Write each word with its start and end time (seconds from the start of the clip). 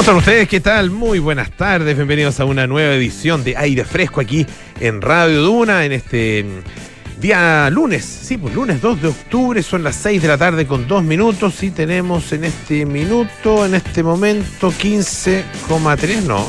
están 0.00 0.16
ustedes? 0.16 0.48
¿Qué 0.48 0.60
tal? 0.60 0.90
Muy 0.90 1.18
buenas 1.18 1.50
tardes. 1.50 1.94
Bienvenidos 1.96 2.40
a 2.40 2.44
una 2.44 2.66
nueva 2.66 2.94
edición 2.94 3.44
de 3.44 3.56
Aire 3.56 3.84
Fresco 3.84 4.20
aquí 4.20 4.46
en 4.80 5.02
Radio 5.02 5.42
Duna 5.42 5.84
en 5.84 5.92
este 5.92 6.44
mm, 6.44 7.20
día 7.20 7.68
lunes. 7.70 8.04
Sí, 8.04 8.38
pues 8.38 8.54
lunes 8.54 8.80
2 8.80 9.02
de 9.02 9.08
octubre, 9.08 9.62
son 9.62 9.82
las 9.82 9.96
6 9.96 10.22
de 10.22 10.28
la 10.28 10.38
tarde 10.38 10.66
con 10.66 10.88
2 10.88 11.02
minutos 11.02 11.62
y 11.62 11.70
tenemos 11.70 12.32
en 12.32 12.44
este 12.44 12.86
minuto, 12.86 13.66
en 13.66 13.74
este 13.74 14.02
momento, 14.02 14.70
15,3, 14.70 16.22
no, 16.22 16.46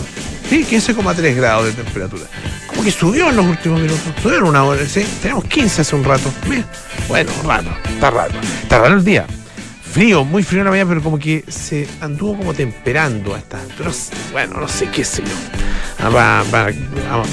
sí, 0.48 0.64
15,3 0.64 1.36
grados 1.36 1.66
de 1.66 1.84
temperatura. 1.84 2.24
Como 2.68 2.84
que 2.84 2.92
subió 2.92 3.32
en 3.32 3.36
los 3.36 3.46
últimos 3.48 3.82
minutos, 3.82 4.14
subieron 4.22 4.50
una 4.50 4.64
hora, 4.64 4.86
sí, 4.86 5.06
tenemos 5.22 5.44
15 5.46 5.82
hace 5.82 5.96
un 5.96 6.04
rato. 6.04 6.32
Bueno, 7.10 7.32
rato, 7.44 7.70
está 7.90 8.12
raro, 8.12 8.34
está 8.64 8.80
raro 8.80 8.96
el 8.96 9.04
día 9.04 9.26
frío, 9.92 10.24
muy 10.24 10.42
frío 10.42 10.62
en 10.62 10.66
la 10.66 10.72
mañana, 10.72 10.90
pero 10.90 11.04
como 11.04 11.20
que 11.20 11.44
se 11.48 11.88
anduvo 12.00 12.38
como 12.38 12.54
temperando 12.54 13.36
hasta. 13.36 13.60
Pero 13.78 13.92
bueno, 14.32 14.60
no 14.60 14.68
sé 14.68 14.90
qué 14.90 15.04
sé 15.04 15.22
yo. 15.24 15.36
Ah, 16.00 16.44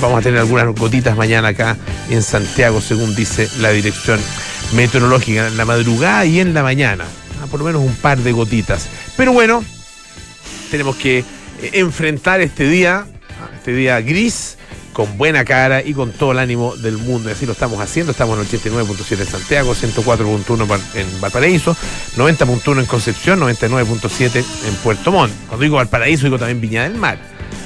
vamos 0.00 0.18
a 0.18 0.22
tener 0.22 0.40
algunas 0.40 0.66
gotitas 0.74 1.16
mañana 1.16 1.48
acá 1.48 1.76
en 2.10 2.22
Santiago, 2.22 2.80
según 2.80 3.14
dice 3.14 3.48
la 3.60 3.70
dirección 3.70 4.20
meteorológica, 4.74 5.46
en 5.46 5.56
la 5.56 5.64
madrugada 5.64 6.26
y 6.26 6.40
en 6.40 6.52
la 6.52 6.62
mañana. 6.62 7.04
Ah, 7.40 7.46
por 7.46 7.60
lo 7.60 7.66
menos 7.66 7.82
un 7.82 7.94
par 7.94 8.18
de 8.18 8.32
gotitas. 8.32 8.88
Pero 9.16 9.32
bueno, 9.32 9.64
tenemos 10.70 10.96
que 10.96 11.18
eh, 11.18 11.24
enfrentar 11.74 12.40
este 12.40 12.68
día, 12.68 13.06
ah, 13.40 13.50
este 13.54 13.72
día 13.72 14.00
gris 14.00 14.57
con 14.98 15.16
buena 15.16 15.44
cara 15.44 15.80
y 15.80 15.94
con 15.94 16.10
todo 16.10 16.32
el 16.32 16.40
ánimo 16.40 16.74
del 16.74 16.98
mundo. 16.98 17.28
Y 17.28 17.32
así 17.32 17.46
lo 17.46 17.52
estamos 17.52 17.80
haciendo. 17.80 18.10
Estamos 18.10 18.36
en 18.36 18.60
89.7 18.60 19.20
en 19.20 19.26
Santiago, 19.28 19.72
104.1 19.72 20.80
en 20.94 21.20
Valparaíso, 21.20 21.76
90.1 22.16 22.80
en 22.80 22.86
Concepción, 22.86 23.38
99.7 23.38 24.44
en 24.66 24.74
Puerto 24.82 25.12
Montt. 25.12 25.32
Cuando 25.46 25.62
digo 25.62 25.76
Valparaíso, 25.76 26.24
digo 26.24 26.36
también 26.36 26.60
Viña 26.60 26.82
del 26.82 26.96
Mar. 26.96 27.16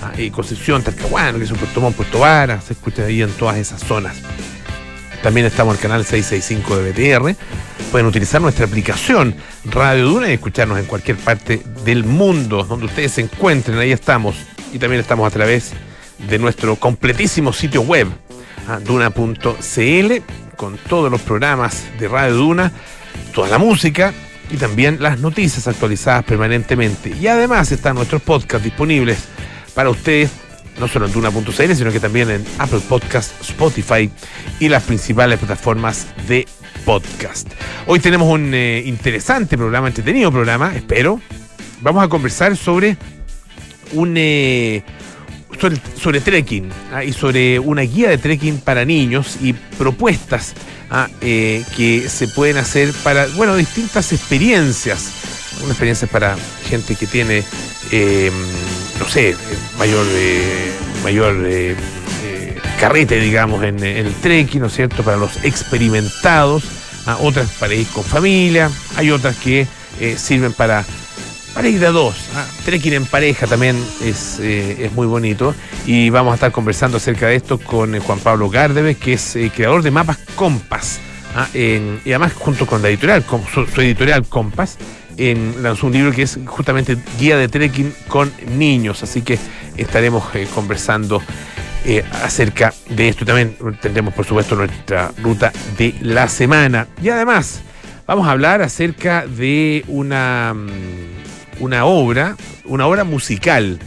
Ah, 0.02 0.12
y 0.18 0.30
Concepción, 0.30 0.82
Talcahuano, 0.82 1.38
que 1.38 1.44
es 1.44 1.52
Puerto 1.52 1.80
Montt, 1.80 1.96
Puerto 1.96 2.18
Vara, 2.18 2.60
se 2.60 2.74
escucha 2.74 3.04
ahí 3.04 3.22
en 3.22 3.30
todas 3.30 3.56
esas 3.56 3.80
zonas. 3.80 4.14
También 5.22 5.46
estamos 5.46 5.72
en 5.72 5.78
el 5.78 5.82
canal 5.82 6.04
665 6.04 6.76
de 6.76 6.92
BTR. 6.92 7.34
Pueden 7.90 8.06
utilizar 8.08 8.42
nuestra 8.42 8.66
aplicación 8.66 9.34
Radio 9.64 10.04
Duna 10.04 10.28
y 10.28 10.34
escucharnos 10.34 10.78
en 10.78 10.84
cualquier 10.84 11.16
parte 11.16 11.62
del 11.86 12.04
mundo 12.04 12.62
donde 12.64 12.84
ustedes 12.84 13.12
se 13.12 13.22
encuentren. 13.22 13.78
Ahí 13.78 13.90
estamos. 13.90 14.36
Y 14.74 14.78
también 14.78 15.00
estamos 15.00 15.26
a 15.26 15.30
través 15.30 15.72
de 15.72 15.91
de 16.28 16.38
nuestro 16.38 16.76
completísimo 16.76 17.52
sitio 17.52 17.82
web, 17.82 18.08
ah, 18.68 18.78
duna.cl, 18.78 20.12
con 20.56 20.78
todos 20.88 21.10
los 21.10 21.20
programas 21.22 21.84
de 21.98 22.08
Radio 22.08 22.34
Duna, 22.34 22.72
toda 23.34 23.48
la 23.48 23.58
música 23.58 24.12
y 24.50 24.56
también 24.56 24.98
las 25.00 25.18
noticias 25.18 25.66
actualizadas 25.66 26.24
permanentemente. 26.24 27.14
Y 27.20 27.26
además 27.26 27.72
están 27.72 27.96
nuestros 27.96 28.22
podcasts 28.22 28.64
disponibles 28.64 29.18
para 29.74 29.90
ustedes, 29.90 30.30
no 30.78 30.88
solo 30.88 31.06
en 31.06 31.12
duna.cl, 31.12 31.74
sino 31.74 31.90
que 31.90 32.00
también 32.00 32.30
en 32.30 32.44
Apple 32.58 32.80
Podcast, 32.88 33.32
Spotify 33.40 34.10
y 34.60 34.68
las 34.68 34.84
principales 34.84 35.38
plataformas 35.38 36.06
de 36.28 36.46
podcast. 36.84 37.48
Hoy 37.86 38.00
tenemos 38.00 38.28
un 38.28 38.52
eh, 38.54 38.82
interesante 38.86 39.56
programa, 39.56 39.88
entretenido 39.88 40.30
programa, 40.30 40.74
espero. 40.74 41.20
Vamos 41.80 42.04
a 42.04 42.08
conversar 42.08 42.56
sobre 42.56 42.96
un... 43.92 44.14
Eh, 44.16 44.82
sobre, 46.00 46.20
trekking 46.20 46.70
¿ah? 46.92 47.04
y 47.04 47.12
sobre 47.12 47.58
una 47.58 47.82
guía 47.82 48.10
de 48.10 48.18
trekking 48.18 48.58
para 48.58 48.84
niños 48.84 49.38
y 49.40 49.52
propuestas 49.52 50.54
¿ah? 50.90 51.08
eh, 51.20 51.64
que 51.76 52.08
se 52.08 52.28
pueden 52.28 52.56
hacer 52.56 52.92
para, 53.04 53.26
bueno, 53.28 53.56
distintas 53.56 54.12
experiencias. 54.12 55.12
Una 55.62 55.70
experiencia 55.70 56.08
para 56.08 56.36
gente 56.68 56.96
que 56.96 57.06
tiene, 57.06 57.44
em, 57.90 58.32
no 58.98 59.06
sé, 59.08 59.36
mayor, 59.78 60.06
eh, 60.10 60.72
mayor 61.04 61.36
eh, 61.46 61.76
carrete, 62.80 63.20
digamos, 63.20 63.62
en, 63.62 63.82
el 63.84 64.12
trekking, 64.14 64.60
¿no 64.60 64.66
es 64.66 64.74
cierto? 64.74 65.04
Para 65.04 65.16
los 65.16 65.44
experimentados, 65.44 66.64
¿ah? 67.06 67.18
otras 67.20 67.50
para 67.60 67.74
ir 67.74 67.86
con 67.88 68.02
familia, 68.02 68.70
hay 68.96 69.10
otras 69.10 69.36
que 69.36 69.66
sirven 70.16 70.52
para 70.52 70.84
para 71.54 71.68
ir 71.68 71.80
de 71.80 71.88
dos. 71.88 72.16
¿ah? 72.34 72.46
Trekking 72.64 72.94
en 72.94 73.06
pareja 73.06 73.46
también 73.46 73.76
es, 74.02 74.38
eh, 74.40 74.86
es, 74.86 74.92
muy 74.92 75.06
bonito. 75.06 75.54
Y 75.86 76.10
vamos 76.10 76.32
a 76.32 76.34
estar 76.34 76.52
conversando 76.52 76.96
acerca 76.96 77.26
de 77.26 77.36
esto 77.36 77.58
con 77.58 77.94
eh, 77.94 78.00
Juan 78.00 78.18
Pablo 78.18 78.48
Gárdeves, 78.48 78.96
que 78.96 79.14
es 79.14 79.36
eh, 79.36 79.50
creador 79.54 79.82
de 79.82 79.90
mapas 79.90 80.18
Compass. 80.34 81.00
¿ah? 81.34 81.48
y 81.54 82.10
además, 82.10 82.32
junto 82.34 82.66
con 82.66 82.82
la 82.82 82.88
editorial, 82.88 83.24
con 83.24 83.42
su, 83.46 83.62
editorial 83.80 84.26
Compass, 84.26 84.78
en, 85.16 85.62
lanzó 85.62 85.86
un 85.86 85.92
libro 85.92 86.12
que 86.12 86.22
es 86.22 86.38
justamente 86.46 86.96
guía 87.18 87.36
de 87.36 87.48
trekking 87.48 87.92
con 88.08 88.32
niños. 88.56 89.02
Así 89.02 89.22
que 89.22 89.38
estaremos 89.76 90.24
conversando 90.54 91.22
acerca 92.22 92.72
de 92.88 93.08
esto. 93.08 93.24
También 93.24 93.56
tendremos, 93.80 94.14
por 94.14 94.24
supuesto, 94.24 94.56
nuestra 94.56 95.12
ruta 95.22 95.52
de 95.76 95.94
la 96.00 96.28
semana. 96.28 96.86
Y 97.02 97.08
además, 97.08 97.60
vamos 98.06 98.26
a 98.26 98.32
hablar 98.32 98.62
acerca 98.62 99.26
de 99.26 99.84
una 99.88 100.54
mm, 100.54 101.21
una 101.62 101.84
obra, 101.84 102.36
una 102.64 102.88
obra 102.88 103.04
musical 103.04 103.78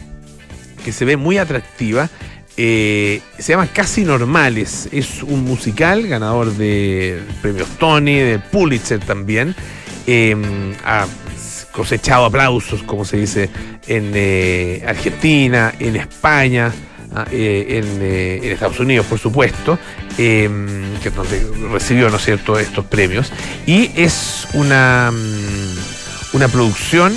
que 0.82 0.92
se 0.92 1.04
ve 1.04 1.16
muy 1.18 1.36
atractiva. 1.36 2.08
Eh, 2.56 3.20
se 3.38 3.52
llama 3.52 3.66
Casi 3.66 4.02
Normales. 4.02 4.88
Es 4.92 5.22
un 5.22 5.44
musical 5.44 6.06
ganador 6.08 6.52
de 6.54 7.20
premios 7.42 7.68
Tony, 7.78 8.14
de 8.14 8.38
Pulitzer 8.38 8.98
también. 9.00 9.54
Em, 10.06 10.72
ha 10.84 11.06
cosechado 11.70 12.24
aplausos, 12.24 12.82
como 12.82 13.04
se 13.04 13.18
dice, 13.18 13.50
en 13.86 14.12
eh, 14.14 14.82
Argentina, 14.86 15.74
en 15.78 15.96
España, 15.96 16.72
ah, 17.14 17.26
eh, 17.30 17.82
en, 18.42 18.50
Estados 18.52 18.80
Unidos, 18.80 19.04
por 19.04 19.18
supuesto, 19.18 19.78
em, 20.16 20.98
que 21.02 21.10
donde 21.10 21.46
recibió, 21.70 22.08
¿no 22.08 22.16
es 22.16 22.24
cierto?, 22.24 22.58
estos 22.58 22.86
premios. 22.86 23.30
Y 23.66 23.90
es 23.96 24.48
una, 24.54 25.12
mm, 25.12 26.36
una 26.36 26.48
producción 26.48 27.12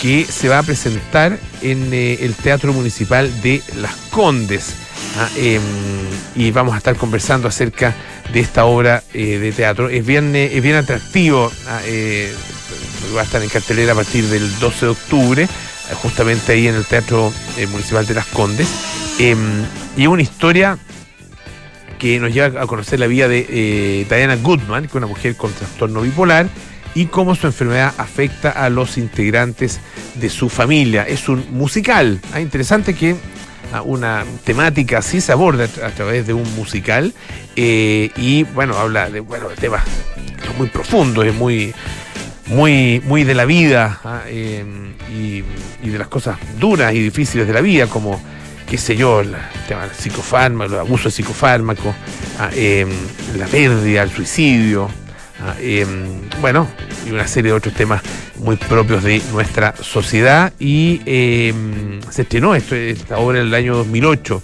que 0.00 0.24
se 0.24 0.48
va 0.48 0.58
a 0.58 0.62
presentar 0.62 1.38
en 1.60 1.92
eh, 1.92 2.18
el 2.22 2.34
Teatro 2.34 2.72
Municipal 2.72 3.30
de 3.42 3.62
Las 3.76 3.94
Condes. 4.10 4.72
Ah, 5.18 5.28
em, 5.36 5.60
y 6.34 6.50
vamos 6.52 6.74
a 6.74 6.78
estar 6.78 6.96
conversando 6.96 7.48
acerca 7.48 7.94
de 8.32 8.40
esta 8.40 8.64
obra 8.64 9.02
eh, 9.12 9.38
de 9.38 9.52
teatro. 9.52 9.90
Es 9.90 10.06
bien, 10.06 10.34
eh, 10.34 10.56
es 10.56 10.62
bien 10.62 10.76
atractivo, 10.76 11.52
ah, 11.68 11.80
va 13.14 13.20
a 13.20 13.24
estar 13.24 13.42
en 13.42 13.50
cartelera 13.50 13.92
a 13.92 13.96
partir 13.96 14.24
del 14.26 14.58
12 14.58 14.86
de 14.86 14.92
octubre, 14.92 15.48
justamente 15.96 16.52
ahí 16.52 16.68
en 16.68 16.76
el 16.76 16.86
Teatro 16.86 17.32
Municipal 17.70 18.06
de 18.06 18.14
Las 18.14 18.26
Condes. 18.26 18.68
Em, 19.18 19.64
y 19.96 20.02
es 20.02 20.08
una 20.08 20.22
historia 20.22 20.78
que 21.98 22.18
nos 22.18 22.32
lleva 22.32 22.62
a 22.62 22.66
conocer 22.66 22.98
la 23.00 23.06
vida 23.06 23.28
de 23.28 24.06
Diana 24.08 24.36
Goodman, 24.36 24.84
que 24.84 24.88
es 24.88 24.94
una 24.94 25.06
mujer 25.06 25.36
con 25.36 25.52
trastorno 25.52 26.00
bipolar 26.00 26.46
y 26.94 27.06
cómo 27.06 27.34
su 27.34 27.46
enfermedad 27.46 27.94
afecta 27.98 28.50
a 28.50 28.68
los 28.70 28.98
integrantes 28.98 29.80
de 30.14 30.28
su 30.28 30.48
familia. 30.48 31.04
Es 31.04 31.28
un 31.28 31.44
musical. 31.50 32.20
Ah, 32.32 32.40
interesante 32.40 32.94
que 32.94 33.16
ah, 33.72 33.82
una 33.82 34.24
temática 34.44 34.98
así 34.98 35.20
se 35.20 35.32
aborda 35.32 35.64
a 35.64 35.90
través 35.90 36.26
de 36.26 36.32
un 36.32 36.54
musical 36.56 37.14
eh, 37.56 38.10
y 38.16 38.44
bueno, 38.44 38.76
habla 38.76 39.10
de, 39.10 39.20
bueno, 39.20 39.48
temas 39.58 39.84
muy 40.58 40.68
profundos 40.68 41.26
y 41.26 41.30
muy, 41.30 41.74
muy, 42.46 43.00
muy 43.04 43.24
de 43.24 43.34
la 43.34 43.44
vida 43.44 44.00
ah, 44.04 44.22
eh, 44.26 44.64
y, 45.10 45.42
de 45.88 45.98
las 45.98 46.08
cosas 46.08 46.38
duras 46.58 46.92
y 46.94 47.00
difíciles 47.00 47.46
de 47.46 47.52
la 47.52 47.60
vida, 47.60 47.86
como 47.86 48.20
qué 48.68 48.78
sé 48.78 48.96
yo, 48.96 49.20
el 49.20 49.34
tema 49.66 49.82
del 49.82 49.94
psicofármaco, 49.94 50.74
el 50.74 50.80
abuso 50.80 51.04
de 51.04 51.10
psicofármaco, 51.10 51.92
eh, 52.52 52.86
la 53.36 53.46
pérdida, 53.46 54.02
el 54.02 54.10
suicidio, 54.10 54.88
Ah, 55.42 55.54
em, 55.60 56.20
bueno, 56.40 56.68
y 57.06 57.10
una 57.10 57.26
serie 57.26 57.52
de 57.52 57.56
otros 57.56 57.74
temas 57.74 58.02
muy 58.36 58.56
propios 58.56 59.02
de 59.02 59.22
nuestra 59.32 59.74
sociedad. 59.80 60.52
Y 60.58 61.00
em, 61.06 62.00
se 62.10 62.22
estrenó 62.22 62.54
esto, 62.54 62.74
esta 62.74 63.18
obra 63.18 63.40
en 63.40 63.46
el 63.46 63.54
año 63.54 63.76
2008. 63.76 64.42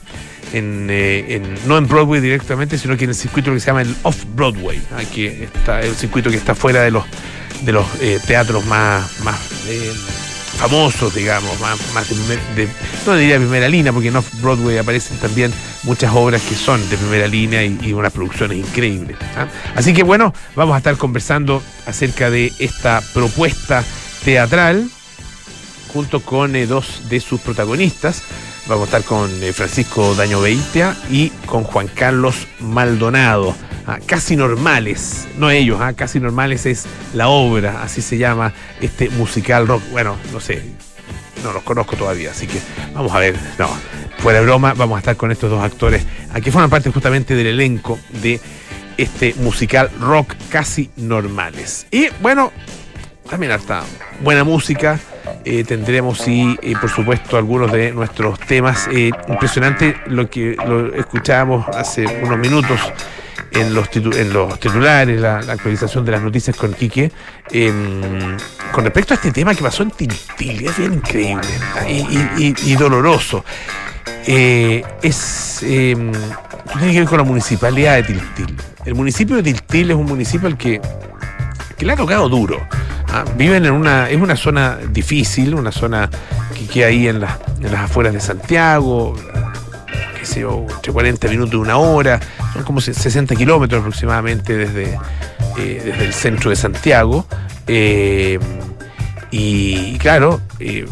Eh, 0.53 1.25
en, 1.29 1.69
no 1.69 1.77
en 1.77 1.87
Broadway 1.87 2.21
directamente, 2.21 2.79
sino 2.79 2.97
que 2.97 3.05
en 3.05 3.11
el 3.11 3.17
circuito 3.17 3.53
que 3.53 3.61
se 3.61 3.67
llama 3.67 3.83
el 3.83 3.95
Off-Broadway, 4.03 4.81
ah, 4.93 5.03
que 5.13 5.45
está, 5.45 5.83
el 5.83 5.95
circuito 5.95 6.31
que 6.31 6.37
está 6.37 6.55
fuera 6.55 6.83
de 6.83 6.91
los, 6.91 7.05
de 7.63 7.73
los 7.73 7.87
eh, 8.01 8.19
teatros 8.27 8.65
más, 8.65 9.21
más 9.21 9.39
em, 9.69 9.95
famosos, 10.57 11.15
digamos, 11.15 11.59
más, 11.61 11.79
de, 12.57 12.69
no 13.07 13.17
diría 13.17 13.37
primera 13.37 13.69
línea, 13.69 13.93
porque 13.93 14.09
en 14.09 14.17
Off-Broadway 14.17 14.79
aparecen 14.79 15.19
también 15.19 15.53
muchas 15.83 16.13
obras 16.15 16.43
que 16.43 16.55
son 16.55 16.89
de 16.89 16.97
primera 16.97 17.27
línea 17.27 17.65
y, 17.65 17.93
unas 17.93 18.13
producciones 18.13 18.59
increíbles. 18.59 19.17
¿ah? 19.37 19.47
Así 19.75 19.93
que 19.93 20.03
bueno, 20.03 20.33
vamos 20.55 20.75
a 20.75 20.79
estar 20.79 20.97
conversando 20.97 21.63
acerca 21.87 22.31
de 22.31 22.53
esta 22.59 23.03
propuesta 23.13 23.85
teatral 24.25 24.89
junto 25.93 26.21
con 26.21 26.57
eh, 26.57 26.67
dos 26.67 27.09
de 27.09 27.21
sus 27.21 27.41
protagonistas. 27.41 28.23
Vamos 28.67 28.83
a 28.83 28.97
estar 28.97 29.05
con 29.05 29.31
eh, 29.43 29.53
Francisco 29.53 30.15
Daño 30.15 30.41
Beitia 30.41 30.97
y 31.11 31.31
con 31.47 31.65
Juan 31.65 31.89
Carlos 31.89 32.49
Maldonado. 32.61 33.55
Ah, 33.87 33.99
Casi 34.05 34.37
Normales, 34.37 35.29
no 35.39 35.51
ellos, 35.51 35.81
ah, 35.81 35.93
Casi 35.93 36.21
Normales 36.21 36.67
es 36.67 36.87
la 37.15 37.29
obra, 37.29 37.83
así 37.83 38.03
se 38.03 38.19
llama 38.19 38.53
este 38.81 39.11
musical 39.11 39.67
rock. 39.67 39.83
Bueno, 39.91 40.17
no 40.33 40.41
sé, 40.41 40.63
no 41.43 41.53
los 41.53 41.63
conozco 41.63 41.97
todavía, 41.97 42.31
así 42.31 42.47
que 42.47 42.59
vamos 42.95 43.13
a 43.13 43.19
ver. 43.19 43.37
No, 43.59 43.69
fuera 44.19 44.41
de 44.41 44.47
broma, 44.47 44.75
vamos 44.75 44.97
a 44.97 44.99
estar 45.01 45.17
con 45.17 45.31
estos 45.31 45.51
dos 45.51 45.63
actores 45.63 46.05
aquí 46.37 46.51
forman 46.51 46.69
parte 46.69 46.91
justamente 46.91 47.35
del 47.35 47.47
elenco 47.47 47.99
de 48.23 48.39
este 48.99 49.35
musical 49.39 49.91
rock 50.01 50.35
casi 50.51 50.91
normales. 50.97 51.87
Y 51.91 52.09
bueno, 52.21 52.53
también 53.29 53.53
hasta 53.53 53.83
buena 54.21 54.45
música. 54.45 55.01
Eh, 55.45 55.65
tendremos 55.65 56.27
y 56.29 56.59
eh, 56.63 56.75
por 56.81 56.91
supuesto 56.91 57.37
algunos 57.37 57.73
de 57.73 57.93
nuestros 57.93 58.39
temas. 58.41 58.89
Eh, 58.93 59.11
impresionante 59.29 59.97
lo 60.07 60.29
que 60.29 60.57
lo 60.67 60.95
escuchábamos 60.95 61.67
hace 61.69 62.07
unos 62.23 62.39
minutos 62.39 62.81
en 63.61 63.75
los, 63.75 63.89
en 63.95 64.33
los 64.33 64.59
titulares, 64.61 65.21
la, 65.21 65.39
actualización 65.39 66.05
de 66.05 66.13
las 66.13 66.23
noticias 66.23 66.57
con 66.57 66.73
Quique, 66.75 67.11
con 68.73 68.85
respecto 68.85 69.15
a 69.15 69.17
este 69.17 69.33
tema 69.33 69.55
que 69.55 69.63
pasó 69.63 69.83
en 69.83 69.91
Tiltil, 69.91 70.67
es 70.67 70.79
bien 70.79 70.95
increíble 70.95 71.49
y, 71.89 72.75
doloroso. 72.77 73.45
es 74.27 75.63
em, 75.63 76.13
tiene 76.79 76.93
que 76.93 77.01
ver 77.01 77.09
con 77.09 77.19
la 77.19 77.25
municipalidad 77.25 77.97
de 77.97 78.03
Tiltil. 78.03 78.57
El 78.85 78.95
municipio 78.95 79.37
de 79.37 79.43
Tiltil 79.43 79.91
es 79.91 79.97
un 79.97 80.07
municipio 80.07 80.47
al 80.47 80.57
que, 80.57 80.81
que 81.77 81.85
le 81.85 81.93
ha 81.93 81.97
tocado 81.97 82.29
duro. 82.29 82.61
Ah, 83.09 83.25
viven 83.37 83.65
en 83.65 83.73
una, 83.73 84.11
es 84.11 84.21
una 84.21 84.37
zona 84.37 84.77
difícil, 84.91 85.55
una 85.55 85.73
zona 85.73 86.11
que 86.55 86.67
queda 86.67 86.89
ahí 86.89 87.09
en, 87.09 87.21
las 87.21 87.39
afueras 87.75 88.13
de 88.13 88.21
Santiago, 88.21 89.15
qué 90.19 90.27
sé 90.27 90.41
yo, 90.41 90.67
entre 90.69 90.93
40 90.93 91.29
minutos 91.29 91.55
y 91.55 91.57
una 91.57 91.77
hora, 91.77 92.21
son 92.53 92.63
como 92.65 92.81
60 92.81 93.35
kilómetros 93.37 93.81
aproximadamente 93.81 94.57
desde, 94.57 94.99
eh, 95.59 95.83
desde 95.85 96.05
el 96.05 96.13
centro 96.13 96.51
de 96.51 96.57
Santiago. 96.57 97.27
Eh, 97.67 98.39
y 99.31 99.99
claro, 99.99 100.41
eh, 100.61 100.87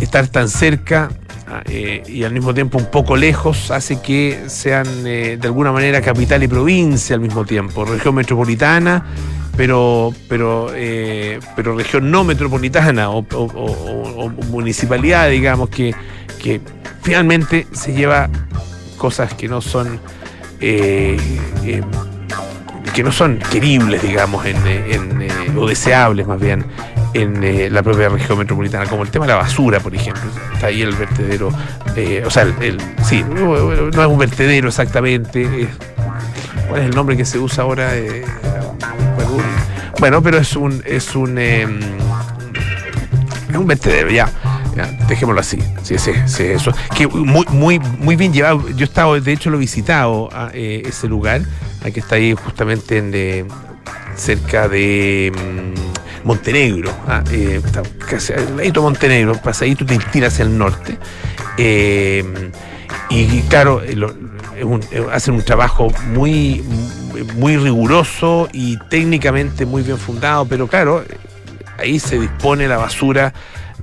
estar 0.00 0.26
tan 0.28 0.48
cerca 0.48 1.08
ah, 1.48 1.62
y 1.70 2.24
al 2.24 2.32
mismo 2.32 2.52
tiempo 2.54 2.78
un 2.78 2.90
poco 2.90 3.16
lejos 3.16 3.70
hace 3.70 4.00
que 4.00 4.44
sean 4.48 5.02
de 5.02 5.40
alguna 5.42 5.72
manera 5.72 6.00
capital 6.00 6.42
y 6.42 6.48
provincia 6.48 7.14
al 7.14 7.20
mismo 7.20 7.44
tiempo, 7.44 7.84
región 7.84 8.14
metropolitana 8.14 9.04
pero, 9.60 10.14
pero, 10.26 10.70
eh, 10.74 11.38
pero 11.54 11.76
región 11.76 12.10
no 12.10 12.24
metropolitana 12.24 13.10
o, 13.10 13.22
municipalidad, 14.48 15.28
digamos, 15.28 15.68
que, 15.68 15.94
que, 16.42 16.62
finalmente 17.02 17.66
se 17.70 17.92
lleva 17.92 18.30
cosas 18.96 19.34
que 19.34 19.48
no 19.48 19.60
son 19.60 20.00
eh, 20.62 21.18
eh, 21.66 21.82
que 22.94 23.02
no 23.02 23.12
son 23.12 23.38
queribles, 23.50 24.00
digamos, 24.00 24.46
o 25.58 25.68
deseables 25.68 26.26
más 26.26 26.40
bien 26.40 26.64
en 27.12 27.74
la 27.74 27.82
propia 27.82 28.08
región 28.08 28.38
metropolitana, 28.38 28.86
como 28.86 29.02
el 29.02 29.10
tema 29.10 29.26
de 29.26 29.32
la 29.32 29.40
basura, 29.40 29.78
por 29.78 29.94
ejemplo. 29.94 30.22
Está 30.54 30.68
ahí 30.68 30.80
el 30.80 30.94
vertedero, 30.94 31.48
o 31.48 32.30
sea, 32.30 32.44
el, 32.44 32.80
sí, 33.04 33.22
no 33.28 33.90
es 33.90 34.08
un 34.08 34.18
vertedero 34.18 34.68
exactamente. 34.68 35.68
¿Cuál 36.66 36.80
es 36.80 36.86
el 36.86 36.94
nombre 36.94 37.14
que 37.14 37.26
se 37.26 37.38
usa 37.38 37.64
ahora? 37.64 37.92
Bueno, 39.98 40.22
pero 40.22 40.38
es 40.38 40.56
un 40.56 40.82
es 40.84 41.14
un 41.14 41.38
em, 41.38 41.80
es 43.50 43.56
un 43.56 43.66
vertedero, 43.66 44.10
ya. 44.10 44.30
dejémoslo 45.08 45.40
así. 45.40 45.58
Sí, 45.82 45.98
sí, 45.98 46.12
sí, 46.26 46.44
eso. 46.44 46.72
Muy, 47.12 47.44
muy, 47.50 47.78
muy 47.78 48.16
bien 48.16 48.32
llevado. 48.32 48.68
Yo 48.70 48.80
he 48.80 48.84
estado, 48.84 49.20
de 49.20 49.32
hecho, 49.32 49.50
lo 49.50 49.56
he 49.56 49.60
visitado 49.60 50.28
a 50.32 50.50
eh, 50.54 50.82
ese 50.86 51.08
lugar, 51.08 51.42
que 51.92 52.00
está 52.00 52.16
ahí 52.16 52.34
justamente 52.34 52.98
en, 52.98 53.10
cerca 54.16 54.68
de 54.68 55.32
mm, 55.34 56.26
Montenegro. 56.26 56.92
Ah, 57.06 57.22
eh, 57.30 57.60
está 57.64 57.82
casi 58.08 58.32
al 58.32 58.72
Montenegro, 58.74 59.34
pasadito 59.34 59.84
te 59.84 59.98
tiras 59.98 60.34
hacia 60.34 60.44
el 60.44 60.56
norte. 60.56 60.98
Eh, 61.58 62.24
y 63.10 63.42
claro, 63.42 63.82
hacen 65.12 65.34
un 65.34 65.42
trabajo 65.42 65.88
muy 66.06 66.64
muy 67.36 67.56
riguroso 67.56 68.48
y 68.52 68.78
técnicamente 68.88 69.66
muy 69.66 69.82
bien 69.82 69.98
fundado, 69.98 70.46
pero 70.46 70.66
claro, 70.68 71.04
ahí 71.78 71.98
se 71.98 72.18
dispone 72.18 72.68
la 72.68 72.76
basura 72.76 73.32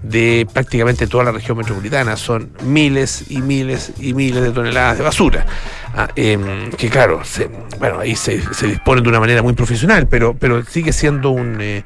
de 0.02 0.48
prácticamente 0.54 1.08
toda 1.08 1.26
la 1.26 1.32
región 1.32 1.58
metropolitana. 1.58 2.16
Son 2.16 2.52
miles 2.64 3.26
y 3.30 3.42
miles 3.42 3.94
y 4.00 4.14
miles 4.14 4.44
de 4.44 4.52
toneladas 4.52 4.98
de 4.98 5.04
basura. 5.04 5.46
Ah, 5.94 6.08
em, 6.16 6.72
que 6.72 6.90
claro, 6.90 7.22
bueno, 7.80 8.00
ahí 8.00 8.16
se, 8.16 8.42
se, 8.54 8.68
dispone 8.68 9.02
de 9.02 9.10
una 9.10 9.20
manera 9.20 9.42
muy 9.42 9.54
profesional, 9.54 10.08
pero, 10.08 10.36
pero 10.36 10.64
sigue 10.64 10.94
siendo 10.94 11.32
un, 11.32 11.60
eh, 11.62 11.84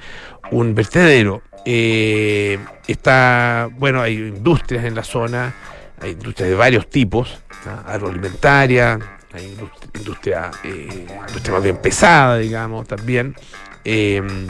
un 0.51 0.75
vertedero. 0.75 1.41
Eh, 1.65 2.59
está, 2.87 3.69
bueno, 3.77 4.01
hay 4.01 4.15
industrias 4.15 4.83
en 4.85 4.95
la 4.95 5.03
zona, 5.03 5.53
hay 6.01 6.11
industrias 6.11 6.49
de 6.49 6.55
varios 6.55 6.89
tipos, 6.89 7.37
agroalimentaria, 7.85 8.99
hay 9.33 9.57
industria, 9.95 10.51
eh, 10.63 11.07
industria 11.27 11.53
más 11.53 11.63
bien 11.63 11.77
pesada, 11.77 12.37
digamos, 12.37 12.87
también. 12.87 13.35
Em, 13.83 14.47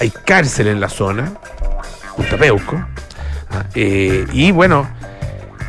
hay 0.00 0.10
cárcel 0.10 0.68
en 0.68 0.80
la 0.80 0.88
zona, 0.88 1.32
Punta 2.16 2.36
Peuco. 2.36 2.84
Eh, 3.74 4.26
y 4.32 4.50
bueno, 4.52 4.88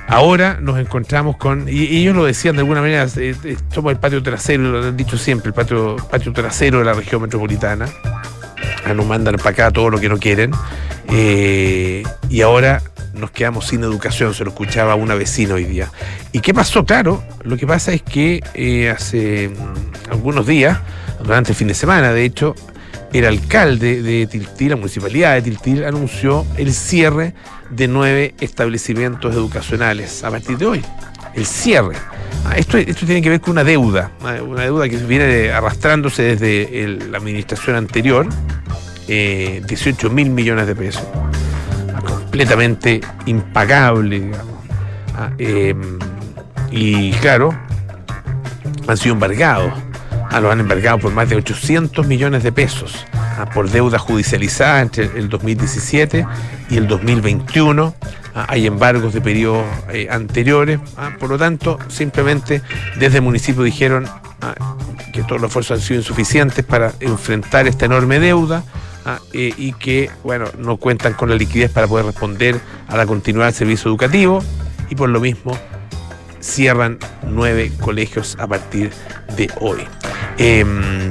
ahora 0.08 0.58
nos 0.60 0.80
encontramos 0.80 1.38
con, 1.38 1.68
y, 1.68 1.98
ellos 1.98 2.16
lo 2.16 2.26
decían 2.26 2.56
de 2.56 2.62
alguna 2.62 2.82
manera, 2.82 3.08
eh, 3.18 3.58
somos 3.74 3.92
el 3.92 4.00
patio 4.00 4.24
trasero, 4.24 4.64
lo 4.64 4.88
han 4.88 4.98
dicho 4.98 5.18
siempre, 5.18 5.50
el 5.50 5.54
patio, 5.54 5.96
patio 6.10 6.32
trasero 6.34 6.80
de 6.80 6.86
la 6.86 6.94
región 6.94 7.22
metropolitana. 7.22 7.88
Ah, 8.84 8.94
nos 8.94 9.06
mandan 9.06 9.36
para 9.36 9.52
acá 9.52 9.72
todo 9.72 9.90
lo 9.90 10.00
que 10.00 10.10
no 10.10 10.18
quieren. 10.18 10.52
y 11.10 12.42
ahora 12.42 12.82
nos 13.16 13.32
quedamos 13.32 13.68
sin 13.68 13.84
educación, 13.84 14.34
se 14.34 14.44
lo 14.44 14.52
escuchaba 14.52 14.96
una 14.96 15.16
vecina 15.16 15.56
hoy 15.56 15.64
día. 15.66 15.92
¿Y 16.32 16.40
qué 16.40 16.54
pasó? 16.54 16.86
Claro, 16.86 17.24
lo 17.44 17.58
que 17.58 17.66
pasa 17.66 17.94
es 17.94 18.02
que 18.02 18.42
eh, 18.54 18.90
hace 18.90 19.50
mm, 19.50 20.12
algunos 20.12 20.46
días, 20.46 20.80
durante 21.24 21.52
el 21.52 21.56
fin 21.56 21.68
de 21.68 21.74
semana, 21.74 22.12
de 22.12 22.26
hecho, 22.26 22.56
el 23.14 23.26
alcalde 23.26 24.02
de 24.02 24.28
Tiltil, 24.28 24.72
la 24.72 24.76
municipalidad 24.76 25.34
de 25.36 25.42
Tiltil, 25.44 25.86
anunció 25.86 26.46
el 26.58 26.74
cierre 26.74 27.34
de 27.70 27.88
nueve 27.88 28.36
establecimientos 28.42 29.34
educacionales 29.34 30.24
a 30.24 30.32
partir 30.32 30.58
de 30.58 30.66
hoy. 30.66 30.86
El 31.36 31.46
cierre. 31.46 31.96
Ah, 32.46 32.54
esto, 32.58 32.78
esto 32.78 33.06
tiene 33.06 33.22
que 33.22 33.30
ver 33.30 33.42
con 33.42 33.52
una 33.52 33.64
deuda, 33.64 34.12
ah, 34.24 34.36
una 34.42 34.64
deuda 34.64 34.88
que 34.88 34.98
viene 34.98 35.52
arrastrándose 35.52 36.36
desde 36.36 36.88
la 37.10 37.18
administración 37.18 37.76
anterior, 37.76 38.28
18 39.08 39.08
eh, 39.08 40.10
mil 40.10 40.30
millones 40.30 40.68
de 40.68 40.76
pesos 40.76 41.04
completamente 42.36 43.00
impagable, 43.28 44.20
digamos. 44.20 44.56
Ah, 45.16 45.30
em, 45.38 45.98
y 46.70 47.12
claro, 47.14 47.58
han 48.88 48.98
sido 48.98 49.14
embargados. 49.14 49.72
Ah, 50.30 50.42
los 50.42 50.52
han 50.52 50.60
embargado 50.60 51.00
por 51.00 51.14
más 51.14 51.30
de 51.30 51.38
800 51.38 52.06
millones 52.08 52.44
de 52.44 52.52
pesos 52.52 53.06
ah, 53.14 53.15
por 53.54 53.70
deuda 53.70 54.00
judicializada 54.00 54.82
entre 54.82 55.06
el 55.18 55.30
2017 55.30 56.26
y 56.70 56.78
el 56.78 56.88
2021. 56.88 57.94
hay 58.34 58.68
embargos 58.68 59.14
de 59.14 59.22
periodos 59.22 59.66
eh, 59.90 60.08
anteriores. 60.10 60.80
por 61.20 61.30
lo 61.30 61.38
tanto, 61.38 61.80
simplemente 61.88 62.62
desde 62.98 63.18
el 63.18 63.24
municipio 63.24 63.64
dijeron 63.64 64.06
que 65.14 65.24
todos 65.24 65.42
los 65.42 65.50
esfuerzos 65.50 65.80
han 65.80 65.86
sido 65.86 66.00
insuficientes 66.00 66.64
para 66.66 66.92
enfrentar 67.00 67.68
esta 67.68 67.86
enorme 67.86 68.20
deuda 68.20 68.64
Ah, 69.08 69.20
y 69.32 69.72
que, 69.74 70.10
bueno, 70.24 70.46
no 70.58 70.78
cuentan 70.78 71.14
con 71.14 71.30
la 71.30 71.36
liquidez 71.36 71.70
para 71.70 71.88
poder 71.88 72.08
responder 72.08 72.60
a 72.88 72.98
la 72.98 73.06
continuidad 73.06 73.46
del 73.46 73.54
servicio 73.54 73.92
educativo 73.92 74.44
y 74.90 74.96
por 74.96 75.10
lo 75.10 75.20
mismo 75.20 75.56
cierran 76.40 76.98
nueve 77.22 77.72
colegios 77.80 78.36
a 78.40 78.48
partir 78.48 78.90
de 79.38 79.48
hoy. 79.62 79.82
Em, 80.40 81.05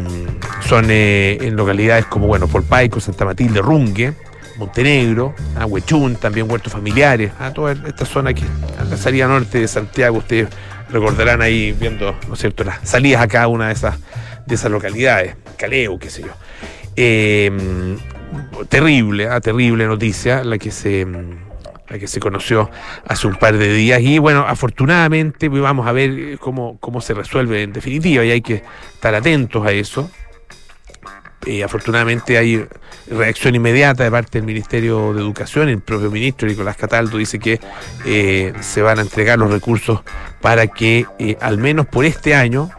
son 0.66 0.87
eh, 0.90 1.38
en 1.40 1.56
localidades 1.56 2.06
como, 2.06 2.26
bueno, 2.26 2.49
Polpaico, 2.49 3.00
Santa 3.00 3.25
Matilde, 3.25 3.61
Rungue, 3.61 4.14
Montenegro, 4.56 5.35
Huechún, 5.66 6.16
también 6.16 6.50
huertos 6.50 6.73
familiares, 6.73 7.33
a 7.38 7.52
toda 7.52 7.73
esta 7.73 8.04
zona 8.04 8.30
aquí, 8.30 8.44
a 8.78 8.85
la 8.85 8.97
salida 8.97 9.26
norte 9.26 9.59
de 9.59 9.68
Santiago, 9.68 10.18
ustedes 10.18 10.49
recordarán 10.90 11.42
ahí 11.42 11.73
viendo, 11.73 12.14
¿no 12.28 12.35
es 12.35 12.40
cierto?, 12.40 12.64
las 12.64 12.88
salidas 12.88 13.23
a 13.23 13.28
cada 13.28 13.49
una 13.49 13.68
de 13.68 13.73
esas, 13.73 13.99
de 14.47 14.54
esas 14.54 14.71
localidades, 14.71 15.37
Caleo, 15.56 15.99
qué 15.99 16.11
sé 16.11 16.23
yo. 16.23 16.33
Em, 16.97 17.99
terrible, 18.68 19.28
ah, 19.28 19.40
terrible 19.40 19.87
noticia 19.87 20.44
la 20.44 20.59
que 20.59 20.71
se 20.71 21.06
la 21.88 21.99
que 21.99 22.06
se 22.06 22.18
conoció 22.18 22.71
hace 23.06 23.26
un 23.26 23.35
par 23.35 23.59
de 23.59 23.73
días 23.73 24.00
y 24.00 24.18
bueno, 24.18 24.47
afortunadamente 24.49 25.50
pues, 25.50 25.61
vamos 25.61 25.87
a 25.87 25.92
ver 25.92 26.38
cómo, 26.38 26.78
cómo 26.80 27.00
se 27.00 27.12
resuelve 27.12 27.62
en 27.62 27.73
definitiva 27.73 28.25
y 28.25 28.30
hay 28.30 28.40
que 28.40 28.62
estar 28.94 29.14
atentos 29.14 29.66
a 29.66 29.73
eso. 29.73 30.11
Eh, 31.46 31.64
afortunadamente 31.64 32.38
hay 32.38 32.66
reacción 33.08 33.54
inmediata 33.54 34.04
de 34.04 34.10
parte 34.10 34.38
del 34.38 34.46
Ministerio 34.46 35.12
de 35.12 35.20
Educación, 35.20 35.68
el 35.68 35.80
propio 35.80 36.10
ministro 36.10 36.48
Nicolás 36.48 36.76
Cataldo 36.76 37.18
dice 37.18 37.38
que 37.38 37.60
eh, 38.06 38.52
se 38.60 38.82
van 38.82 38.98
a 38.98 39.02
entregar 39.02 39.38
los 39.38 39.50
recursos 39.50 40.00
para 40.40 40.66
que 40.68 41.06
eh, 41.18 41.36
al 41.40 41.58
menos 41.58 41.86
por 41.86 42.04
este 42.04 42.34
año 42.34 42.70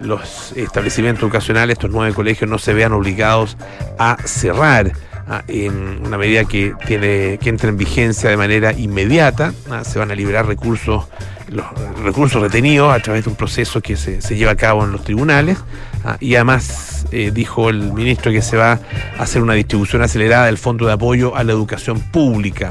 los 0.00 0.52
establecimientos 0.56 1.22
educacionales, 1.22 1.74
estos 1.74 1.90
nueve 1.90 2.14
colegios, 2.14 2.50
no 2.50 2.58
se 2.58 2.72
vean 2.74 2.92
obligados 2.92 3.56
a 3.98 4.16
cerrar. 4.24 4.92
Ah, 5.28 5.44
en 5.46 6.04
una 6.04 6.18
medida 6.18 6.44
que 6.44 6.74
tiene 6.84 7.38
que 7.40 7.48
entra 7.48 7.68
en 7.68 7.76
vigencia 7.76 8.28
de 8.28 8.36
manera 8.36 8.72
inmediata, 8.72 9.54
ah, 9.70 9.84
se 9.84 10.00
van 10.00 10.10
a 10.10 10.16
liberar 10.16 10.46
recursos, 10.46 11.06
los 11.48 11.64
recursos 12.02 12.42
retenidos 12.42 12.92
a 12.92 12.98
través 12.98 13.24
de 13.24 13.30
un 13.30 13.36
proceso 13.36 13.80
que 13.80 13.96
se, 13.96 14.18
lleva 14.34 14.50
a 14.50 14.56
cabo 14.56 14.84
en 14.84 14.90
los 14.90 15.04
tribunales 15.04 15.58
ah, 16.04 16.16
y 16.18 16.34
además 16.34 17.01
eh, 17.12 17.30
dijo 17.32 17.70
el 17.70 17.92
ministro 17.92 18.32
que 18.32 18.42
se 18.42 18.56
va 18.56 18.72
a 19.18 19.22
hacer 19.22 19.42
una 19.42 19.54
distribución 19.54 20.02
acelerada 20.02 20.46
del 20.46 20.58
fondo 20.58 20.86
de 20.86 20.92
apoyo 20.92 21.36
a 21.36 21.44
la 21.44 21.52
educación 21.52 22.00
pública, 22.00 22.70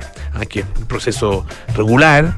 que 0.50 0.62
es 0.62 0.66
un 0.78 0.86
proceso 0.86 1.46
regular, 1.76 2.36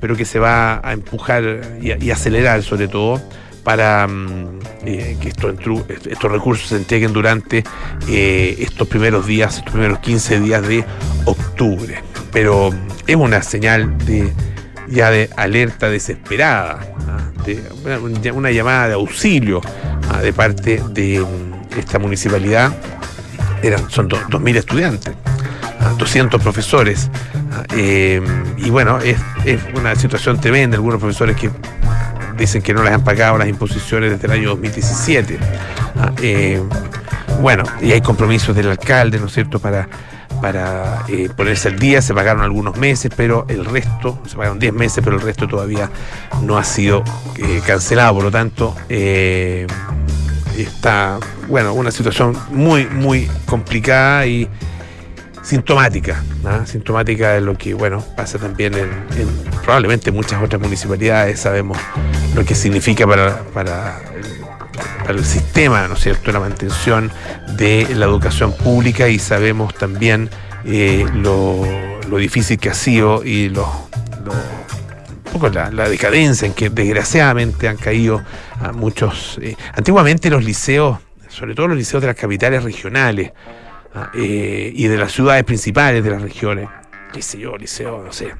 pero 0.00 0.16
que 0.16 0.24
se 0.24 0.38
va 0.38 0.80
a 0.82 0.92
empujar 0.92 1.60
y 1.80 2.10
acelerar 2.10 2.62
sobre 2.62 2.88
todo 2.88 3.20
para 3.64 4.06
mm, 4.06 4.58
eh, 4.84 5.16
que 5.20 5.28
estos, 5.30 5.54
estos 6.06 6.30
recursos 6.30 6.68
se 6.68 6.76
entreguen 6.76 7.12
durante 7.12 7.64
eh, 8.08 8.56
estos 8.60 8.86
primeros 8.86 9.26
días, 9.26 9.58
estos 9.58 9.72
primeros 9.72 9.98
15 9.98 10.40
días 10.40 10.68
de 10.68 10.84
octubre. 11.24 12.00
Pero 12.30 12.70
es 13.06 13.16
una 13.16 13.42
señal 13.42 13.96
de 14.06 14.32
ya 14.88 15.10
de 15.10 15.30
alerta 15.36 15.88
desesperada, 15.88 16.80
de 17.44 18.32
una, 18.32 18.50
llamada 18.50 18.88
de 18.88 18.94
auxilio 18.94 19.60
de 20.22 20.32
parte 20.32 20.82
de 20.90 21.20
mm, 21.20 21.78
esta 21.78 21.98
municipalidad. 21.98 22.72
Eran, 23.62 23.90
son 23.90 24.08
2.000 24.08 24.56
estudiantes, 24.56 25.14
200 25.98 26.42
profesores. 26.42 27.10
Eh, 27.74 28.20
y 28.58 28.70
bueno, 28.70 28.98
es, 28.98 29.16
una 29.74 29.94
situación 29.96 30.40
tremenda. 30.40 30.76
Algunos 30.76 31.00
profesores 31.00 31.36
que 31.36 31.50
dicen 32.36 32.62
que 32.62 32.74
no 32.74 32.82
les 32.82 32.92
han 32.92 33.04
pagado 33.04 33.38
las 33.38 33.48
imposiciones 33.48 34.10
desde 34.10 34.26
el 34.26 34.32
año 34.32 34.50
2017. 34.50 35.38
Ah, 35.96 36.12
eh, 36.20 36.62
bueno, 37.40 37.64
y 37.80 37.92
hay 37.92 38.00
compromisos 38.00 38.54
del 38.54 38.70
alcalde, 38.70 39.18
¿no 39.18 39.26
es 39.26 39.32
cierto?, 39.32 39.58
para, 39.58 39.88
para 40.44 41.06
eh, 41.08 41.30
ponerse 41.34 41.68
al 41.68 41.78
día. 41.78 42.02
Se 42.02 42.12
pagaron 42.12 42.42
algunos 42.42 42.76
meses, 42.76 43.10
pero 43.16 43.46
el 43.48 43.64
resto, 43.64 44.18
se 44.26 44.36
pagaron 44.36 44.58
10 44.58 44.74
meses, 44.74 45.02
pero 45.02 45.16
el 45.16 45.22
resto 45.22 45.48
todavía 45.48 45.88
no 46.42 46.58
ha 46.58 46.64
sido 46.64 47.02
eh, 47.38 47.62
cancelado. 47.66 48.16
Por 48.16 48.24
lo 48.24 48.30
tanto, 48.30 48.76
está, 50.58 51.18
bueno, 51.48 51.72
una 51.72 51.90
situación 51.90 52.36
muy, 52.50 52.84
muy 52.84 53.26
complicada 53.46 54.26
y 54.26 54.46
sintomática, 55.42 56.22
sintomática 56.66 57.32
de 57.32 57.40
lo 57.40 57.56
que 57.56 57.72
bueno 57.72 58.04
pasa 58.14 58.38
también 58.38 58.74
en, 58.74 58.90
probablemente 59.62 60.10
muchas 60.12 60.42
otras 60.42 60.60
municipalidades, 60.60 61.40
sabemos 61.40 61.78
lo 62.34 62.44
que 62.44 62.54
significa 62.54 63.06
para, 63.06 63.38
para, 63.54 63.98
el 65.08 65.24
sistema, 65.24 65.86
¿no 65.88 65.94
es 65.94 66.00
cierto?, 66.00 66.32
la 66.32 66.40
mantención 66.40 67.10
de 67.56 67.86
la 67.94 68.06
educación 68.06 68.52
pública 68.52 69.08
y 69.08 69.18
sabemos 69.18 69.74
también 69.74 70.30
eh, 70.64 71.06
lo, 71.14 71.64
difícil 72.18 72.58
que 72.58 72.70
ha 72.70 72.74
sido 72.74 73.24
y 73.24 73.48
lo, 73.48 73.64
un 73.64 75.32
poco 75.32 75.48
la, 75.48 75.70
decadencia 75.88 76.46
en 76.46 76.54
que 76.54 76.70
desgraciadamente 76.70 77.68
han 77.68 77.76
caído 77.76 78.22
a 78.60 78.72
muchos. 78.72 79.38
Eh, 79.42 79.56
antiguamente 79.74 80.30
los 80.30 80.44
liceos, 80.44 80.98
sobre 81.28 81.54
todo 81.54 81.68
los 81.68 81.76
liceos 81.76 82.00
de 82.00 82.06
las 82.06 82.16
capitales 82.16 82.62
regionales, 82.62 83.32
Ah, 83.96 84.10
eh, 84.12 84.72
y 84.74 84.88
de 84.88 84.96
las 84.96 85.12
ciudades 85.12 85.44
principales 85.44 86.02
de 86.02 86.10
las 86.10 86.20
regiones. 86.20 86.68
Qué 87.12 87.22
sé 87.22 87.38
yo, 87.38 87.56
liceo, 87.56 88.02
no 88.02 88.12
sé. 88.12 88.34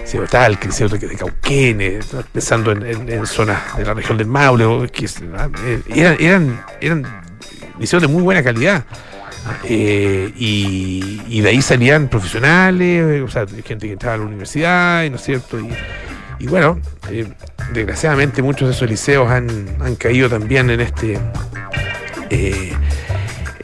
Liceo 0.00 0.88
de, 0.88 1.16
Cauquenes, 1.16 2.06
pensando 2.32 2.72
en, 2.72 3.26
zonas 3.26 3.76
de 3.76 3.84
la 3.84 3.94
región 3.94 4.16
del 4.16 4.26
Maule, 4.26 4.64
ah, 4.64 5.48
eh, 5.64 5.82
eran, 5.88 6.16
eran, 6.20 6.64
eran 6.80 7.22
liceos 7.78 8.02
de 8.02 8.08
muy 8.08 8.22
buena 8.22 8.42
calidad. 8.42 8.84
Eh, 9.64 10.32
y, 10.36 11.40
de 11.40 11.48
ahí 11.48 11.62
salían 11.62 12.08
profesionales, 12.08 13.22
o 13.22 13.28
sea, 13.28 13.46
gente 13.64 13.86
que 13.86 13.92
entraba 13.92 14.14
a 14.14 14.18
la 14.18 14.24
universidad, 14.24 15.08
¿no 15.10 15.16
es 15.16 15.22
cierto? 15.22 15.58
Y, 16.38 16.46
bueno, 16.46 16.80
desgraciadamente 17.72 18.42
muchos 18.42 18.68
de 18.68 18.74
esos 18.74 18.88
liceos 18.88 19.30
han, 19.30 19.48
han 19.80 19.96
caído 19.96 20.28
también 20.28 20.70
en 20.70 20.80
este 20.80 21.18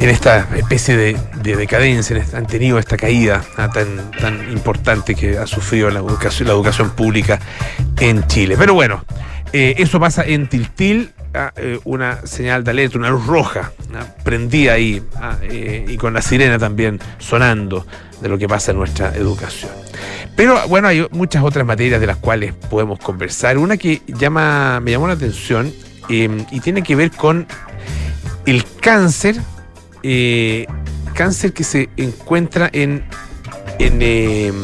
en 0.03 0.11
esta 0.11 0.49
especie 0.57 0.97
de, 0.97 1.57
decadencia, 1.57 2.25
han 2.35 2.47
tenido 2.47 2.79
esta 2.79 2.97
caída 2.97 3.45
ah, 3.57 3.71
tan, 3.71 4.11
tan 4.11 4.51
importante 4.51 5.15
que 5.15 5.39
ha 5.39 5.47
sufrido 5.47 5.91
la 5.91 6.01
educación, 6.01 6.49
la 6.49 6.55
educación 6.55 6.91
pública 6.91 7.39
en 8.01 8.27
Chile. 8.27 8.57
Pero 8.59 8.75
bueno, 8.75 9.05
eh, 9.53 9.77
eso 9.79 10.01
pasa 10.01 10.25
en 10.25 10.49
Tiltil, 10.49 11.13
ah, 11.35 11.53
eh, 11.55 11.79
una 11.85 12.27
señal 12.27 12.65
de 12.65 12.73
alerta, 12.73 12.99
una 12.99 13.11
luz 13.11 13.27
roja, 13.27 13.71
ah, 13.95 14.07
prendida 14.25 14.73
ahí, 14.73 15.01
eh, 15.43 15.85
y 15.87 15.97
con 15.99 16.15
la 16.15 16.23
sirena 16.23 16.59
también 16.59 16.99
sonando 17.19 17.87
de 18.21 18.29
lo 18.29 18.39
que 18.39 18.49
pasa 18.49 18.73
en 18.73 18.79
nuestra 18.79 19.15
educación. 19.15 19.71
Pero 20.35 20.67
bueno, 20.67 20.89
hay 20.89 21.07
muchas 21.13 21.45
otras 21.45 21.65
materias 21.65 22.01
de 22.01 22.09
las 22.09 22.17
cuales 22.17 22.55
podemos 22.55 22.99
conversar. 22.99 23.57
Una 23.57 23.77
que 23.77 24.03
llama, 24.09 24.81
me 24.81 24.91
llamó 24.91 25.07
la 25.07 25.15
atención 25.15 25.73
y 26.09 26.61
tiene 26.61 26.83
que 26.83 26.97
ver 26.97 27.13
con 27.13 27.47
el 28.47 28.65
cáncer 28.81 29.37
eh, 30.03 30.67
cáncer 31.15 31.53
que 31.53 31.65
se 31.65 31.89
encuentra 31.97 32.69
en, 32.73 33.05
en 33.79 34.03
em, 34.03 34.55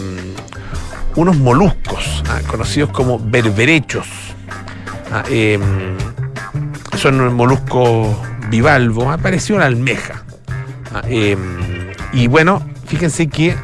unos 1.17 1.37
moluscos 1.37 2.23
ah, 2.29 2.41
conocidos 2.49 2.91
como 2.91 3.19
berberechos. 3.19 4.07
Ah, 5.13 5.25
em, 5.31 5.61
son 6.97 7.35
moluscos 7.35 8.17
bivalvos, 8.51 9.07
ha 9.07 9.19
parecido 9.19 9.57
una 9.57 9.67
almeja. 9.67 10.25
Ah, 10.93 11.03
em, 11.09 11.39
y 12.13 12.27
bueno, 12.27 12.63
fíjense 12.87 13.29
que 13.29 13.55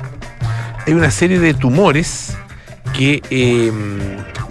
hay 0.86 0.92
una 0.92 1.10
serie 1.10 1.38
de 1.38 1.54
tumores 1.54 2.36
que, 2.92 3.20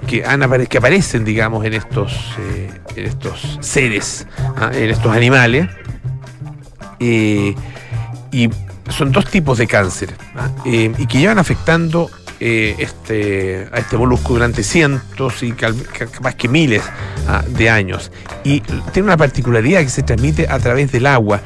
que, 0.07 0.21
que 0.67 0.77
aparecen, 0.77 1.23
digamos, 1.23 1.65
en 1.65 1.73
estos, 1.73 2.35
eh, 2.39 2.69
en 2.95 3.05
estos 3.05 3.59
seres, 3.61 4.27
en 4.73 4.89
estos 4.89 5.15
animales. 5.15 5.69
Eh, 7.05 7.53
y 8.31 8.49
son 8.89 9.11
dos 9.11 9.29
tipos 9.29 9.57
de 9.57 9.67
cáncer 9.67 10.13
¿ah? 10.35 10.49
eh, 10.65 10.91
y 10.97 11.05
que 11.05 11.19
llevan 11.19 11.37
afectando 11.37 12.09
eh, 12.39 12.75
este, 12.79 13.67
a 13.73 13.79
este 13.79 13.97
molusco 13.97 14.33
durante 14.33 14.63
cientos 14.63 15.43
y 15.43 15.51
capaz 15.51 16.35
que 16.35 16.47
miles 16.47 16.81
¿ah? 17.27 17.43
de 17.45 17.69
años. 17.69 18.09
Y 18.45 18.61
tiene 18.61 19.07
una 19.07 19.17
particularidad 19.17 19.81
que 19.81 19.89
se 19.89 20.03
transmite 20.03 20.47
a 20.47 20.59
través 20.59 20.93
del 20.93 21.05
agua. 21.05 21.41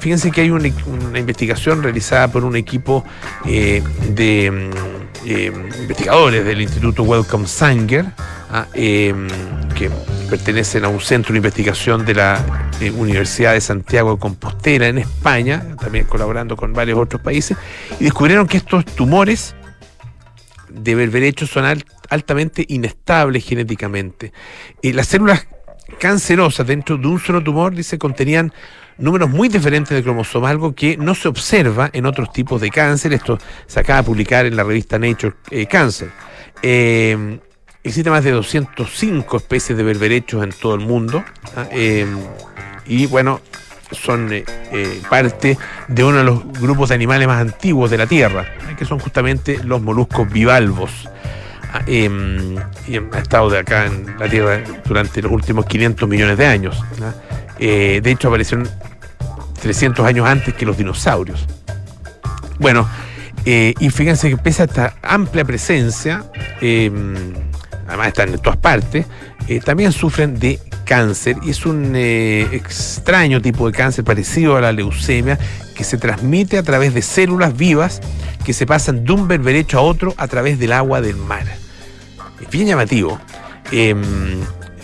fíjense 0.00 0.30
que 0.30 0.42
hay 0.42 0.50
una, 0.50 0.68
investigación 1.18 1.82
realizada 1.82 2.28
por 2.28 2.44
un 2.44 2.56
equipo 2.56 3.02
de 3.44 4.52
investigadores 5.24 6.44
del 6.44 6.60
Instituto 6.60 7.02
Wellcome 7.02 7.46
Sanger, 7.46 8.04
¿ah? 8.54 8.66
que 8.72 9.90
pertenecen 10.30 10.84
a 10.84 10.88
un 10.88 11.00
centro 11.00 11.32
de 11.32 11.38
investigación 11.38 12.04
de 12.04 12.14
la 12.14 12.70
eh, 12.80 12.90
Universidad 12.90 13.52
de 13.52 13.60
Santiago 13.60 14.14
de 14.14 14.18
Compostela 14.18 14.86
en 14.86 14.98
España, 14.98 15.76
también 15.80 16.06
colaborando 16.06 16.56
con 16.56 16.72
varios 16.72 16.98
otros 16.98 17.20
países, 17.20 17.56
y 17.98 18.04
descubrieron 18.04 18.46
que 18.46 18.56
estos 18.56 18.84
tumores 18.84 19.54
de 20.68 20.94
berberechos 20.94 21.50
son 21.50 21.64
altamente 22.08 22.64
inestables 22.68 23.44
genéticamente. 23.44 24.32
y 24.80 24.92
las 24.92 25.08
células 25.08 25.46
cancerosas 25.98 26.66
dentro 26.66 26.96
de 26.96 27.06
un 27.06 27.20
solo 27.20 27.42
tumor, 27.42 27.74
dice, 27.74 27.98
contenían 27.98 28.52
números 28.98 29.28
muy 29.28 29.48
diferentes 29.48 29.90
de 29.90 30.02
cromosomas, 30.02 30.50
algo 30.50 30.74
que 30.74 30.96
no 30.96 31.14
se 31.14 31.28
observa 31.28 31.90
en 31.92 32.06
otros 32.06 32.32
tipos 32.32 32.60
de 32.60 32.70
cáncer. 32.70 33.12
Esto 33.12 33.38
se 33.66 33.80
acaba 33.80 34.00
de 34.00 34.06
publicar 34.06 34.46
en 34.46 34.56
la 34.56 34.64
revista 34.64 34.98
Nature 34.98 35.34
eh, 35.50 35.66
Cancer. 35.66 36.10
Eh, 36.62 37.38
Existen 37.84 38.14
más 38.14 38.24
de 38.24 38.30
205 38.30 39.36
especies 39.36 39.76
de 39.76 39.84
berberechos 39.84 40.42
en 40.42 40.52
todo 40.52 40.74
el 40.74 40.80
mundo. 40.80 41.22
¿ah? 41.54 41.66
Em, 41.70 42.16
y 42.86 43.04
bueno, 43.04 43.42
son 43.92 44.32
eh, 44.32 44.42
eh, 44.72 45.02
parte 45.10 45.58
de 45.88 46.02
uno 46.02 46.16
de 46.16 46.24
los 46.24 46.50
grupos 46.60 46.88
de 46.88 46.94
animales 46.94 47.28
más 47.28 47.42
antiguos 47.42 47.90
de 47.90 47.98
la 47.98 48.06
Tierra, 48.06 48.46
¿ah? 48.66 48.74
que 48.74 48.86
son 48.86 48.98
justamente 48.98 49.62
los 49.62 49.82
moluscos 49.82 50.32
bivalvos. 50.32 51.10
¿ah? 51.74 51.82
Y 51.86 52.06
han 52.06 53.10
estado 53.18 53.50
de 53.50 53.58
acá 53.58 53.84
en 53.84 54.18
la 54.18 54.30
Tierra 54.30 54.62
durante 54.86 55.20
los 55.20 55.30
últimos 55.30 55.66
500 55.66 56.08
millones 56.08 56.38
de 56.38 56.46
años. 56.46 56.82
Eh, 57.58 58.00
de 58.02 58.10
hecho, 58.10 58.28
aparecieron 58.28 58.66
300 59.60 60.06
años 60.06 60.26
antes 60.26 60.54
que 60.54 60.64
los 60.64 60.78
dinosaurios. 60.78 61.46
Bueno, 62.58 62.88
y 63.44 63.90
fíjense 63.90 64.30
que 64.30 64.38
pese 64.38 64.62
a 64.62 64.64
esta 64.64 64.94
amplia 65.02 65.44
presencia, 65.44 66.24
em, 66.62 67.34
además 67.86 68.08
están 68.08 68.30
en 68.30 68.38
todas 68.38 68.58
partes, 68.58 69.06
eh, 69.48 69.60
también 69.60 69.92
sufren 69.92 70.38
de 70.38 70.58
cáncer 70.84 71.36
y 71.42 71.50
es 71.50 71.66
un 71.66 71.92
eh, 71.94 72.48
extraño 72.52 73.40
tipo 73.40 73.66
de 73.66 73.76
cáncer 73.76 74.04
parecido 74.04 74.56
a 74.56 74.60
la 74.60 74.72
leucemia 74.72 75.38
que 75.74 75.84
se 75.84 75.98
transmite 75.98 76.58
a 76.58 76.62
través 76.62 76.94
de 76.94 77.02
células 77.02 77.56
vivas 77.56 78.00
que 78.44 78.52
se 78.52 78.66
pasan 78.66 79.04
de 79.04 79.12
un 79.12 79.26
berberecho 79.26 79.78
a 79.78 79.82
otro 79.82 80.14
a 80.16 80.28
través 80.28 80.58
del 80.58 80.72
agua 80.72 81.00
del 81.00 81.16
mar. 81.16 81.44
Es 82.40 82.50
bien 82.50 82.66
llamativo. 82.66 83.18
Em, 83.72 84.02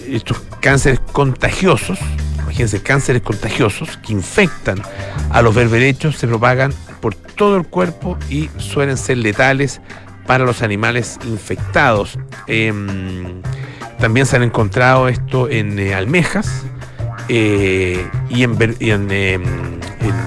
estos 0.09 0.41
cánceres 0.61 1.01
contagiosos, 1.13 1.99
imagínense, 2.43 2.83
cánceres 2.83 3.23
contagiosos 3.23 3.99
que 3.99 4.13
infectan 4.13 4.83
a 5.31 5.43
los 5.43 5.55
berberechos, 5.55 6.17
se 6.17 6.27
propagan 6.27 6.73
por 7.01 7.15
todo 7.15 7.57
el 7.57 7.67
cuerpo 7.67 8.19
y 8.29 8.51
suelen 8.59 8.97
ser 8.97 9.19
letales 9.19 9.81
para 10.27 10.45
los 10.45 10.63
animales 10.63 11.19
infectados. 11.25 12.19
Em, 12.47 13.43
también 13.99 14.27
se 14.27 14.37
han 14.37 14.43
encontrado 14.43 15.09
esto 15.09 15.49
en 15.49 15.79
eh, 15.79 15.95
almejas 15.95 16.65
eh, 17.29 18.05
y 18.31 18.43
en, 18.43 18.57
en, 18.81 19.11
em, 19.11 19.43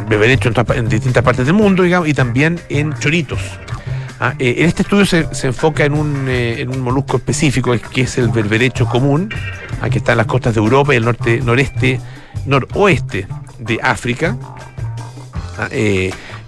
en, 0.09 0.89
distintas 0.89 1.23
partes 1.23 1.45
del 1.45 1.55
mundo, 1.55 1.83
digamos, 1.83 2.07
y 2.07 2.13
también 2.13 2.59
en 2.69 2.93
choritos. 2.99 3.39
Ah, 4.19 4.35
eh, 4.39 4.55
en 4.59 4.67
este 4.67 4.83
estudio 4.83 5.05
se, 5.05 5.47
enfoca 5.47 5.85
en 5.85 5.93
un, 5.93 6.29
en 6.29 6.69
un, 6.69 6.81
molusco 6.81 7.17
específico, 7.17 7.75
que 7.91 8.01
es 8.01 8.17
el 8.17 8.29
berberecho 8.29 8.85
común, 8.85 9.29
ah, 9.81 9.89
que 9.89 9.97
está 9.97 10.11
en 10.11 10.19
las 10.19 10.27
costas 10.27 10.53
de 10.53 10.59
Europa 10.59 10.93
y 10.93 10.97
el 10.97 11.05
norte, 11.05 11.41
noreste, 11.41 11.99
noroeste 12.45 13.27
de 13.57 13.79
África. 13.81 14.37
Ah, 15.57 15.67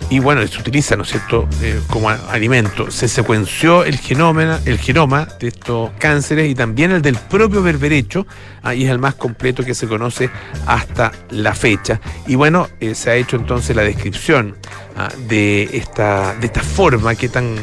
y 0.09 0.19
bueno, 0.19 0.45
se 0.45 0.59
utiliza, 0.59 0.95
¿no 0.95 1.03
es 1.03 1.09
cierto?, 1.09 1.47
eh, 1.61 1.81
como 1.89 2.09
alimento. 2.09 2.91
Se 2.91 3.07
secuenció 3.07 3.83
el 3.83 3.97
genoma, 3.97 4.59
el 4.65 4.77
genoma 4.77 5.27
de 5.39 5.47
estos 5.47 5.89
cánceres 5.97 6.49
y 6.49 6.53
también 6.53 6.91
el 6.91 7.01
del 7.01 7.15
propio 7.15 7.63
berberecho, 7.63 8.27
ahí 8.61 8.83
es 8.83 8.91
el 8.91 8.99
más 8.99 9.15
completo 9.15 9.63
que 9.63 9.73
se 9.73 9.87
conoce 9.87 10.29
hasta 10.67 11.11
la 11.31 11.55
fecha. 11.55 11.99
Y 12.27 12.35
bueno, 12.35 12.67
eh, 12.79 12.93
se 12.93 13.09
ha 13.09 13.15
hecho 13.15 13.35
entonces 13.35 13.75
la 13.75 13.81
descripción 13.81 14.55
ah, 14.95 15.09
de, 15.27 15.69
esta, 15.73 16.35
de 16.35 16.45
esta 16.45 16.61
forma 16.61 17.15
que 17.15 17.27
tan, 17.27 17.55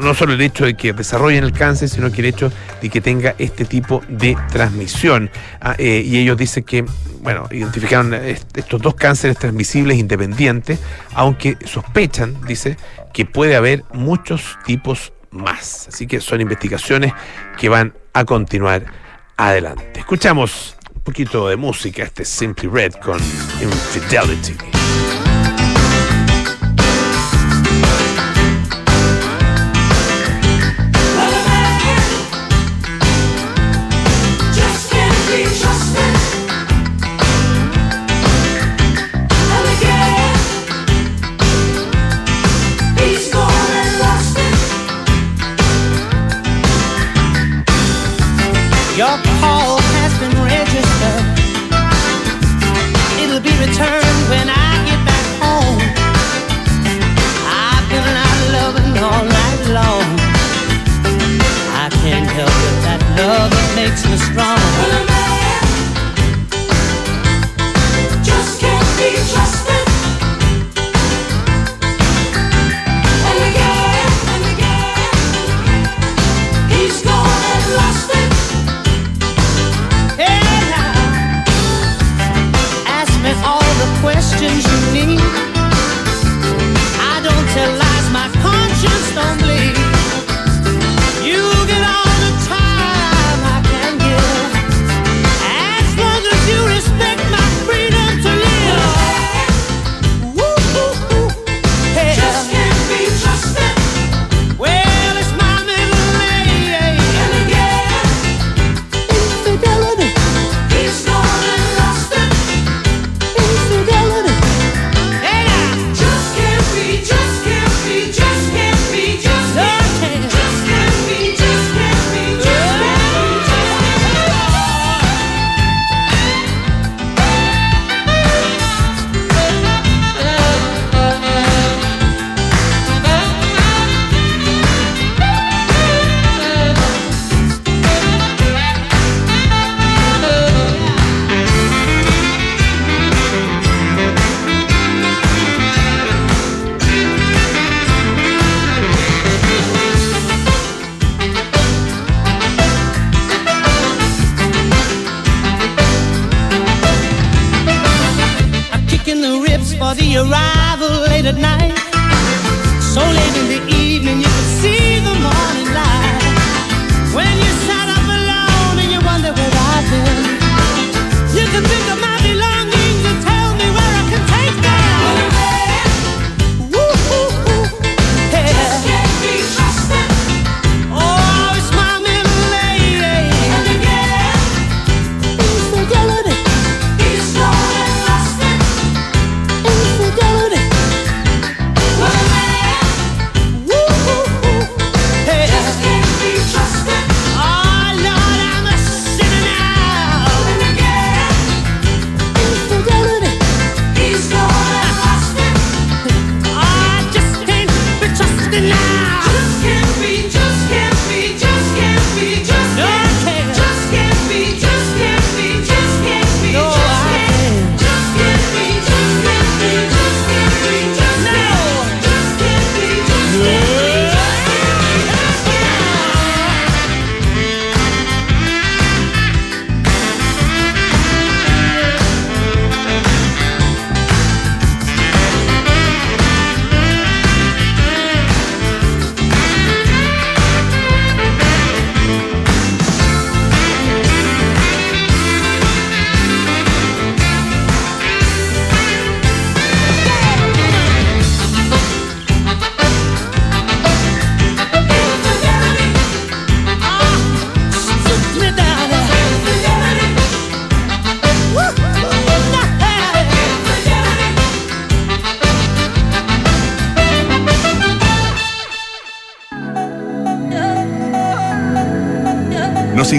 no 0.00 0.14
solo 0.14 0.32
el 0.32 0.40
hecho 0.40 0.64
de 0.64 0.74
que 0.74 0.92
desarrollen 0.92 1.44
el 1.44 1.52
cáncer, 1.52 1.88
sino 1.88 2.10
que 2.10 2.22
el 2.22 2.26
hecho 2.26 2.50
de 2.82 2.90
que 2.90 3.00
tenga 3.00 3.36
este 3.38 3.64
tipo 3.64 4.02
de 4.08 4.36
transmisión. 4.50 5.30
Ah, 5.60 5.76
eh, 5.78 6.02
y 6.04 6.18
ellos 6.18 6.36
dicen 6.36 6.64
que 6.64 6.84
bueno, 7.24 7.48
identificaron 7.50 8.12
estos 8.12 8.82
dos 8.82 8.96
cánceres 8.96 9.38
transmisibles 9.38 9.96
independientes, 9.96 10.78
aunque 11.14 11.56
sospechan, 11.74 12.40
dice, 12.46 12.76
que 13.12 13.26
puede 13.26 13.56
haber 13.56 13.84
muchos 13.92 14.58
tipos 14.64 15.12
más. 15.30 15.88
Así 15.88 16.06
que 16.06 16.20
son 16.20 16.40
investigaciones 16.40 17.12
que 17.58 17.68
van 17.68 17.94
a 18.12 18.24
continuar 18.24 18.86
adelante. 19.36 20.00
Escuchamos 20.00 20.76
un 20.94 21.02
poquito 21.02 21.48
de 21.48 21.56
música, 21.56 22.04
este 22.04 22.24
Simply 22.24 22.68
Red 22.68 22.94
con 22.94 23.18
Infidelity. 23.60 24.83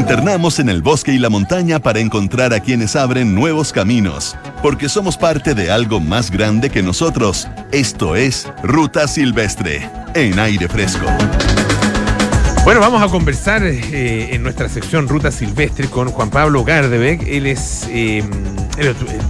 Internamos 0.06 0.60
en 0.60 0.70
el 0.70 0.84
bosque 0.84 1.13
y 1.13 1.18
la 1.18 1.32
montaña 1.32 1.80
para 1.80 2.00
encontrar 2.00 2.54
a 2.54 2.60
quienes 2.60 2.96
abren 2.96 3.34
nuevos 3.34 3.74
caminos, 3.74 4.38
porque 4.62 4.88
somos 4.88 5.18
parte 5.18 5.56
de 5.56 5.72
algo 5.72 6.00
más 6.00 6.30
grande 6.30 6.70
que 6.70 6.84
nosotros. 6.84 7.48
Esto 7.72 8.15
es 8.15 8.48
Ruta 8.62 9.08
Silvestre, 9.08 9.89
en 10.13 10.38
aire 10.38 10.68
fresco. 10.68 11.08
Bueno, 12.65 12.82
vamos 12.82 13.02
a 13.02 13.08
conversar 13.08 13.63
eh, 13.63 14.36
en 14.36 14.44
nuestra 14.44 14.70
sección 14.70 15.08
Ruta 15.08 15.32
Silvestre 15.32 15.88
con 15.88 16.10
Juan 16.10 16.30
Pablo 16.30 16.63
Gardebeck. 16.63 17.24
Él 17.24 17.48
es 17.48 17.88
el 17.88 18.24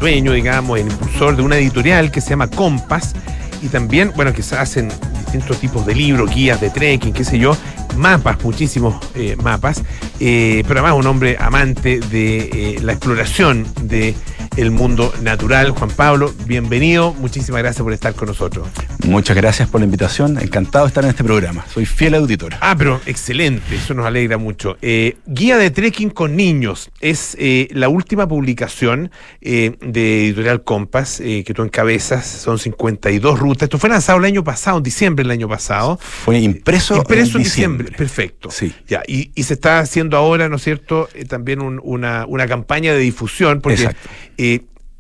dueño, 0.02 0.34
digamos, 0.34 0.78
el 0.78 0.88
impulsor 0.88 1.38
de 1.38 1.42
una 1.42 1.56
editorial 1.56 2.12
que 2.12 2.20
se 2.20 2.32
llama 2.32 2.48
Compass 2.48 3.14
y 3.62 3.70
también, 3.70 4.12
bueno, 4.14 4.34
que 4.34 4.42
hacen 4.42 4.92
distintos 5.20 5.58
tipos 5.58 5.86
de 5.86 5.96
libros, 5.96 6.36
guías 6.36 6.60
de 6.60 6.70
trekking, 6.70 7.14
qué 7.14 7.24
sé 7.24 7.40
yo, 7.40 7.56
mapas, 7.96 8.44
muchísimos 8.44 8.96
eh, 9.16 9.36
mapas, 9.42 9.84
pero 10.20 10.80
además 10.80 10.94
un 10.94 11.08
hombre 11.08 11.38
amante 11.40 12.00
de 12.00 12.80
la 12.82 12.94
exploración 12.94 13.66
de 13.82 14.16
el 14.58 14.72
mundo 14.72 15.14
natural. 15.22 15.72
Juan 15.72 15.90
Pablo, 15.90 16.34
bienvenido. 16.46 17.14
Muchísimas 17.14 17.62
gracias 17.62 17.84
por 17.84 17.92
estar 17.92 18.14
con 18.14 18.30
nosotros. 18.30 18.68
Muchas 19.06 19.36
gracias 19.36 19.68
por 19.70 19.82
la 19.82 19.86
invitación. 19.86 20.38
Encantado 20.40 20.86
de 20.86 20.90
estar 20.90 21.04
en 21.04 21.10
este 21.10 21.24
programa. 21.24 21.66
Soy 21.74 21.86
fiel 21.86 22.16
auditor. 22.16 22.54
Ah, 22.62 22.76
pero 22.78 23.02
excelente. 23.06 23.76
Eso 23.76 23.94
nos 23.94 24.06
alegra 24.06 24.38
mucho. 24.38 24.78
Eh, 24.82 25.18
Guía 25.26 25.58
de 25.58 25.72
trekking 25.72 26.10
con 26.10 26.36
niños. 26.36 26.90
Es 27.02 27.36
eh, 27.40 27.68
la 27.72 27.90
última 27.90 28.28
publicación 28.28 29.12
eh, 29.42 29.76
de 29.82 30.26
Editorial 30.28 30.64
Compass 30.64 31.18
que 31.18 31.54
tú 31.54 31.64
encabezas. 31.64 32.26
Son 32.26 32.58
52 32.58 33.40
rutas. 33.40 33.64
Esto 33.64 33.78
fue 33.78 33.90
lanzado 33.90 34.20
el 34.20 34.26
año 34.26 34.44
pasado, 34.44 34.78
en 34.78 34.84
diciembre 34.84 35.24
del 35.24 35.32
año 35.32 35.50
pasado. 35.50 36.00
Fue 36.02 36.40
impreso, 36.40 36.96
impreso 36.96 37.38
en 37.38 37.44
diciembre. 37.44 37.92
Perfecto. 37.92 38.50
Sí. 38.52 38.74
Ya, 38.88 39.04
y, 39.08 39.32
se 39.44 39.54
está 39.54 39.80
haciendo 39.80 40.18
ahora, 40.18 40.50
¿no 40.50 40.56
es 40.56 40.64
cierto?, 40.64 41.08
también 41.28 41.62
una, 41.62 42.26
una, 42.26 42.48
campaña 42.48 42.94
de 42.94 43.00
difusión. 43.00 43.62
Porque, 43.62 43.84
Exacto 43.84 44.10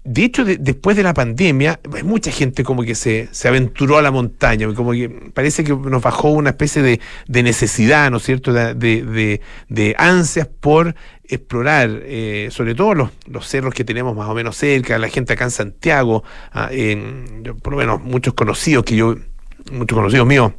de 0.06 0.24
hecho, 0.24 0.46
después 0.46 0.96
de 0.96 1.02
la 1.02 1.16
pandemia, 1.16 1.80
mucha 2.04 2.30
gente 2.30 2.64
como 2.64 2.84
que 2.84 2.94
se, 2.94 3.28
se, 3.32 3.48
aventuró 3.48 3.98
a 3.98 4.04
la 4.04 4.12
montaña, 4.12 4.72
como 4.76 4.92
que 4.92 5.10
parece 5.10 5.64
que 5.64 5.76
nos 5.76 6.04
bajó 6.04 6.30
una 6.30 6.52
especie 6.52 6.84
de, 6.84 7.44
necesidad, 7.44 8.12
¿no 8.12 8.18
es 8.18 8.24
cierto?, 8.24 8.54
de, 8.54 9.96
ansias 9.98 10.48
por 10.48 10.94
explorar, 11.24 11.90
eh, 12.04 12.50
sobre 12.52 12.76
todo 12.76 12.94
los, 12.94 13.48
cerros 13.48 13.74
que 13.74 13.84
tenemos 13.84 14.16
más 14.16 14.30
o 14.30 14.36
menos 14.36 14.56
cerca, 14.56 15.00
la 15.00 15.10
gente 15.10 15.34
acá 15.34 15.46
en 15.46 15.52
Santiago, 15.52 16.24
ah, 16.54 16.70
por 17.64 17.74
lo 17.74 17.80
menos 17.80 18.00
muchos 18.04 18.36
conocidos 18.36 18.86
que 18.86 18.96
yo, 18.96 19.16
muchos 19.72 19.98
conocidos 19.98 20.28
míos, 20.28 20.52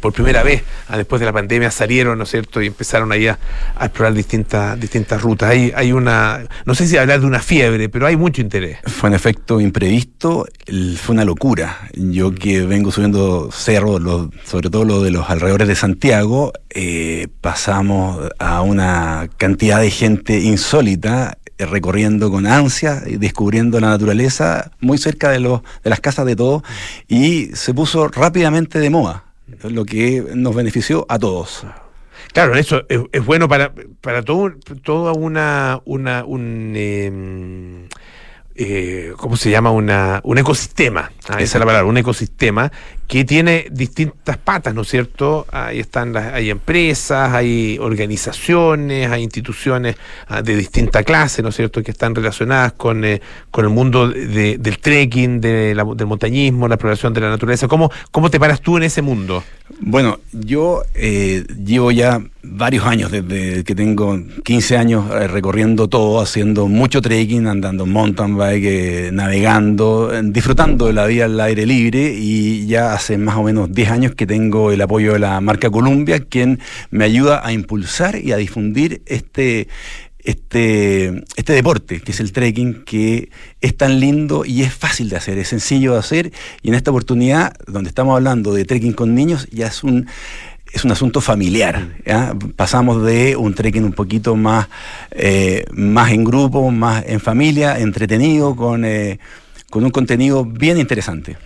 por 0.00 0.12
primera 0.12 0.42
vez, 0.42 0.62
ah, 0.88 0.96
después 0.96 1.20
de 1.20 1.26
la 1.26 1.32
pandemia, 1.32 1.70
salieron, 1.70 2.18
¿no 2.18 2.24
es 2.24 2.30
cierto?, 2.30 2.60
y 2.62 2.66
empezaron 2.66 3.12
ahí 3.12 3.28
a, 3.28 3.38
explorar 3.80 4.14
distintas, 4.14 4.78
distintas 4.78 5.22
rutas. 5.22 5.50
Hay, 5.50 5.72
hay 5.74 5.92
una, 5.92 6.44
no 6.64 6.74
sé 6.74 6.86
si 6.86 6.96
hablar 6.96 7.20
de 7.20 7.26
una 7.26 7.40
fiebre, 7.40 7.88
pero 7.88 8.06
hay 8.06 8.16
mucho 8.16 8.40
interés. 8.40 8.78
Fue 8.84 9.10
un 9.10 9.14
efecto 9.14 9.60
imprevisto, 9.60 10.46
fue 10.96 11.14
una 11.14 11.24
locura. 11.24 11.88
Yo 11.94 12.34
que 12.34 12.62
vengo 12.62 12.90
subiendo 12.90 13.50
cerros, 13.52 14.00
sobre 14.44 14.70
todo 14.70 14.84
lo 14.84 15.02
de 15.02 15.10
los 15.10 15.28
alrededores 15.30 15.68
de 15.68 15.76
Santiago, 15.76 16.52
eh, 16.70 17.28
pasamos 17.40 18.28
a 18.38 18.62
una 18.62 19.28
cantidad 19.36 19.80
de 19.80 19.90
gente 19.90 20.40
insólita 20.40 21.38
eh, 21.58 21.66
recorriendo 21.66 22.30
con 22.30 22.46
ansia 22.46 23.02
y 23.06 23.16
descubriendo 23.16 23.78
la 23.78 23.90
naturaleza 23.90 24.72
muy 24.80 24.98
cerca 24.98 25.30
de, 25.30 25.40
los, 25.40 25.62
de 25.84 25.90
las 25.90 26.00
casas 26.00 26.26
de 26.26 26.34
todos 26.34 26.62
y 27.08 27.50
se 27.54 27.74
puso 27.74 28.08
rápidamente 28.08 28.78
de 28.78 28.90
moda 28.90 29.24
lo 29.62 29.84
que 29.84 30.24
nos 30.34 30.54
benefició 30.54 31.06
a 31.08 31.18
todos. 31.18 31.66
Claro, 32.32 32.54
eso 32.54 32.82
es, 32.88 33.24
bueno 33.24 33.48
para, 33.48 33.72
para 34.00 34.22
todo, 34.22 34.52
toda 34.82 35.12
una, 35.12 35.80
una 35.84 36.24
un, 36.24 36.74
em, 36.76 37.88
eh, 38.54 39.12
¿cómo 39.16 39.36
se 39.36 39.50
llama? 39.50 39.70
Una, 39.70 40.20
un 40.24 40.38
ecosistema, 40.38 41.10
ah, 41.28 41.40
esa 41.40 41.58
es 41.58 41.60
la 41.60 41.66
palabra, 41.66 41.88
un 41.88 41.96
ecosistema 41.96 42.70
que 43.06 43.24
tiene 43.24 43.66
distintas 43.70 44.38
patas, 44.38 44.74
¿no 44.74 44.82
es 44.82 44.88
cierto? 44.88 45.46
Ahí 45.52 45.80
están 45.80 46.12
las, 46.12 46.32
hay 46.32 46.50
empresas, 46.50 47.32
hay 47.32 47.78
organizaciones, 47.78 49.10
hay 49.10 49.22
instituciones 49.22 49.96
ah, 50.28 50.42
de 50.42 50.56
distinta 50.56 51.02
clase, 51.02 51.42
¿no 51.42 51.50
es 51.50 51.56
cierto?, 51.56 51.82
que 51.82 51.90
están 51.90 52.14
relacionadas 52.14 52.72
con, 52.72 53.04
eh, 53.04 53.20
con 53.50 53.64
el 53.64 53.70
mundo 53.70 54.08
del 54.08 54.78
trekking, 54.78 55.40
de 55.40 55.74
del 55.74 56.06
montañismo, 56.06 56.68
la 56.68 56.74
exploración 56.74 57.12
de 57.12 57.20
la 57.20 57.30
naturaleza. 57.30 57.68
¿Cómo, 57.68 57.90
¿Cómo 58.10 58.30
te 58.30 58.40
paras 58.40 58.60
tú 58.60 58.76
en 58.76 58.84
ese 58.84 59.02
mundo? 59.02 59.42
Bueno, 59.80 60.20
yo 60.32 60.82
eh, 60.94 61.44
llevo 61.64 61.90
ya 61.90 62.22
varios 62.42 62.84
años, 62.84 63.10
desde 63.10 63.64
que 63.64 63.74
tengo 63.74 64.18
15 64.44 64.76
años 64.76 65.04
eh, 65.10 65.28
recorriendo 65.28 65.88
todo, 65.88 66.20
haciendo 66.20 66.68
mucho 66.68 67.00
trekking, 67.00 67.46
andando 67.46 67.86
mountain 67.86 68.36
bike, 68.36 68.64
eh, 68.64 69.10
navegando, 69.12 70.10
disfrutando 70.22 70.86
de 70.86 70.92
la 70.92 71.06
vida 71.06 71.24
al 71.26 71.40
aire 71.40 71.66
libre 71.66 72.14
y 72.16 72.66
ya 72.66 72.91
hace 72.92 73.18
más 73.18 73.36
o 73.36 73.42
menos 73.42 73.72
10 73.72 73.90
años 73.90 74.14
que 74.14 74.26
tengo 74.26 74.70
el 74.70 74.80
apoyo 74.80 75.14
de 75.14 75.18
la 75.18 75.40
marca 75.40 75.70
Columbia, 75.70 76.20
quien 76.20 76.60
me 76.90 77.04
ayuda 77.04 77.46
a 77.46 77.52
impulsar 77.52 78.16
y 78.16 78.32
a 78.32 78.36
difundir 78.36 79.02
este, 79.06 79.68
este, 80.18 81.24
este 81.36 81.52
deporte, 81.52 82.00
que 82.00 82.12
es 82.12 82.20
el 82.20 82.32
trekking, 82.32 82.84
que 82.84 83.30
es 83.60 83.76
tan 83.76 83.98
lindo 83.98 84.44
y 84.44 84.62
es 84.62 84.72
fácil 84.72 85.08
de 85.08 85.16
hacer, 85.16 85.38
es 85.38 85.48
sencillo 85.48 85.94
de 85.94 85.98
hacer. 85.98 86.32
Y 86.62 86.68
en 86.68 86.74
esta 86.74 86.90
oportunidad, 86.90 87.54
donde 87.66 87.88
estamos 87.88 88.14
hablando 88.14 88.52
de 88.52 88.64
trekking 88.64 88.92
con 88.92 89.14
niños, 89.14 89.48
ya 89.50 89.66
es 89.66 89.82
un 89.82 90.06
es 90.72 90.84
un 90.84 90.90
asunto 90.90 91.20
familiar. 91.20 91.86
Pasamos 92.56 93.04
de 93.04 93.36
un 93.36 93.54
trekking 93.54 93.84
un 93.84 93.92
poquito 93.92 94.36
más, 94.36 94.68
eh, 95.10 95.66
más 95.70 96.12
en 96.12 96.24
grupo, 96.24 96.70
más 96.70 97.04
en 97.06 97.20
familia, 97.20 97.78
entretenido, 97.78 98.56
con, 98.56 98.86
eh, 98.86 99.18
con 99.68 99.84
un 99.84 99.90
contenido 99.90 100.46
bien 100.46 100.78
interesante. 100.78 101.36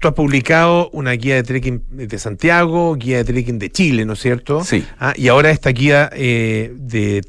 Tú 0.00 0.08
has 0.08 0.14
publicado 0.14 0.88
una 0.94 1.12
guía 1.12 1.34
de 1.34 1.42
trekking 1.42 1.82
de 1.90 2.18
Santiago, 2.18 2.94
guía 2.94 3.18
de 3.18 3.24
trekking 3.24 3.58
de 3.58 3.70
Chile, 3.70 4.06
¿no 4.06 4.14
es 4.14 4.20
cierto? 4.20 4.64
Sí. 4.64 4.82
Ah, 4.98 5.12
y 5.14 5.28
ahora 5.28 5.50
esta 5.50 5.68
guía 5.70 6.08
eh, 6.14 6.72
de, 6.74 7.20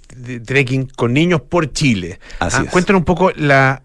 trekking 0.45 0.87
con 0.95 1.11
niños 1.11 1.41
por 1.41 1.73
Chile. 1.73 2.21
Así 2.39 2.63
ah, 2.65 2.71
Cuéntanos 2.71 3.01
un 3.01 3.05
poco 3.05 3.33
las 3.35 3.81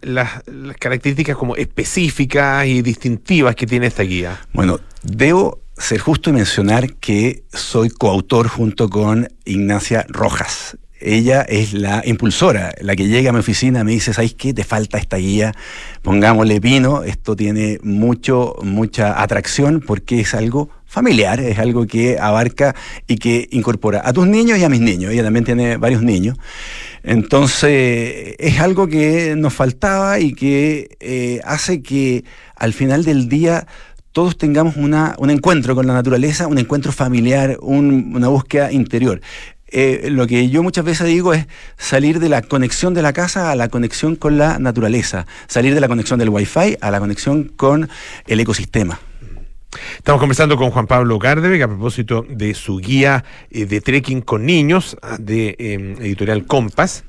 características 0.78 1.36
como 1.36 1.56
específicas 1.56 2.64
y 2.66 2.80
distintivas 2.80 3.56
que 3.56 3.66
tiene 3.66 3.88
esta 3.88 4.04
guía. 4.04 4.40
Bueno, 4.52 4.78
debo 5.02 5.62
ser 5.76 5.98
justo 5.98 6.30
y 6.30 6.34
mencionar 6.34 6.94
que 6.94 7.42
soy 7.52 7.90
coautor 7.90 8.46
junto 8.46 8.88
con 8.88 9.28
Ignacia 9.44 10.06
Rojas. 10.08 10.76
Ella 11.00 11.42
es 11.42 11.74
la 11.74 12.02
impulsora, 12.06 12.72
la 12.80 12.96
que 12.96 13.06
llega 13.06 13.30
a 13.30 13.32
mi 13.32 13.40
oficina 13.40 13.84
me 13.84 13.92
dice, 13.92 14.14
¿sabes 14.14 14.34
qué? 14.34 14.54
Te 14.54 14.64
falta 14.64 14.96
esta 14.96 15.18
guía, 15.18 15.52
pongámosle 16.00 16.58
pino, 16.60 17.02
esto 17.02 17.36
tiene 17.36 17.78
mucho, 17.82 18.56
mucha 18.62 19.20
atracción 19.20 19.82
porque 19.86 20.20
es 20.20 20.34
algo 20.34 20.70
familiar, 20.86 21.40
es 21.40 21.58
algo 21.58 21.86
que 21.86 22.18
abarca 22.18 22.74
y 23.06 23.16
que 23.16 23.46
incorpora 23.50 24.00
a 24.04 24.14
tus 24.14 24.26
niños 24.26 24.58
y 24.58 24.64
a 24.64 24.70
mis 24.70 24.80
niños. 24.80 25.12
Ella 25.12 25.24
también 25.24 25.44
tiene 25.44 25.76
varios 25.76 26.02
niños. 26.02 26.38
Entonces, 27.02 28.34
es 28.38 28.58
algo 28.60 28.86
que 28.86 29.34
nos 29.36 29.52
faltaba 29.52 30.18
y 30.18 30.32
que 30.32 30.96
eh, 31.00 31.40
hace 31.44 31.82
que 31.82 32.24
al 32.56 32.72
final 32.72 33.04
del 33.04 33.28
día 33.28 33.66
todos 34.12 34.38
tengamos 34.38 34.76
una, 34.76 35.14
un 35.18 35.28
encuentro 35.28 35.74
con 35.74 35.86
la 35.86 35.92
naturaleza, 35.92 36.46
un 36.46 36.56
encuentro 36.56 36.90
familiar, 36.90 37.58
una 37.60 38.28
búsqueda 38.28 38.72
interior. 38.72 39.20
Eh, 39.68 40.08
lo 40.10 40.26
que 40.26 40.48
yo 40.48 40.62
muchas 40.62 40.84
veces 40.84 41.06
digo 41.06 41.34
es 41.34 41.46
salir 41.76 42.20
de 42.20 42.28
la 42.28 42.42
conexión 42.42 42.94
de 42.94 43.02
la 43.02 43.12
casa 43.12 43.50
a 43.50 43.56
la 43.56 43.68
conexión 43.68 44.14
con 44.14 44.38
la 44.38 44.58
naturaleza, 44.58 45.26
salir 45.48 45.74
de 45.74 45.80
la 45.80 45.88
conexión 45.88 46.18
del 46.18 46.28
wifi 46.28 46.76
a 46.80 46.90
la 46.90 47.00
conexión 47.00 47.44
con 47.56 47.88
el 48.26 48.40
ecosistema. 48.40 49.00
Estamos 49.96 50.20
conversando 50.20 50.56
con 50.56 50.70
Juan 50.70 50.86
Pablo 50.86 51.18
Gardebe 51.18 51.62
a 51.62 51.68
propósito 51.68 52.24
de 52.28 52.54
su 52.54 52.78
guía 52.78 53.24
eh, 53.50 53.66
de 53.66 53.80
trekking 53.80 54.22
con 54.22 54.46
niños 54.46 54.96
ah, 55.02 55.16
de 55.18 55.56
em, 55.58 56.00
editorial 56.00 56.46
Compass. 56.46 57.04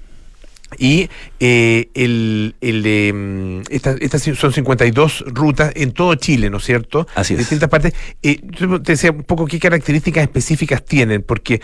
Y 0.78 1.10
eh, 1.40 1.90
el, 1.94 2.56
el 2.62 2.86
em, 2.86 3.62
estas 3.70 4.22
son 4.38 4.52
52 4.52 5.24
rutas 5.28 5.72
en 5.76 5.92
todo 5.94 6.16
Chile, 6.16 6.50
¿no 6.50 6.58
es 6.58 6.66
cierto? 6.66 7.08
Así 7.16 7.34
es. 7.34 7.40
Distintas 7.40 7.70
partes. 7.70 7.94
Eh, 8.22 8.42
yo 8.44 8.82
te 8.82 8.94
decía 8.94 9.12
un 9.12 9.24
poco 9.24 9.46
qué 9.46 9.60
características 9.60 10.24
específicas 10.24 10.84
tienen, 10.84 11.24
porque 11.24 11.62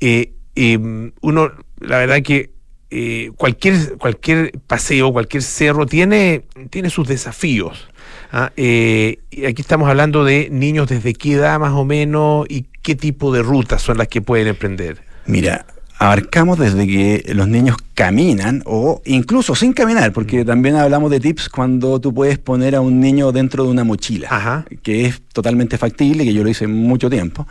eh, 0.00 0.32
em, 0.54 1.12
uno, 1.20 1.52
la 1.80 1.98
verdad 1.98 2.22
que 2.22 2.50
eh, 2.90 3.30
cualquier, 3.36 3.98
cualquier 3.98 4.52
paseo, 4.66 5.12
cualquier 5.12 5.42
cerro 5.42 5.86
tiene, 5.86 6.44
tiene 6.70 6.88
sus 6.88 7.06
desafíos. 7.06 7.88
¿ah? 8.32 8.50
y 8.56 9.44
aquí 9.46 9.62
estamos 9.62 9.88
hablando 9.88 10.24
de 10.24 10.48
niños 10.50 10.88
desde 10.88 11.14
qué 11.14 11.32
edad 11.32 11.60
más 11.60 11.72
o 11.72 11.84
menos 11.84 12.46
y 12.48 12.66
qué 12.82 12.94
tipo 12.94 13.32
de 13.32 13.42
rutas 13.42 13.82
son 13.82 13.98
las 13.98 14.08
que 14.08 14.20
pueden 14.20 14.48
emprender. 14.48 15.04
Mira, 15.26 15.66
abarcamos 15.98 16.58
desde 16.58 16.86
que 16.86 17.32
los 17.34 17.48
niños 17.48 17.76
caminan 17.94 18.62
o 18.66 19.00
incluso 19.04 19.54
sin 19.54 19.72
caminar, 19.72 20.12
porque 20.12 20.42
mm. 20.42 20.46
también 20.46 20.76
hablamos 20.76 21.10
de 21.10 21.20
tips 21.20 21.48
cuando 21.48 22.00
tú 22.00 22.12
puedes 22.12 22.38
poner 22.38 22.74
a 22.74 22.80
un 22.80 23.00
niño 23.00 23.32
dentro 23.32 23.64
de 23.64 23.70
una 23.70 23.84
mochila, 23.84 24.64
que 24.82 25.06
es 25.06 25.22
totalmente 25.32 25.78
factible, 25.78 26.24
que 26.24 26.34
yo 26.34 26.44
lo 26.44 26.50
hice 26.50 26.66
mucho 26.66 27.08
tiempo, 27.08 27.46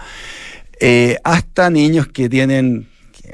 eh, 0.80 1.18
hasta 1.24 1.70
niños 1.70 2.08
que 2.08 2.30
tienen 2.30 2.88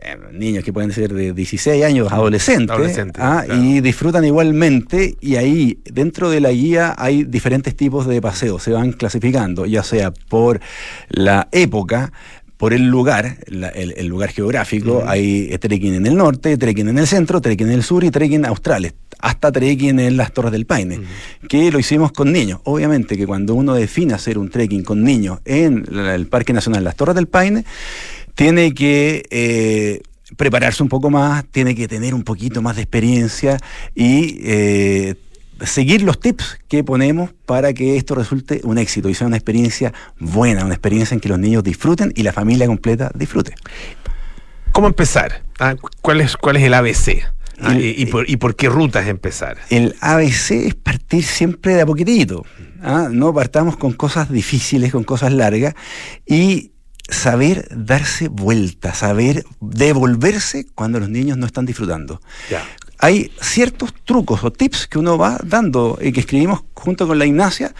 eh, 0.03 0.17
niños 0.31 0.63
que 0.63 0.71
pueden 0.71 0.91
ser 0.91 1.13
de 1.13 1.33
16 1.33 1.83
años, 1.83 2.11
adolescentes, 2.11 2.69
Adolescentes, 2.69 3.21
ah, 3.21 3.43
claro. 3.45 3.61
y 3.61 3.81
disfrutan 3.81 4.23
igualmente. 4.23 5.17
Y 5.19 5.35
ahí, 5.35 5.79
dentro 5.85 6.29
de 6.29 6.39
la 6.39 6.51
guía, 6.51 6.95
hay 6.97 7.23
diferentes 7.25 7.75
tipos 7.75 8.07
de 8.07 8.21
paseos, 8.21 8.63
se 8.63 8.71
van 8.71 8.93
clasificando, 8.93 9.65
ya 9.65 9.83
sea 9.83 10.11
por 10.11 10.61
la 11.09 11.49
época, 11.51 12.13
por 12.61 12.73
el 12.73 12.85
lugar, 12.85 13.37
la- 13.47 13.69
el, 13.69 13.95
el 13.97 14.05
lugar 14.05 14.29
geográfico, 14.29 15.03
hay 15.07 15.49
trekking 15.57 15.95
en 15.95 16.05
el 16.05 16.15
norte, 16.15 16.55
trekking 16.57 16.89
en 16.89 16.99
el 16.99 17.07
centro, 17.07 17.41
trekking 17.41 17.67
en 17.69 17.73
el 17.73 17.81
sur 17.83 18.03
y 18.03 18.11
trekking 18.11 18.45
australes, 18.45 18.93
hasta 19.17 19.51
trekking 19.51 19.99
en 19.99 20.15
las 20.15 20.31
Torres 20.31 20.51
del 20.51 20.67
Paine, 20.67 21.01
que 21.49 21.71
lo 21.71 21.79
hicimos 21.79 22.11
con 22.11 22.31
niños. 22.31 22.59
Obviamente 22.65 23.17
que 23.17 23.25
cuando 23.25 23.55
uno 23.55 23.73
define 23.73 24.13
hacer 24.13 24.37
un 24.37 24.51
trekking 24.51 24.83
con 24.83 25.03
niños 25.03 25.39
en 25.43 25.85
el 25.91 26.27
Parque 26.27 26.53
Nacional 26.53 26.83
Las 26.83 26.95
Torres 26.95 27.15
del 27.15 27.25
Paine, 27.27 27.65
tiene 28.35 28.73
que 28.75 29.23
eh, 29.31 30.01
prepararse 30.37 30.83
un 30.83 30.89
poco 30.89 31.09
más, 31.09 31.43
tiene 31.45 31.73
que 31.73 31.87
tener 31.87 32.13
un 32.13 32.21
poquito 32.23 32.61
más 32.61 32.75
de 32.75 32.83
experiencia 32.83 33.57
y 33.95 34.37
eh, 34.43 35.15
seguir 35.65 36.01
los 36.01 36.19
tips 36.19 36.59
que 36.67 36.83
ponemos 36.83 37.31
para 37.45 37.73
que 37.73 37.97
esto 37.97 38.15
resulte 38.15 38.61
un 38.63 38.77
éxito 38.77 39.09
y 39.09 39.13
sea 39.15 39.27
una 39.27 39.37
experiencia 39.37 39.93
buena, 40.19 40.65
una 40.65 40.73
experiencia 40.73 41.13
en 41.15 41.21
que 41.21 41.29
los 41.29 41.39
niños 41.39 41.63
disfruten 41.63 42.11
y 42.15 42.23
la 42.23 42.33
familia 42.33 42.67
completa 42.67 43.11
disfrute. 43.15 43.53
¿Cómo 44.71 44.87
empezar? 44.87 45.43
Ah, 45.59 45.75
cu- 45.79 45.89
¿Cuál, 46.01 46.21
es, 46.21 46.37
¿Cuál 46.37 46.57
es 46.57 46.63
el 46.63 46.73
ABC? 46.73 47.23
Ah, 47.59 47.73
El- 47.73 47.81
y, 47.83 47.89
y 48.01 48.05
por, 48.07 48.29
¿Y 48.29 48.37
por 48.37 48.55
qué 48.55 48.69
rutas 48.69 49.07
empezar? 49.07 49.57
El 49.69 49.95
ABC 50.01 50.51
es 50.51 50.75
partir 50.75 51.23
siempre 51.23 51.75
de 51.75 51.81
a 51.81 51.85
poquitito. 51.85 52.45
¿ah? 52.81 53.09
No 53.11 53.33
partamos 53.33 53.77
con 53.77 53.91
cosas 53.93 54.31
difíciles, 54.31 54.91
con 54.91 55.03
cosas 55.03 55.33
largas 55.33 55.75
y 56.25 56.71
saber 57.09 57.67
darse 57.75 58.29
vuelta, 58.29 58.93
saber 58.93 59.43
devolverse 59.59 60.65
cuando 60.73 60.99
los 60.99 61.09
niños 61.09 61.37
no 61.37 61.45
están 61.45 61.65
disfrutando. 61.65 62.21
Ya. 62.49 62.63
Hay 63.03 63.31
ciertos 63.41 63.95
trucos 64.05 64.43
o 64.43 64.51
tips 64.51 64.85
que 64.85 64.99
uno 64.99 65.17
va 65.17 65.39
dando 65.43 65.97
y 65.99 66.11
que 66.11 66.19
escribimos 66.19 66.63
junto 66.75 67.07
con 67.07 67.17
la 67.17 67.25
Ignacia, 67.25 67.73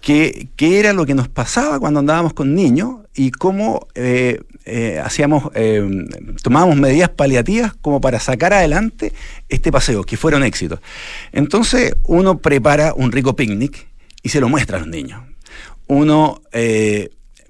que, 0.00 0.48
que 0.56 0.80
era 0.80 0.92
lo 0.92 1.06
que 1.06 1.14
nos 1.14 1.28
pasaba 1.28 1.78
cuando 1.78 2.00
andábamos 2.00 2.32
con 2.32 2.56
niños 2.56 2.96
y 3.14 3.30
cómo 3.30 3.86
eh, 3.94 4.40
eh, 4.64 5.00
hacíamos, 5.02 5.50
eh, 5.54 5.88
tomábamos 6.42 6.76
medidas 6.76 7.08
paliativas 7.10 7.72
como 7.74 8.00
para 8.00 8.18
sacar 8.18 8.52
adelante 8.52 9.12
este 9.48 9.70
paseo, 9.70 10.02
que 10.02 10.16
fueron 10.16 10.42
éxitos. 10.42 10.80
Entonces 11.30 11.94
uno 12.02 12.38
prepara 12.38 12.94
un 12.94 13.12
rico 13.12 13.36
picnic 13.36 13.86
y 14.24 14.30
se 14.30 14.40
lo 14.40 14.48
muestra 14.48 14.78
a 14.78 14.80
los 14.80 14.88
niños. 14.88 15.22
Uno 15.86 16.42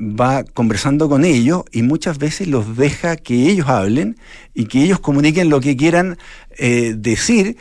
va 0.05 0.45
conversando 0.45 1.09
con 1.09 1.25
ellos 1.25 1.63
y 1.73 1.83
muchas 1.83 2.19
veces 2.19 2.49
los 2.49 2.77
deja 2.77 3.17
que 3.17 3.49
ellos 3.49 3.69
hablen 3.69 4.17
y 4.55 4.67
que 4.67 4.83
ellos 4.83 5.01
comuniquen 5.01 5.49
lo 5.49 5.61
que 5.61 5.77
quieran 5.77 6.19
eh, 6.59 6.95
decir 6.97 7.57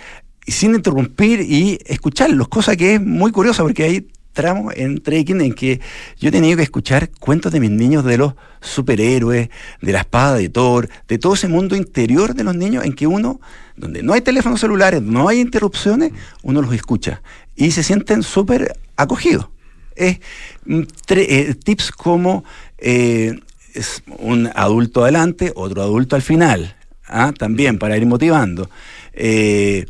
sin 0.45 0.75
interrumpir 0.75 1.41
y 1.41 1.79
escucharlos, 1.85 2.49
cosa 2.49 2.75
que 2.75 2.95
es 2.95 3.01
muy 3.01 3.31
curiosa 3.31 3.63
porque 3.63 3.83
hay 3.83 4.07
tramos 4.33 4.73
en 4.75 5.01
trekking 5.01 5.41
en 5.41 5.53
que 5.53 5.79
yo 6.19 6.29
he 6.29 6.31
tenido 6.31 6.57
que 6.57 6.63
escuchar 6.63 7.09
cuentos 7.19 7.51
de 7.51 7.59
mis 7.59 7.69
niños 7.69 8.03
de 8.03 8.17
los 8.17 8.33
superhéroes, 8.61 9.49
de 9.81 9.91
la 9.91 9.99
espada 9.99 10.35
de 10.35 10.49
Thor, 10.49 10.89
de 11.07 11.19
todo 11.19 11.35
ese 11.35 11.47
mundo 11.47 11.75
interior 11.75 12.33
de 12.33 12.43
los 12.43 12.55
niños 12.55 12.83
en 12.83 12.93
que 12.93 13.05
uno, 13.05 13.39
donde 13.77 14.01
no 14.01 14.13
hay 14.13 14.21
teléfonos 14.21 14.59
celulares, 14.59 15.01
no 15.01 15.29
hay 15.29 15.39
interrupciones, 15.39 16.11
uno 16.41 16.61
los 16.61 16.73
escucha 16.73 17.21
y 17.55 17.71
se 17.71 17.83
sienten 17.83 18.23
súper 18.23 18.75
acogidos 18.97 19.52
es 19.95 20.19
mm, 20.65 20.81
eh, 21.09 21.55
tips 21.63 21.91
como 21.91 22.43
eh, 22.77 23.39
es 23.73 24.03
un 24.19 24.49
adulto 24.53 25.03
adelante, 25.03 25.51
otro 25.55 25.81
adulto 25.81 26.15
al 26.15 26.21
final, 26.21 26.75
¿ah? 27.07 27.33
también 27.37 27.79
para 27.79 27.97
ir 27.97 28.05
motivando. 28.05 28.69
Eh, 29.13 29.85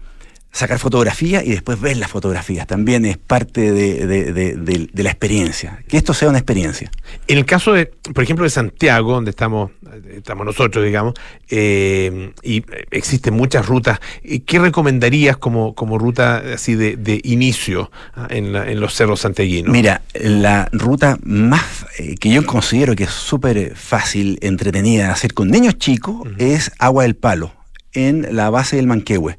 sacar 0.54 0.78
fotografías 0.78 1.44
y 1.46 1.50
después 1.50 1.82
ver 1.82 1.98
las 1.98 2.12
fotografías, 2.12 2.68
también 2.68 3.06
es 3.06 3.18
parte 3.18 3.72
de, 3.72 4.06
de- 4.06 4.32
de- 4.32 4.54
de- 4.56 4.88
de 4.94 5.04
la 5.04 5.10
experiencia, 5.10 5.80
que 5.88 5.98
esto 5.98 6.14
sea 6.14 6.30
una 6.30 6.38
experiencia. 6.38 6.92
En 7.28 7.40
el 7.40 7.46
caso 7.46 7.74
de, 7.74 7.88
por 8.14 8.24
ejemplo, 8.24 8.44
de 8.46 8.52
Santiago, 8.52 9.14
donde 9.14 9.32
estamos, 9.32 9.72
estamos 10.16 10.46
nosotros, 10.46 10.86
digamos, 10.86 11.16
eh, 11.50 12.32
y 12.44 12.64
existen 12.92 13.34
muchas 13.34 13.66
rutas, 13.66 14.00
eh, 14.24 14.42
¿qué 14.42 14.60
recomendarías 14.60 15.38
como, 15.38 15.74
como 15.74 15.98
ruta 15.98 16.44
así 16.54 16.76
de, 16.76 16.98
de 16.98 17.20
inicio 17.24 17.90
ah, 18.16 18.28
en, 18.30 18.54
la- 18.54 18.70
en 18.70 18.80
los 18.80 18.94
cerros 18.94 19.22
santiaguinos? 19.22 19.72
Mira, 19.72 20.04
la 20.14 20.70
ruta 20.72 21.18
más 21.24 21.88
eh, 21.98 22.14
que 22.20 22.30
yo 22.30 22.46
considero 22.46 22.96
que 22.96 23.06
es 23.06 23.10
súper 23.12 23.76
fácil, 23.76 24.38
entretenida 24.42 25.06
de 25.06 25.10
hacer 25.12 25.34
con 25.34 25.50
niños 25.50 25.80
chicos 25.80 26.28
es 26.38 26.72
Agua 26.78 27.04
del 27.04 27.16
Palo, 27.16 27.52
en 27.94 28.36
la 28.36 28.50
base 28.50 28.76
del 28.78 28.88
Manquehue. 28.88 29.38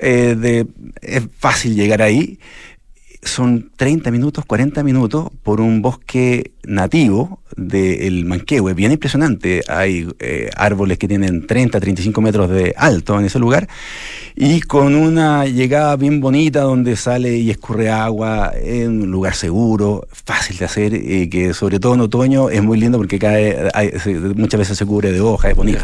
Eh, 0.00 0.36
de- 0.38 0.66
es 1.02 1.22
fácil 1.38 1.74
llegar 1.74 2.02
ahí. 2.02 2.38
Son 3.20 3.72
30 3.76 4.12
minutos, 4.12 4.44
40 4.46 4.84
minutos 4.84 5.28
por 5.42 5.60
un 5.60 5.82
bosque 5.82 6.52
nativo 6.62 7.42
del 7.56 8.24
Manquehue, 8.24 8.74
bien 8.74 8.92
impresionante. 8.92 9.62
Hay 9.66 10.06
eh, 10.20 10.48
árboles 10.56 10.98
que 10.98 11.08
tienen 11.08 11.44
30, 11.44 11.80
35 11.80 12.20
metros 12.20 12.48
de 12.48 12.74
alto 12.76 13.18
en 13.18 13.26
ese 13.26 13.40
lugar 13.40 13.68
y 14.36 14.60
con 14.60 14.94
una 14.94 15.46
llegada 15.46 15.96
bien 15.96 16.20
bonita 16.20 16.60
donde 16.60 16.94
sale 16.94 17.36
y 17.36 17.50
escurre 17.50 17.90
agua 17.90 18.52
en 18.54 19.02
un 19.02 19.10
lugar 19.10 19.34
seguro, 19.34 20.06
fácil 20.24 20.56
de 20.56 20.64
hacer 20.66 20.94
y 20.94 21.28
que 21.28 21.54
sobre 21.54 21.80
todo 21.80 21.94
en 21.94 22.02
otoño 22.02 22.50
es 22.50 22.62
muy 22.62 22.78
lindo 22.78 22.98
porque 22.98 23.18
cae, 23.18 23.68
hay- 23.74 23.98
se- 23.98 24.14
muchas 24.14 24.58
veces 24.60 24.78
se 24.78 24.86
cubre 24.86 25.10
de 25.10 25.20
hojas, 25.20 25.50
es 25.50 25.56
bonito. 25.56 25.80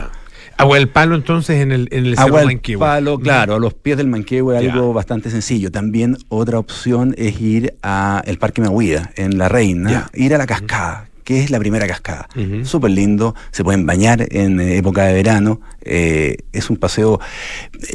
Agua 0.56 0.76
del 0.76 0.88
Palo, 0.88 1.14
entonces, 1.14 1.60
en 1.60 1.72
el, 1.72 1.88
en 1.90 2.06
el 2.06 2.18
Agua 2.18 2.40
del 2.40 2.46
Manquehue. 2.48 2.78
palo, 2.78 3.18
claro, 3.18 3.56
a 3.56 3.58
los 3.58 3.74
pies 3.74 3.96
del 3.96 4.08
Manquehue, 4.08 4.62
Ya. 4.62 4.72
algo 4.72 4.92
bastante 4.92 5.30
sencillo. 5.30 5.70
También 5.70 6.16
otra 6.28 6.58
opción 6.58 7.14
es 7.18 7.40
ir 7.40 7.74
al 7.82 8.36
Parque 8.38 8.60
Mahuida, 8.62 9.10
en 9.16 9.38
La 9.38 9.48
Reina, 9.48 10.10
ir 10.14 10.34
a 10.34 10.38
la 10.38 10.46
cascada, 10.46 11.08
que 11.24 11.42
es 11.42 11.50
la 11.50 11.58
primera 11.58 11.86
cascada. 11.86 12.28
Ujú. 12.36 12.64
Súper 12.64 12.90
lindo, 12.92 13.34
se 13.50 13.64
pueden 13.64 13.84
bañar 13.86 14.26
en 14.30 14.60
eh, 14.60 14.76
época 14.76 15.04
de 15.04 15.14
verano, 15.14 15.60
eh, 15.82 16.36
es 16.52 16.70
un 16.70 16.76
paseo, 16.76 17.18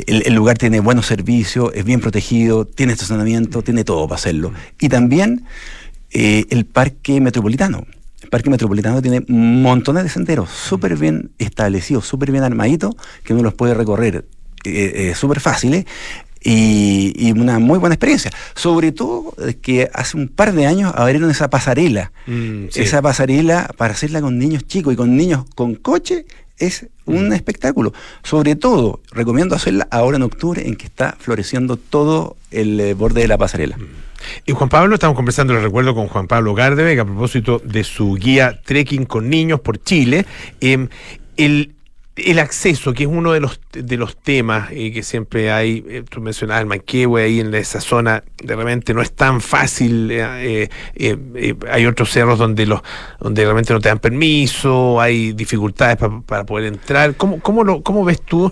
el, 0.08 0.24
el 0.26 0.34
lugar 0.34 0.58
tiene 0.58 0.80
buenos 0.80 1.06
servicios, 1.06 1.72
es 1.76 1.86
bien 1.86 2.02
protegido, 2.02 2.66
tiene 2.66 2.94
estacionamiento, 2.94 3.62
tiene 3.62 3.84
todo 3.84 4.08
para 4.08 4.18
hacerlo. 4.18 4.52
Y 4.80 4.90
también 4.90 5.46
eh, 6.12 6.46
el 6.50 6.66
Parque 6.66 7.22
Metropolitano. 7.22 7.86
Parque 8.30 8.50
Metropolitano 8.50 9.02
tiene 9.02 9.24
montones 9.28 10.04
de 10.04 10.10
senderos 10.10 10.50
súper 10.50 10.96
bien 10.96 11.32
establecidos, 11.40 12.06
súper 12.06 12.32
bien 12.32 12.44
armaditos, 12.44 12.96
que 13.24 13.34
uno 13.34 13.44
los 13.44 13.54
puede 13.54 13.74
recorrer 13.74 14.26
eh, 14.66 15.10
eh, 15.10 15.16
súper 15.16 15.40
fáciles 15.40 15.86
y, 16.42 17.14
y 17.16 17.32
una 17.32 17.60
muy 17.60 17.80
buena 17.80 17.96
experiencia. 17.96 18.32
Sobre 18.56 18.92
todo 18.92 19.34
que 19.62 19.90
hace 19.94 20.18
un 20.18 20.28
par 20.28 20.54
de 20.54 20.66
años 20.66 20.94
abrieron 20.96 21.30
esa 21.30 21.50
pasarela. 21.50 22.12
Mm, 22.28 22.66
sí. 22.70 22.82
Esa 22.82 23.02
pasarela 23.02 23.70
para 23.78 23.94
hacerla 23.94 24.22
con 24.22 24.38
niños 24.38 24.66
chicos 24.68 24.94
y 24.94 24.96
con 24.96 25.16
niños 25.16 25.46
con 25.56 25.76
coche 25.76 26.26
es 26.60 26.88
un 27.06 27.34
espectáculo. 27.34 27.94
Sobre 28.24 28.56
todo, 28.56 29.00
recomiendo 29.12 29.56
hacerla 29.56 29.88
ahora 29.92 30.18
en 30.18 30.24
octubre 30.24 30.68
en 30.68 30.76
que 30.76 30.86
está 30.86 31.16
floreciendo 31.20 31.78
todo 31.78 32.36
el 32.52 32.80
eh, 32.80 32.94
borde 32.94 33.22
de 33.22 33.28
la 33.28 33.38
pasarela. 33.38 33.78
Y 34.46 34.52
Juan 34.54 34.70
Pablo, 34.70 34.96
estamos 34.96 35.16
conversando, 35.16 35.54
les 35.54 35.64
recuerdo, 35.64 35.94
con 35.96 36.08
Juan 36.08 36.28
Pablo 36.28 36.54
Gardeveg 36.54 37.00
a 37.00 37.06
propósito 37.06 37.62
de 37.64 37.84
su 37.84 38.16
guía 38.16 38.62
Trekking 38.66 39.06
con 39.06 39.30
Niños 39.30 39.60
por 39.62 39.82
Chile. 39.84 40.26
Eh, 40.62 40.88
el, 41.38 41.74
el 42.16 42.40
acceso, 42.40 42.94
que 42.94 43.04
es 43.04 43.10
uno 43.10 43.32
de 43.32 43.40
los, 43.40 43.62
de 43.72 43.96
los 43.96 44.18
temas 44.18 44.70
eh, 44.72 44.92
que 44.92 45.04
siempre 45.04 45.52
hay, 45.52 45.86
eh, 45.88 46.04
tú 46.10 46.20
mencionabas 46.20 46.62
el 46.62 46.68
Manquehue, 46.68 47.24
ahí 47.24 47.40
en 47.40 47.54
esa 47.54 47.80
zona 47.80 48.24
de 48.44 48.56
repente 48.58 48.94
no 48.94 49.02
es 49.02 49.14
tan 49.14 49.40
fácil, 49.40 50.12
eh, 50.12 50.70
eh, 50.96 51.18
eh, 51.36 51.56
hay 51.72 51.86
otros 51.86 52.12
cerros 52.12 52.38
donde 52.38 52.66
los 52.66 52.82
donde 53.22 53.44
realmente 53.44 53.72
no 53.74 53.80
te 53.80 53.88
dan 53.88 54.00
permiso, 54.00 55.00
hay 55.00 55.32
dificultades 55.32 55.96
pa- 55.96 56.22
para 56.26 56.46
poder 56.46 56.66
entrar. 56.74 57.16
¿Cómo, 57.16 57.40
cómo, 57.40 57.64
lo, 57.64 57.84
cómo 57.84 58.04
ves 58.04 58.22
tú 58.22 58.52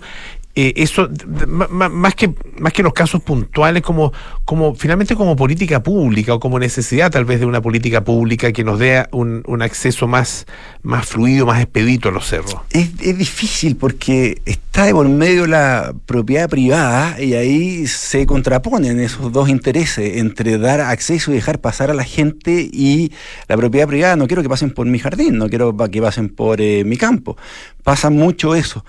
eh, 0.60 0.74
eso, 0.74 1.08
más 1.46 2.16
que, 2.16 2.34
más 2.58 2.72
que 2.72 2.82
los 2.82 2.92
casos 2.92 3.22
puntuales, 3.22 3.80
como, 3.80 4.12
como 4.44 4.74
finalmente 4.74 5.14
como 5.14 5.36
política 5.36 5.84
pública 5.84 6.34
o 6.34 6.40
como 6.40 6.58
necesidad 6.58 7.12
tal 7.12 7.24
vez 7.24 7.38
de 7.38 7.46
una 7.46 7.62
política 7.62 8.02
pública 8.02 8.50
que 8.50 8.64
nos 8.64 8.80
dé 8.80 9.06
un, 9.12 9.44
un 9.46 9.62
acceso 9.62 10.08
más, 10.08 10.46
más 10.82 11.06
fluido, 11.06 11.46
más 11.46 11.62
expedito 11.62 12.08
a 12.08 12.10
los 12.10 12.26
cerros. 12.26 12.56
Es, 12.70 12.98
difícil 12.98 13.76
porque 13.76 14.42
está 14.46 14.82
de 14.82 14.92
por 14.94 15.08
medio 15.08 15.46
la 15.46 15.94
propiedad 16.06 16.48
privada 16.48 17.22
y 17.22 17.34
ahí 17.34 17.86
se 17.86 18.26
contraponen 18.26 18.98
esos 18.98 19.30
dos 19.30 19.48
intereses 19.48 20.16
entre 20.16 20.58
dar 20.58 20.80
acceso 20.80 21.30
y 21.30 21.34
dejar 21.34 21.60
pasar 21.60 21.92
a 21.92 21.94
la 21.94 22.02
gente 22.02 22.68
y 22.72 23.12
la 23.46 23.56
propiedad 23.56 23.86
privada. 23.86 24.16
No 24.16 24.26
quiero 24.26 24.42
que 24.42 24.48
pasen 24.48 24.72
por 24.72 24.88
mi 24.88 24.98
jardín, 24.98 25.38
no 25.38 25.48
quiero 25.48 25.76
que 25.88 26.02
pasen 26.02 26.30
por 26.30 26.60
eh, 26.60 26.82
mi 26.82 26.96
campo. 26.96 27.36
Pasa 27.84 28.10
mucho 28.10 28.56
eso. 28.56 28.84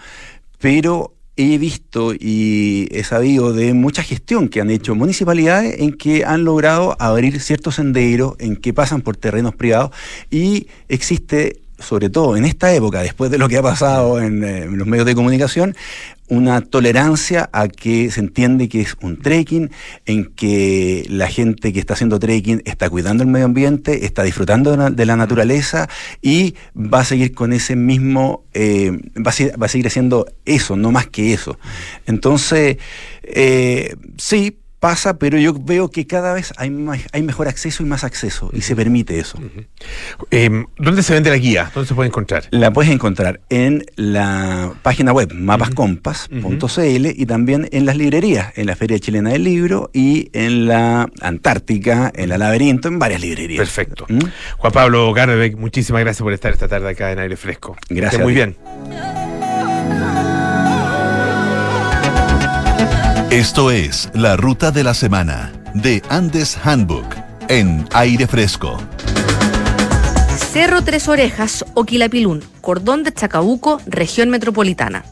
Pero 0.58 1.14
he 1.40 1.58
visto 1.58 2.14
y 2.14 2.90
he 2.92 3.04
sabido 3.06 3.54
de 3.54 3.74
mucha 3.74 4.04
gestión 4.04 4.50
que 4.50 4.60
han 4.60 4.70
hecho 4.70 4.94
municipalidades 4.94 5.80
en 5.80 5.94
que 5.94 6.26
han 6.26 6.44
logrado 6.44 6.98
abrir 7.00 7.40
ciertos 7.40 7.76
senderos 7.76 8.34
en 8.40 8.58
que 8.58 8.74
pasan 8.74 9.02
por 9.02 9.16
terrenos 9.16 9.56
privados 9.56 9.92
y 10.30 10.68
existe 10.90 11.62
sobre 11.80 12.10
todo 12.10 12.36
en 12.36 12.44
esta 12.44 12.74
época, 12.74 13.02
después 13.02 13.32
de 13.32 13.38
lo 13.38 13.48
que 13.48 13.58
ha 13.58 13.62
pasado 13.62 14.20
en, 14.22 14.44
eh, 14.44 14.66
los 14.70 14.86
medios 14.86 15.06
de 15.06 15.16
comunicación, 15.16 15.78
una 16.30 16.62
tolerancia 16.62 17.50
a 17.52 17.68
que 17.68 18.10
se 18.12 18.20
entiende 18.20 18.70
que 18.70 18.82
es 18.82 18.96
un 19.02 19.18
trekking, 19.20 19.72
en 20.06 20.26
que 20.36 21.06
la 21.10 21.28
gente 21.28 21.74
que 21.74 21.80
está 21.80 21.94
haciendo 21.94 22.20
trekking 22.20 22.62
está 22.66 22.90
cuidando 22.90 23.24
el 23.24 23.30
medio 23.30 23.46
ambiente, 23.46 24.06
está 24.06 24.24
disfrutando 24.24 24.76
de 24.78 25.06
la, 25.06 25.16
naturaleza 25.16 25.90
y 26.22 26.56
va 26.76 27.00
a 27.02 27.06
seguir 27.06 27.34
con 27.34 27.52
ese 27.52 27.76
mismo, 27.76 28.46
eh, 28.54 28.92
va, 29.18 29.32
a, 29.32 29.34
seguir- 29.34 29.62
va 29.62 29.66
a 29.66 29.70
seguir 29.70 29.88
haciendo 29.88 30.26
eso, 30.46 30.76
no 30.78 30.92
más 30.92 31.08
que 31.08 31.34
eso. 31.34 31.58
Entonces, 32.06 32.78
eh, 33.24 33.96
sí. 34.18 34.58
Pasa, 34.80 35.18
pero 35.18 35.38
yo 35.38 35.54
veo 35.54 35.90
que 35.92 36.08
cada 36.08 36.34
vez 36.34 36.54
hay, 36.58 36.70
más- 36.70 37.02
hay 37.12 37.22
mejor 37.22 37.48
acceso 37.50 37.84
y 37.84 37.86
más 37.86 38.04
acceso, 38.06 38.50
y 38.54 38.62
se 38.62 38.76
permite 38.76 39.20
eso. 39.20 39.38
Eh, 40.32 40.50
¿Dónde 40.78 41.04
se 41.04 41.14
vende 41.14 41.30
la 41.30 41.36
guía? 41.38 41.70
¿Dónde 41.74 41.88
se 41.88 41.94
puede 41.96 42.08
encontrar? 42.08 42.46
La 42.52 42.72
puedes 42.72 42.90
encontrar 42.92 43.42
en 43.50 43.84
la 43.98 44.72
página 44.82 45.12
web 45.12 45.34
mapascompas.cl 45.34 47.06
y 47.16 47.26
también 47.26 47.68
en 47.72 47.86
las 47.86 47.98
librerías, 47.98 48.54
en 48.58 48.68
la 48.68 48.76
Feria 48.76 49.00
Chilena 49.00 49.32
del 49.32 49.44
Libro 49.44 49.90
y 49.94 50.30
en 50.34 50.68
la 50.68 51.10
Antártica, 51.22 52.12
en 52.16 52.30
la 52.30 52.38
Laberinto, 52.38 52.88
en 52.88 53.00
varias 53.00 53.22
librerías. 53.22 53.60
Perfecto. 53.60 54.06
¿Mm? 54.08 54.20
Juan 54.58 54.74
Pablo 54.74 55.12
Garbeck, 55.14 55.58
muchísimas 55.58 56.02
gracias 56.02 56.22
por 56.24 56.32
estar 56.34 56.54
esta 56.54 56.68
tarde 56.70 56.90
acá 56.90 57.12
en 57.12 57.20
Aire 57.20 57.36
Fresco. 57.36 57.76
Gracias 57.90 58.22
Muy 58.22 58.34
bien. 58.34 58.56
Esto 63.32 63.70
es 63.70 64.10
La 64.16 64.38
Ruta 64.38 64.72
de 64.72 64.84
la 64.84 64.96
Semana 64.96 65.54
de 65.76 66.02
Andes 66.10 66.58
Handbook 66.64 67.06
en 67.48 67.88
aire 67.94 68.26
fresco. 68.26 68.80
Cerro 70.52 70.84
Tres 70.84 71.08
Orejas 71.08 71.64
o 71.76 71.86
Quilapilún, 71.86 72.44
cordón 72.62 73.04
de 73.04 73.14
Chacabuco, 73.14 73.80
región 73.86 74.32
metropolitana. 74.32 75.06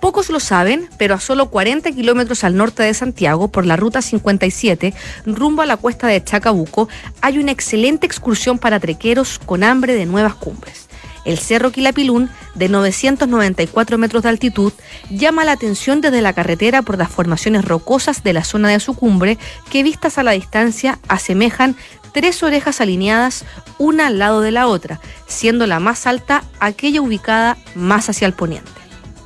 Pocos 0.00 0.30
lo 0.30 0.40
saben, 0.40 0.88
pero 0.98 1.14
a 1.14 1.20
solo 1.20 1.48
40 1.48 1.92
kilómetros 1.92 2.42
al 2.42 2.56
norte 2.56 2.82
de 2.82 2.92
Santiago, 2.92 3.46
por 3.46 3.64
la 3.64 3.76
ruta 3.76 4.02
57, 4.02 4.92
rumbo 5.24 5.62
a 5.62 5.66
la 5.66 5.76
cuesta 5.76 6.08
de 6.08 6.24
Chacabuco, 6.24 6.88
hay 7.20 7.38
una 7.38 7.52
excelente 7.52 8.04
excursión 8.04 8.58
para 8.58 8.80
trequeros 8.80 9.38
con 9.38 9.62
hambre 9.62 9.94
de 9.94 10.06
nuevas 10.06 10.34
cumbres. 10.34 10.83
El 11.24 11.38
Cerro 11.38 11.72
Quilapilún, 11.72 12.30
de 12.54 12.68
994 12.68 13.98
metros 13.98 14.22
de 14.22 14.28
altitud, 14.28 14.72
llama 15.10 15.44
la 15.44 15.52
atención 15.52 16.00
desde 16.00 16.22
la 16.22 16.32
carretera 16.32 16.82
por 16.82 16.98
las 16.98 17.10
formaciones 17.10 17.64
rocosas 17.64 18.22
de 18.22 18.32
la 18.32 18.44
zona 18.44 18.68
de 18.68 18.80
su 18.80 18.94
cumbre, 18.94 19.38
que 19.70 19.82
vistas 19.82 20.18
a 20.18 20.22
la 20.22 20.32
distancia 20.32 20.98
asemejan 21.08 21.76
tres 22.12 22.42
orejas 22.42 22.80
alineadas 22.80 23.44
una 23.78 24.06
al 24.06 24.18
lado 24.18 24.40
de 24.40 24.52
la 24.52 24.68
otra, 24.68 25.00
siendo 25.26 25.66
la 25.66 25.80
más 25.80 26.06
alta 26.06 26.44
aquella 26.60 27.02
ubicada 27.02 27.56
más 27.74 28.08
hacia 28.08 28.26
el 28.26 28.34
poniente. 28.34 28.70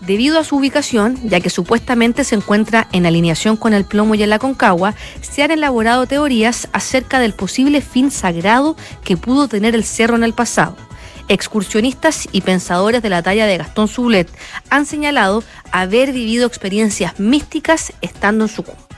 Debido 0.01 0.39
a 0.39 0.45
su 0.45 0.57
ubicación, 0.57 1.19
ya 1.23 1.41
que 1.41 1.51
supuestamente 1.51 2.25
se 2.25 2.35
encuentra 2.35 2.89
en 2.93 3.05
alineación 3.05 3.59
con 3.59 3.75
el 3.75 3.85
plomo 3.85 4.15
y 4.15 4.23
el 4.23 4.33
Aconcagua, 4.33 4.95
se 5.21 5.43
han 5.43 5.51
elaborado 5.51 6.07
teorías 6.07 6.67
acerca 6.73 7.21
del 7.21 7.35
posible 7.35 7.83
fin 7.83 8.11
sagrado 8.11 8.75
que 9.05 9.19
pudo 9.19 9.49
tener 9.49 9.75
el 9.75 9.85
cerro 9.85 10.17
en 10.17 10.25
el 10.25 10.33
pasado. 10.33 10.88
Excursionistas 11.29 12.27
y 12.33 12.41
pensadores 12.41 13.03
de 13.03 13.11
la 13.11 13.23
talla 13.23 13.47
de 13.47 13.59
Gastón 13.59 13.87
Sublet 13.87 14.29
han 14.71 14.87
señalado 14.87 15.45
haber 15.73 16.13
vivido 16.13 16.47
experiencias 16.47 17.21
místicas 17.21 17.93
estando 18.01 18.45
en 18.45 18.49
su 18.49 18.63
cumbre. 18.63 18.89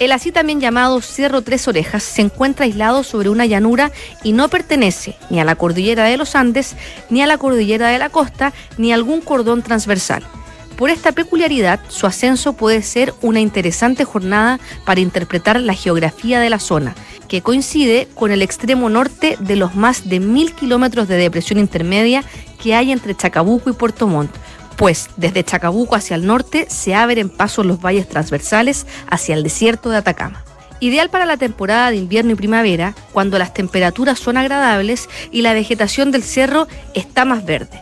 El 0.00 0.10
así 0.10 0.32
también 0.32 0.60
llamado 0.60 1.00
Cerro 1.00 1.42
Tres 1.42 1.68
Orejas 1.68 2.02
se 2.02 2.22
encuentra 2.22 2.64
aislado 2.64 3.04
sobre 3.04 3.28
una 3.28 3.46
llanura 3.46 3.92
y 4.24 4.32
no 4.32 4.48
pertenece 4.48 5.16
ni 5.30 5.40
a 5.40 5.44
la 5.44 5.54
cordillera 5.54 6.04
de 6.04 6.16
los 6.16 6.34
Andes, 6.34 6.74
ni 7.10 7.22
a 7.22 7.26
la 7.26 7.38
cordillera 7.38 7.88
de 7.88 7.98
la 7.98 8.08
costa, 8.08 8.52
ni 8.76 8.90
a 8.90 8.96
algún 8.96 9.20
cordón 9.20 9.62
transversal. 9.62 10.24
Por 10.76 10.90
esta 10.90 11.12
peculiaridad, 11.12 11.78
su 11.88 12.06
ascenso 12.06 12.54
puede 12.54 12.82
ser 12.82 13.14
una 13.22 13.40
interesante 13.40 14.04
jornada 14.04 14.58
para 14.84 15.00
interpretar 15.00 15.60
la 15.60 15.74
geografía 15.74 16.40
de 16.40 16.50
la 16.50 16.58
zona, 16.58 16.96
que 17.28 17.42
coincide 17.42 18.08
con 18.14 18.32
el 18.32 18.42
extremo 18.42 18.90
norte 18.90 19.36
de 19.38 19.54
los 19.54 19.76
más 19.76 20.08
de 20.08 20.18
mil 20.18 20.52
kilómetros 20.52 21.06
de 21.06 21.16
depresión 21.16 21.60
intermedia 21.60 22.24
que 22.60 22.74
hay 22.74 22.90
entre 22.90 23.14
Chacabuco 23.14 23.70
y 23.70 23.74
Puerto 23.74 24.08
Montt, 24.08 24.32
pues 24.76 25.10
desde 25.16 25.44
Chacabuco 25.44 25.94
hacia 25.94 26.16
el 26.16 26.26
norte 26.26 26.66
se 26.68 26.96
abren 26.96 27.30
pasos 27.30 27.64
los 27.64 27.80
valles 27.80 28.08
transversales 28.08 28.84
hacia 29.08 29.36
el 29.36 29.44
desierto 29.44 29.90
de 29.90 29.98
Atacama. 29.98 30.44
Ideal 30.80 31.08
para 31.08 31.24
la 31.24 31.36
temporada 31.36 31.90
de 31.90 31.96
invierno 31.96 32.32
y 32.32 32.34
primavera, 32.34 32.96
cuando 33.12 33.38
las 33.38 33.54
temperaturas 33.54 34.18
son 34.18 34.36
agradables 34.36 35.08
y 35.30 35.42
la 35.42 35.52
vegetación 35.52 36.10
del 36.10 36.24
cerro 36.24 36.66
está 36.94 37.24
más 37.24 37.44
verde. 37.44 37.80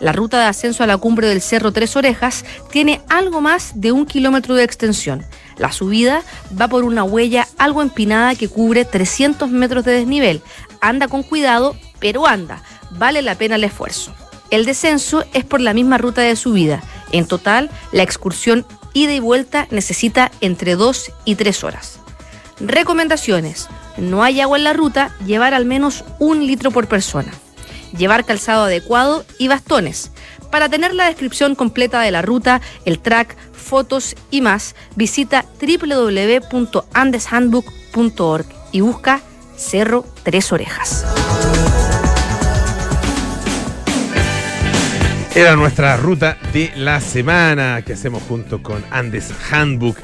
La 0.00 0.12
ruta 0.12 0.38
de 0.38 0.46
ascenso 0.46 0.82
a 0.82 0.86
la 0.86 0.96
cumbre 0.96 1.28
del 1.28 1.42
Cerro 1.42 1.72
Tres 1.72 1.94
Orejas 1.94 2.44
tiene 2.70 3.02
algo 3.10 3.42
más 3.42 3.72
de 3.74 3.92
un 3.92 4.06
kilómetro 4.06 4.54
de 4.54 4.64
extensión. 4.64 5.24
La 5.58 5.72
subida 5.72 6.22
va 6.58 6.68
por 6.68 6.84
una 6.84 7.04
huella 7.04 7.46
algo 7.58 7.82
empinada 7.82 8.34
que 8.34 8.48
cubre 8.48 8.86
300 8.86 9.50
metros 9.50 9.84
de 9.84 9.92
desnivel. 9.92 10.40
Anda 10.80 11.06
con 11.06 11.22
cuidado, 11.22 11.76
pero 11.98 12.26
anda. 12.26 12.62
Vale 12.92 13.20
la 13.20 13.34
pena 13.34 13.56
el 13.56 13.64
esfuerzo. 13.64 14.14
El 14.50 14.64
descenso 14.64 15.24
es 15.34 15.44
por 15.44 15.60
la 15.60 15.74
misma 15.74 15.98
ruta 15.98 16.22
de 16.22 16.34
subida. 16.34 16.82
En 17.12 17.26
total, 17.26 17.70
la 17.92 18.02
excursión 18.02 18.64
ida 18.94 19.12
y 19.12 19.20
vuelta 19.20 19.68
necesita 19.70 20.32
entre 20.40 20.76
2 20.76 21.12
y 21.26 21.34
3 21.34 21.62
horas. 21.62 22.00
Recomendaciones. 22.58 23.68
No 23.98 24.22
hay 24.22 24.40
agua 24.40 24.56
en 24.56 24.64
la 24.64 24.72
ruta, 24.72 25.14
llevar 25.26 25.52
al 25.52 25.66
menos 25.66 26.04
un 26.18 26.46
litro 26.46 26.70
por 26.70 26.88
persona. 26.88 27.32
Llevar 27.96 28.24
calzado 28.24 28.64
adecuado 28.64 29.24
y 29.38 29.46
bastones. 29.48 30.10
Para 30.50 30.68
tener 30.68 30.94
la 30.94 31.06
descripción 31.06 31.54
completa 31.54 32.00
de 32.00 32.10
la 32.10 32.22
ruta, 32.22 32.60
el 32.84 32.98
track, 32.98 33.36
fotos 33.52 34.16
y 34.30 34.40
más, 34.40 34.74
visita 34.96 35.44
www.andeshandbook.org 35.60 38.46
y 38.72 38.80
busca 38.80 39.20
Cerro 39.56 40.04
Tres 40.22 40.52
Orejas. 40.52 41.04
Era 45.34 45.54
nuestra 45.54 45.96
ruta 45.96 46.38
de 46.52 46.72
la 46.74 47.00
semana 47.00 47.82
que 47.82 47.92
hacemos 47.92 48.22
junto 48.24 48.62
con 48.62 48.84
Andes 48.90 49.32
Handbook. 49.50 49.96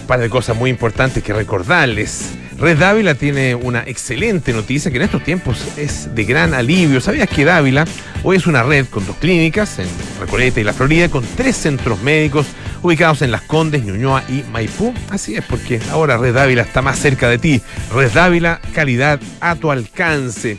Un 0.00 0.06
par 0.06 0.20
de 0.20 0.30
cosas 0.30 0.56
muy 0.56 0.70
importantes 0.70 1.24
que 1.24 1.32
recordarles. 1.32 2.30
Red 2.58 2.78
Dávila 2.78 3.14
tiene 3.14 3.54
una 3.54 3.84
excelente 3.86 4.52
noticia 4.52 4.90
que 4.90 4.96
en 4.96 5.04
estos 5.04 5.22
tiempos 5.22 5.64
es 5.76 6.12
de 6.12 6.24
gran 6.24 6.54
alivio. 6.54 7.00
¿Sabías 7.00 7.28
que 7.28 7.44
Dávila 7.44 7.84
hoy 8.24 8.36
es 8.36 8.48
una 8.48 8.64
red 8.64 8.86
con 8.86 9.06
dos 9.06 9.16
clínicas 9.16 9.78
en 9.78 9.86
Recoleta 10.18 10.60
y 10.60 10.64
La 10.64 10.72
Florida, 10.72 11.08
con 11.08 11.24
tres 11.36 11.56
centros 11.56 12.02
médicos 12.02 12.46
ubicados 12.82 13.22
en 13.22 13.30
Las 13.30 13.42
Condes, 13.42 13.84
Ñuñoa 13.84 14.24
y 14.28 14.42
Maipú? 14.50 14.92
Así 15.08 15.36
es, 15.36 15.44
porque 15.44 15.80
ahora 15.92 16.16
Red 16.16 16.34
Dávila 16.34 16.62
está 16.62 16.82
más 16.82 16.98
cerca 16.98 17.28
de 17.28 17.38
ti. 17.38 17.62
Red 17.94 18.10
Dávila, 18.10 18.60
calidad 18.74 19.20
a 19.38 19.54
tu 19.54 19.70
alcance. 19.70 20.58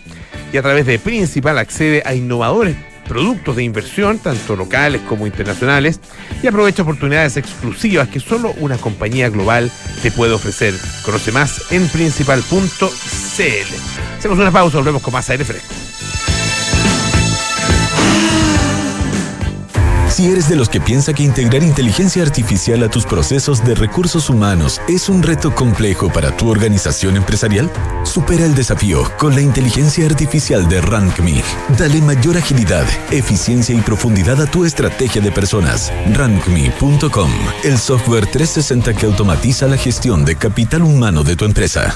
Y 0.54 0.58
a 0.58 0.62
través 0.62 0.86
de 0.86 1.00
Principal 1.00 1.58
accede 1.58 2.02
a 2.06 2.16
innovadores 2.16 2.78
productos 3.10 3.58
de 3.58 3.64
inversión, 3.64 4.20
tanto 4.20 4.56
locales 4.56 5.02
como 5.02 5.28
internacionales, 5.28 6.00
y 6.42 6.48
aprovecha 6.48 6.84
oportunidades 6.84 7.36
exclusivas 7.36 8.08
que 8.08 8.22
solo 8.22 8.54
una 8.60 8.78
compañía 8.78 9.30
global 9.30 9.70
te 10.02 10.12
puede 10.12 10.34
ofrecer. 10.34 10.74
Conoce 11.04 11.34
más 11.34 11.72
en 11.72 11.90
principal.cl. 11.90 12.86
Hacemos 14.18 14.40
una 14.40 14.52
pausa, 14.52 14.78
volvemos 14.78 15.02
con 15.02 15.14
más 15.14 15.30
aire 15.30 15.44
fresco. 15.44 15.74
Si 20.20 20.30
eres 20.30 20.50
de 20.50 20.58
los 20.58 20.68
que 20.68 20.82
piensa 20.82 21.14
que 21.14 21.24
integrar 21.24 21.64
inteligencia 21.64 22.22
artificial 22.22 22.84
a 22.84 22.90
tus 22.90 23.06
procesos 23.06 23.64
de 23.64 23.74
recursos 23.74 24.30
humanos 24.30 24.82
es 24.90 25.08
un 25.08 25.24
reto 25.24 25.56
complejo 25.56 26.12
para 26.12 26.36
tu 26.36 26.50
organización 26.50 27.16
empresarial, 27.16 27.72
supera 28.04 28.44
el 28.44 28.54
desafío 28.54 29.10
con 29.18 29.34
la 29.34 29.40
inteligencia 29.40 30.06
artificial 30.06 30.68
de 30.68 30.82
RankMe. 30.82 31.42
Dale 31.78 32.02
mayor 32.02 32.36
agilidad, 32.36 32.86
eficiencia 33.12 33.74
y 33.74 33.80
profundidad 33.80 34.42
a 34.42 34.46
tu 34.46 34.66
estrategia 34.66 35.22
de 35.22 35.32
personas. 35.32 35.90
RankMe.com, 36.14 37.32
el 37.64 37.78
software 37.78 38.26
360 38.26 38.96
que 38.96 39.06
automatiza 39.06 39.68
la 39.68 39.78
gestión 39.78 40.26
de 40.26 40.36
capital 40.36 40.82
humano 40.82 41.24
de 41.24 41.38
tu 41.38 41.46
empresa. 41.46 41.96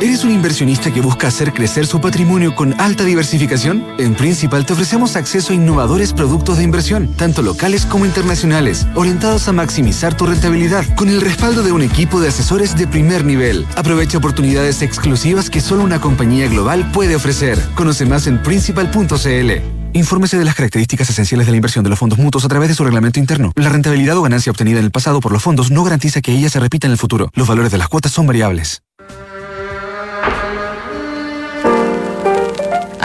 ¿Eres 0.00 0.24
un 0.24 0.30
inversionista 0.30 0.90
que 0.90 1.02
busca 1.02 1.28
hacer 1.28 1.52
crecer 1.52 1.86
su 1.86 2.00
patrimonio 2.00 2.54
con 2.54 2.80
alta 2.80 3.04
diversificación? 3.04 3.84
En 3.98 4.14
Principal 4.14 4.64
te 4.64 4.72
ofrecemos 4.72 5.14
acceso 5.14 5.52
a 5.52 5.56
innovadores 5.56 6.14
productos 6.14 6.56
de 6.56 6.64
inversión, 6.64 7.12
tanto 7.16 7.42
locales 7.42 7.84
como 7.84 8.06
internacionales, 8.06 8.86
orientados 8.94 9.46
a 9.48 9.52
maximizar 9.52 10.16
tu 10.16 10.24
rentabilidad, 10.24 10.86
con 10.96 11.10
el 11.10 11.20
respaldo 11.20 11.62
de 11.62 11.72
un 11.72 11.82
equipo 11.82 12.18
de 12.18 12.28
asesores 12.28 12.78
de 12.78 12.86
primer 12.86 13.26
nivel. 13.26 13.66
Aprovecha 13.76 14.16
oportunidades 14.16 14.80
exclusivas 14.80 15.50
que 15.50 15.60
solo 15.60 15.84
una 15.84 16.00
compañía 16.00 16.48
global 16.48 16.90
puede 16.92 17.14
ofrecer. 17.14 17.60
Conoce 17.74 18.06
más 18.06 18.26
en 18.26 18.42
principal.cl. 18.42 19.50
Infórmese 19.92 20.38
de 20.38 20.44
las 20.46 20.54
características 20.54 21.10
esenciales 21.10 21.46
de 21.46 21.52
la 21.52 21.56
inversión 21.56 21.84
de 21.84 21.90
los 21.90 21.98
fondos 21.98 22.18
mutuos 22.18 22.46
a 22.46 22.48
través 22.48 22.70
de 22.70 22.74
su 22.74 22.84
reglamento 22.84 23.20
interno. 23.20 23.52
La 23.54 23.68
rentabilidad 23.68 24.16
o 24.16 24.22
ganancia 24.22 24.50
obtenida 24.50 24.78
en 24.78 24.86
el 24.86 24.92
pasado 24.92 25.20
por 25.20 25.32
los 25.32 25.42
fondos 25.42 25.70
no 25.70 25.84
garantiza 25.84 26.22
que 26.22 26.32
ella 26.32 26.48
se 26.48 26.58
repita 26.58 26.86
en 26.86 26.92
el 26.92 26.98
futuro. 26.98 27.28
Los 27.34 27.48
valores 27.48 27.70
de 27.70 27.76
las 27.76 27.88
cuotas 27.88 28.12
son 28.12 28.26
variables. 28.26 28.82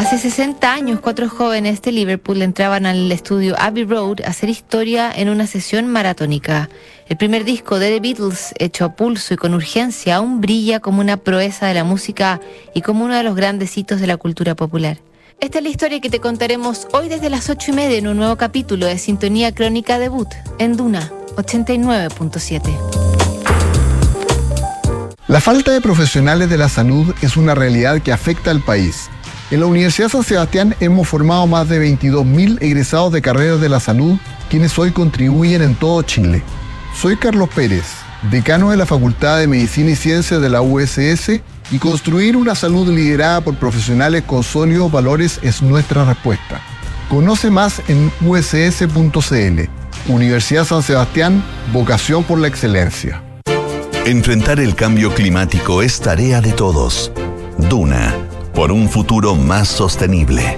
Hace 0.05 0.19
60 0.19 0.71
años, 0.71 0.99
cuatro 1.01 1.27
jóvenes 1.29 1.81
de 1.81 1.91
Liverpool 1.91 2.43
entraban 2.43 2.85
al 2.85 3.11
estudio 3.11 3.55
Abbey 3.57 3.85
Road 3.85 4.21
a 4.23 4.29
hacer 4.29 4.49
historia 4.49 5.11
en 5.11 5.29
una 5.29 5.47
sesión 5.47 5.87
maratónica. 5.87 6.69
El 7.09 7.17
primer 7.17 7.43
disco 7.43 7.79
de 7.79 7.89
The 7.89 7.99
Beatles, 8.01 8.53
hecho 8.59 8.85
a 8.85 8.95
pulso 8.95 9.33
y 9.33 9.37
con 9.37 9.55
urgencia, 9.55 10.17
aún 10.17 10.41
brilla 10.41 10.79
como 10.79 11.01
una 11.01 11.17
proeza 11.17 11.65
de 11.65 11.73
la 11.73 11.83
música 11.83 12.39
y 12.75 12.83
como 12.83 13.03
uno 13.03 13.15
de 13.15 13.23
los 13.23 13.35
grandes 13.35 13.75
hitos 13.79 13.99
de 13.99 14.05
la 14.05 14.17
cultura 14.17 14.53
popular. 14.53 14.99
Esta 15.39 15.57
es 15.57 15.63
la 15.63 15.71
historia 15.71 15.99
que 15.99 16.11
te 16.11 16.19
contaremos 16.19 16.87
hoy 16.93 17.09
desde 17.09 17.31
las 17.31 17.49
8 17.49 17.71
y 17.71 17.73
media 17.73 17.97
en 17.97 18.07
un 18.07 18.17
nuevo 18.17 18.35
capítulo 18.35 18.85
de 18.85 18.99
Sintonía 18.99 19.55
Crónica 19.55 19.97
Debut 19.97 20.29
en 20.59 20.77
Duna 20.77 21.11
89.7. 21.35 22.61
La 25.27 25.41
falta 25.41 25.71
de 25.71 25.81
profesionales 25.81 26.47
de 26.47 26.59
la 26.59 26.69
salud 26.69 27.11
es 27.23 27.37
una 27.37 27.55
realidad 27.55 28.03
que 28.03 28.11
afecta 28.11 28.51
al 28.51 28.61
país. 28.61 29.09
En 29.51 29.59
la 29.59 29.67
Universidad 29.67 30.09
San 30.09 30.23
Sebastián 30.23 30.75
hemos 30.79 31.07
formado 31.07 31.45
más 31.45 31.69
de 31.69 31.79
22.000 31.79 32.57
egresados 32.61 33.13
de 33.13 33.21
carreras 33.21 33.61
de 33.61 33.69
la 33.69 33.79
salud, 33.79 34.17
quienes 34.49 34.77
hoy 34.79 34.89
contribuyen 34.89 35.61
en 35.61 35.75
todo 35.75 36.01
Chile. 36.01 36.41
Soy 36.99 37.15
Carlos 37.15 37.49
Pérez, 37.53 37.85
decano 38.31 38.71
de 38.71 38.77
la 38.77 38.87
Facultad 38.87 39.37
de 39.37 39.47
Medicina 39.47 39.91
y 39.91 39.95
Ciencias 39.95 40.41
de 40.41 40.49
la 40.49 40.63
USS, 40.63 41.41
y 41.71 41.77
construir 41.77 42.35
una 42.37 42.55
salud 42.55 42.89
liderada 42.89 43.41
por 43.41 43.55
profesionales 43.55 44.23
con 44.23 44.41
sólidos 44.41 44.91
valores 44.91 45.39
es 45.43 45.61
nuestra 45.61 46.05
respuesta. 46.05 46.59
Conoce 47.07 47.51
más 47.51 47.83
en 47.87 48.11
uss.cl. 48.21 49.69
Universidad 50.07 50.65
San 50.65 50.81
Sebastián, 50.81 51.43
vocación 51.71 52.23
por 52.23 52.39
la 52.39 52.47
excelencia. 52.47 53.21
Enfrentar 54.05 54.59
el 54.59 54.73
cambio 54.73 55.13
climático 55.13 55.83
es 55.83 55.99
tarea 55.99 56.41
de 56.41 56.51
todos. 56.51 57.11
Duna 57.57 58.15
por 58.55 58.71
un 58.71 58.89
futuro 58.89 59.35
más 59.35 59.67
sostenible. 59.67 60.57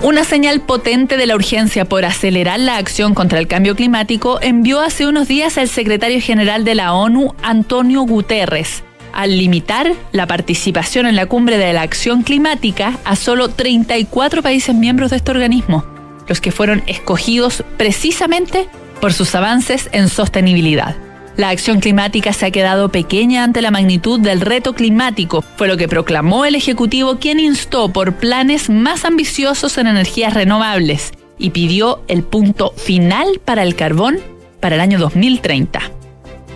Una 0.00 0.22
señal 0.22 0.60
potente 0.60 1.16
de 1.16 1.26
la 1.26 1.34
urgencia 1.34 1.84
por 1.84 2.04
acelerar 2.04 2.60
la 2.60 2.76
acción 2.76 3.14
contra 3.14 3.40
el 3.40 3.48
cambio 3.48 3.74
climático 3.74 4.38
envió 4.40 4.80
hace 4.80 5.06
unos 5.06 5.26
días 5.26 5.56
el 5.56 5.68
secretario 5.68 6.20
general 6.20 6.64
de 6.64 6.76
la 6.76 6.94
ONU, 6.94 7.34
Antonio 7.42 8.02
Guterres, 8.02 8.84
al 9.12 9.36
limitar 9.36 9.92
la 10.12 10.28
participación 10.28 11.06
en 11.06 11.16
la 11.16 11.26
cumbre 11.26 11.58
de 11.58 11.72
la 11.72 11.82
acción 11.82 12.22
climática 12.22 12.96
a 13.04 13.16
solo 13.16 13.48
34 13.48 14.40
países 14.40 14.74
miembros 14.74 15.10
de 15.10 15.16
este 15.16 15.32
organismo, 15.32 15.84
los 16.28 16.40
que 16.40 16.52
fueron 16.52 16.84
escogidos 16.86 17.64
precisamente 17.76 18.68
por 19.00 19.12
sus 19.12 19.34
avances 19.34 19.88
en 19.92 20.08
sostenibilidad. 20.08 21.07
La 21.38 21.50
acción 21.50 21.78
climática 21.78 22.32
se 22.32 22.46
ha 22.46 22.50
quedado 22.50 22.88
pequeña 22.88 23.44
ante 23.44 23.62
la 23.62 23.70
magnitud 23.70 24.18
del 24.18 24.40
reto 24.40 24.74
climático, 24.74 25.44
fue 25.56 25.68
lo 25.68 25.76
que 25.76 25.86
proclamó 25.86 26.44
el 26.44 26.56
Ejecutivo 26.56 27.20
quien 27.20 27.38
instó 27.38 27.92
por 27.92 28.16
planes 28.16 28.68
más 28.68 29.04
ambiciosos 29.04 29.78
en 29.78 29.86
energías 29.86 30.34
renovables 30.34 31.12
y 31.38 31.50
pidió 31.50 32.02
el 32.08 32.24
punto 32.24 32.72
final 32.76 33.40
para 33.44 33.62
el 33.62 33.76
carbón 33.76 34.18
para 34.58 34.74
el 34.74 34.80
año 34.80 34.98
2030. 34.98 35.80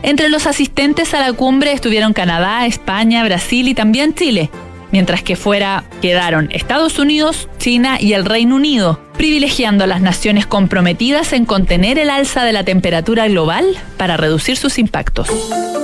Entre 0.03 0.29
los 0.29 0.49
asistentes 0.49 1.15
a 1.15 1.21
la 1.21 1.33
cumbre 1.33 1.71
estuvieron 1.71 2.13
Canadá, 2.13 2.67
España, 2.67 3.23
Brasil 3.23 3.69
y 3.69 3.75
también 3.75 4.17
Chile, 4.17 4.51
mientras 4.93 5.23
que 5.23 5.35
fuera 5.35 5.85
quedaron 6.01 6.49
Estados 6.53 6.99
Unidos, 6.99 7.49
China 7.59 7.97
y 8.01 8.13
el 8.13 8.25
Reino 8.25 8.57
Unido, 8.57 9.01
privilegiando 9.17 9.85
a 9.85 9.87
las 9.89 10.01
naciones 10.01 10.47
comprometidas 10.47 11.33
en 11.33 11.45
contener 11.45 11.99
el 11.99 12.11
alza 12.11 12.45
de 12.45 12.53
la 12.53 12.65
temperatura 12.65 13.27
global 13.27 13.65
para 13.97 14.17
reducir 14.17 14.57
sus 14.57 14.79
impactos. 14.79 15.29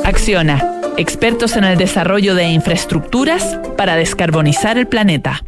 Acciona, 0.04 0.80
expertos 0.96 1.56
en 1.56 1.64
el 1.64 1.76
desarrollo 1.76 2.34
de 2.34 2.48
infraestructuras 2.48 3.59
para 3.76 3.96
descarbonizar 3.96 4.78
el 4.78 4.86
planeta. 4.86 5.42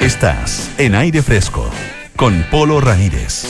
Estás 0.00 0.70
en 0.78 0.94
aire 0.94 1.22
fresco 1.22 1.70
con 2.16 2.44
Polo 2.50 2.80
Ramírez. 2.80 3.44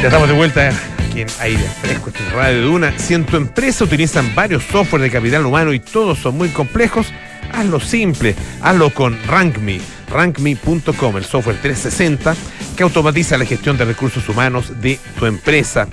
Ya 0.00 0.08
estamos 0.08 0.28
de 0.28 0.34
vuelta 0.34 0.72
aquí 0.98 1.20
en 1.20 1.28
aire 1.40 1.62
fresco, 1.80 2.10
es 2.10 2.32
Radio 2.32 2.62
Duna. 2.62 2.98
Si 2.98 3.14
en 3.14 3.24
tu 3.24 3.36
empresa 3.36 3.84
utilizan 3.84 4.34
varios 4.34 4.64
software 4.64 5.02
de 5.02 5.10
capital 5.10 5.46
humano 5.46 5.72
y 5.72 5.78
todos 5.78 6.18
son 6.18 6.36
muy 6.36 6.48
complejos, 6.48 7.12
hazlo 7.52 7.80
simple, 7.80 8.34
hazlo 8.60 8.90
con 8.90 9.18
RankMe, 9.26 9.80
rankme.com, 10.08 11.16
el 11.16 11.24
software 11.24 11.56
360 11.60 12.34
que 12.76 12.82
automatiza 12.82 13.38
la 13.38 13.44
gestión 13.44 13.76
de 13.76 13.84
recursos 13.84 14.28
humanos 14.28 14.80
de 14.80 14.98
tu 15.18 15.26
empresa. 15.26 15.88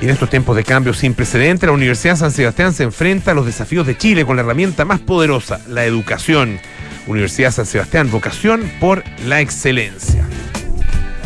Y 0.00 0.04
en 0.04 0.10
estos 0.10 0.30
tiempos 0.30 0.56
de 0.56 0.64
cambio 0.64 0.94
sin 0.94 1.14
precedente, 1.14 1.66
la 1.66 1.72
Universidad 1.72 2.16
San 2.16 2.30
Sebastián 2.30 2.72
se 2.72 2.84
enfrenta 2.84 3.32
a 3.32 3.34
los 3.34 3.44
desafíos 3.44 3.86
de 3.86 3.98
Chile 3.98 4.24
con 4.24 4.36
la 4.36 4.42
herramienta 4.42 4.84
más 4.84 5.00
poderosa, 5.00 5.60
la 5.68 5.84
educación. 5.84 6.58
Universidad 7.06 7.50
San 7.50 7.66
Sebastián, 7.66 8.10
vocación 8.10 8.70
por 8.78 9.02
la 9.26 9.40
excelencia. 9.40 10.24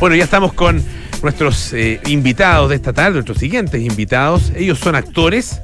Bueno, 0.00 0.16
ya 0.16 0.24
estamos 0.24 0.52
con 0.52 0.82
nuestros 1.22 1.72
eh, 1.72 2.00
invitados 2.06 2.70
de 2.70 2.76
esta 2.76 2.92
tarde, 2.92 3.12
nuestros 3.14 3.38
siguientes 3.38 3.80
invitados. 3.80 4.52
Ellos 4.56 4.78
son 4.78 4.94
actores, 4.94 5.60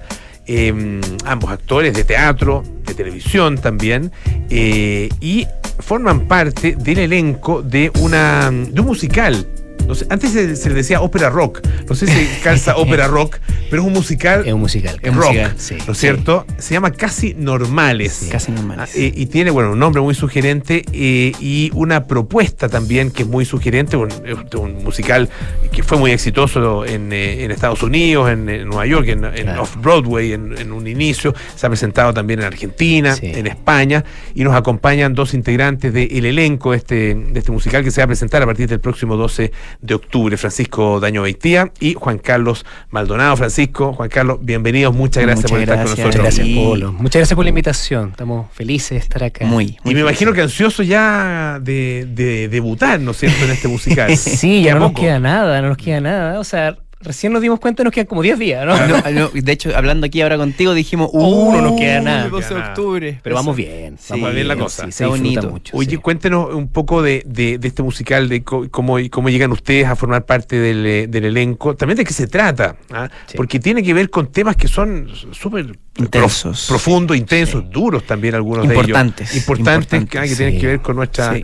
eh, 0.53 1.01
ambos 1.27 1.53
actores 1.53 1.95
de 1.95 2.03
teatro, 2.03 2.65
de 2.85 2.95
televisión 2.95 3.57
también, 3.57 4.11
eh, 4.51 5.09
y 5.21 5.47
forman 5.79 6.27
parte 6.27 6.75
del 6.77 6.99
elenco 6.99 7.63
de, 7.63 7.93
una, 8.01 8.51
de 8.51 8.81
un 8.81 8.87
musical 8.89 9.47
no 9.91 9.97
sé, 9.97 10.07
antes 10.09 10.31
se, 10.31 10.55
se, 10.55 10.69
le 10.69 10.77
decía 10.77 11.01
ópera 11.01 11.31
rock. 11.31 11.67
No 11.89 11.97
sé 11.97 12.07
si 12.07 12.27
calza 12.45 12.77
ópera 12.77 13.09
rock, 13.09 13.39
pero 13.69 13.83
es 13.83 13.89
un 13.89 13.93
musical. 13.93 14.47
Es 14.47 14.53
un 14.53 14.61
musical. 14.61 15.01
En 15.03 15.15
rock. 15.15 15.27
Musical, 15.27 15.55
sí, 15.57 15.77
¿No 15.85 15.93
es 15.93 15.99
cierto? 15.99 16.47
Se 16.59 16.75
llama 16.75 16.93
Casi 16.93 17.35
Normales. 17.35 18.13
Sí, 18.13 18.31
casi 18.31 18.53
Normales. 18.53 18.95
Eh, 18.95 19.13
y 19.13 19.27
tiene, 19.27 19.51
bueno, 19.51 19.73
un 19.73 19.81
nombre 19.81 20.01
muy 20.01 20.15
sugerente 20.15 20.85
eh, 20.93 21.33
y 21.41 21.73
una 21.75 22.07
propuesta 22.07 22.69
también 22.69 23.11
que 23.11 23.25
es 23.25 23.29
muy 23.29 23.45
sugerente. 23.45 23.97
Un, 23.97 24.11
un 24.55 24.85
musical 24.85 25.29
que 25.73 25.83
fue 25.83 25.99
muy 25.99 26.13
exitoso 26.13 26.85
en, 26.85 27.13
eh, 27.13 27.43
en 27.43 27.51
Estados 27.51 27.83
Unidos, 27.83 28.31
en, 28.31 28.49
en, 28.49 28.69
Nueva 28.69 28.87
York, 28.87 29.09
en, 29.09 29.25
en 29.25 29.43
claro. 29.43 29.63
Off-Broadway 29.63 30.35
en, 30.35 30.71
un 30.71 30.87
inicio. 30.87 31.35
Se 31.57 31.67
ha 31.67 31.69
presentado 31.69 32.15
también 32.15 32.39
en 32.41 32.47
Argentina, 32.47 33.17
en 33.21 33.49
España. 33.49 34.05
Y 34.37 34.45
nos 34.45 34.55
acompañan 34.55 35.15
dos 35.15 35.35
integrantes 35.35 35.93
del 35.93 36.27
elenco 36.27 36.71
de 36.71 36.77
este, 36.77 37.15
de 37.17 37.41
este 37.41 37.51
musical 37.51 37.83
que 37.83 37.91
se 37.91 38.01
va 38.01 38.05
a 38.05 38.07
presentar 38.07 38.41
a 38.41 38.47
partir 38.47 38.69
del 38.69 38.79
próximo 38.79 39.17
12 39.17 39.51
de 39.83 39.95
octubre, 39.95 40.37
Francisco 40.37 41.01
Daño 41.01 41.23
Beitía 41.23 41.73
y 41.81 41.95
Juan 41.95 42.19
Carlos 42.19 42.67
Maldonado. 42.91 43.37
Francisco, 43.37 43.93
Juan 43.93 44.09
Carlos, 44.09 44.39
bienvenidos, 44.43 44.95
muchas 44.95 45.25
gracias 45.25 45.51
muchas 45.51 45.67
por 45.67 45.77
gracias, 45.77 45.91
estar 45.91 45.97
con 45.97 46.05
nosotros. 46.05 46.25
Muchas 46.25 46.47
gracias, 46.47 46.65
Polo. 46.65 46.93
Muchas 46.93 47.21
gracias 47.21 47.37
por 47.37 47.45
la 47.45 47.49
invitación, 47.49 48.11
estamos 48.11 48.53
felices 48.53 48.91
de 48.91 48.97
estar 48.99 49.25
acá. 49.25 49.47
Muy. 49.47 49.79
muy 49.83 49.93
y 49.93 49.95
me 49.95 50.01
imagino 50.01 50.33
que 50.33 50.43
ansioso 50.43 50.83
ya 50.83 51.59
de, 51.61 52.07
de, 52.11 52.49
debutar, 52.49 53.01
¿no 53.01 53.13
es 53.13 53.19
cierto?, 53.19 53.45
en 53.45 53.51
este 53.51 53.69
musical. 53.69 54.17
sí, 54.17 54.63
ya 54.63 54.75
no 54.75 54.81
nos 54.81 54.93
queda 54.93 55.19
nada, 55.19 55.61
no 55.63 55.69
nos 55.69 55.79
queda 55.79 56.01
nada. 56.01 56.39
O 56.39 56.45
sea, 56.45 56.77
recién 57.01 57.33
nos 57.33 57.41
dimos 57.41 57.59
cuenta 57.61 57.83
nos 57.83 57.93
quedan 57.93 58.07
como 58.07 58.23
10 58.23 58.39
días, 58.39 58.67
¿no? 58.67 58.77
no, 58.87 59.11
no 59.11 59.29
de 59.33 59.53
hecho, 59.53 59.75
hablando 59.75 60.07
aquí 60.07 60.21
ahora 60.21 60.37
contigo, 60.37 60.75
dijimos, 60.75 61.11
uh, 61.13 61.53
no 61.53 61.63
nos 61.63 61.81
queda 61.81 62.01
nada. 62.01 62.29
12 62.29 62.55
de 62.55 62.61
octubre. 62.61 63.21
Pero 63.23 63.35
vamos 63.35 63.57
bien. 63.57 63.97
Sí, 63.99 64.13
vamos 64.13 64.35
bien 64.35 64.49
la 64.49 64.57
cosa. 64.57 64.87
Sí, 64.87 64.93
se 64.93 65.07
bonito. 65.07 65.51
Mucho, 65.51 65.77
Oye, 65.77 65.91
sí. 65.91 65.97
cuéntenos 65.97 66.55
un 66.55 66.69
poco 66.69 67.03
de, 67.03 67.23
de, 67.27 67.59
de, 67.59 67.69
este 67.69 67.83
musical, 67.83 68.29
de 68.29 68.43
cómo, 68.43 68.99
cómo 69.11 69.29
llegan 69.31 69.53
ustedes 69.53 69.87
a 69.87 69.97
formar 69.97 70.27
parte 70.27 70.59
del, 70.59 71.11
del 71.11 71.25
elenco, 71.25 71.75
también 71.75 71.97
de 71.97 72.05
qué 72.05 72.13
se 72.13 72.27
trata, 72.27 72.77
¿ah? 72.91 73.09
porque 73.37 73.59
tiene 73.59 73.83
que 73.83 73.95
ver 73.95 74.11
con 74.11 74.31
temas 74.31 74.57
que 74.57 74.69
son 74.69 75.09
súper 75.33 75.79
intensos, 75.97 76.67
profundos, 76.69 77.17
intensos, 77.17 77.69
duros 77.71 78.05
también 78.05 78.35
algunos 78.35 78.65
importantes, 78.65 79.31
de 79.31 79.37
ellos. 79.37 79.49
Importantes, 79.49 79.99
importantes 79.99 80.23
que, 80.23 80.29
que 80.29 80.37
tienen 80.37 80.61
que 80.61 80.67
ver 80.67 80.81
con 80.81 80.97
nuestra 80.97 81.35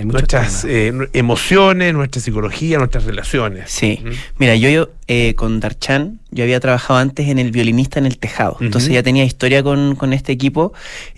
Hay 0.00 0.06
nuestras 0.06 0.64
eh, 0.64 0.94
emociones, 1.12 1.92
nuestra 1.92 2.22
psicología, 2.22 2.78
nuestras 2.78 3.04
relaciones. 3.04 3.70
Sí. 3.70 4.00
¿Mm? 4.02 4.08
Mira, 4.38 4.56
yo, 4.56 4.70
yo 4.70 4.88
eh, 5.12 5.34
con 5.34 5.58
Darchan, 5.58 6.20
yo 6.30 6.44
había 6.44 6.60
trabajado 6.60 7.00
antes 7.00 7.28
en 7.28 7.40
el 7.40 7.50
violinista 7.50 7.98
en 7.98 8.06
el 8.06 8.16
tejado. 8.16 8.58
Entonces 8.60 8.92
ya 8.92 9.02
tenía 9.02 9.24
historia 9.24 9.60
con, 9.60 9.96
con 9.96 10.12
este 10.12 10.30
equipo 10.30 10.72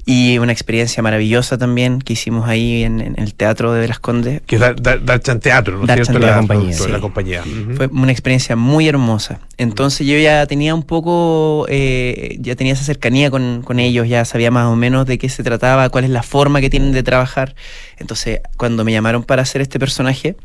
y 0.07 0.39
una 0.39 0.51
experiencia 0.51 1.03
maravillosa 1.03 1.59
también 1.59 1.99
que 1.99 2.15
hicimos 2.15 2.49
ahí 2.49 2.85
en, 2.85 3.03
en 3.03 3.19
el 3.19 3.35
Teatro 3.35 3.75
de 3.75 3.87
Las 3.87 3.99
Condes. 3.99 4.41
Que 4.47 4.55
es 4.55 4.63
dar, 4.63 4.81
dar, 4.81 5.05
Darchan 5.05 5.41
Teatro, 5.41 5.77
¿no 5.77 5.83
es 5.83 5.89
Darchan 5.89 6.07
cierto? 6.07 6.21
Teatro, 6.23 6.41
compañía, 6.41 6.73
sí. 6.73 6.91
la 6.91 7.01
compañía. 7.01 7.45
Fue 7.77 7.89
una 7.89 8.13
experiencia 8.13 8.57
muy 8.57 8.89
hermosa. 8.89 9.41
Entonces 9.59 10.07
yo 10.07 10.17
ya 10.17 10.47
tenía 10.47 10.75
un 10.75 10.85
poco, 10.85 11.67
eh, 11.69 12.39
ya 12.41 12.57
tenía 12.57 12.73
esa 12.73 12.85
cercanía 12.85 13.31
con, 13.31 13.61
con 13.63 13.79
ellos, 13.79 14.09
ya 14.09 14.25
sabía 14.25 14.51
más 14.51 14.69
o 14.69 14.75
menos 14.75 15.05
de 15.05 15.19
qué 15.19 15.29
se 15.29 15.43
trataba, 15.43 15.91
cuál 15.91 16.05
es 16.05 16.11
la 16.11 16.23
forma 16.23 16.63
que 16.63 16.71
tienen 16.71 16.93
de 16.93 17.03
trabajar. 17.03 17.55
Entonces 17.99 18.41
cuando 18.57 18.72
me 18.85 18.93
llamaron 18.93 19.25
para 19.25 19.43
hacer 19.43 19.61
este 19.61 19.79
personaje, 19.79 20.37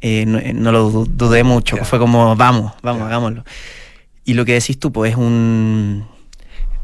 eh, 0.00 0.24
no, 0.26 0.38
eh, 0.38 0.52
no 0.52 0.72
lo 0.72 0.90
du- 0.90 1.06
dudé 1.06 1.44
mucho, 1.44 1.76
fue 1.84 1.98
como, 1.98 2.34
vamos, 2.36 2.72
vamos, 2.82 3.02
hagámoslo. 3.02 3.44
Y 4.24 4.34
lo 4.34 4.44
que 4.44 4.52
decís 4.54 4.78
tú, 4.78 4.92
pues 4.92 5.12
es 5.12 5.16
un... 5.16 6.06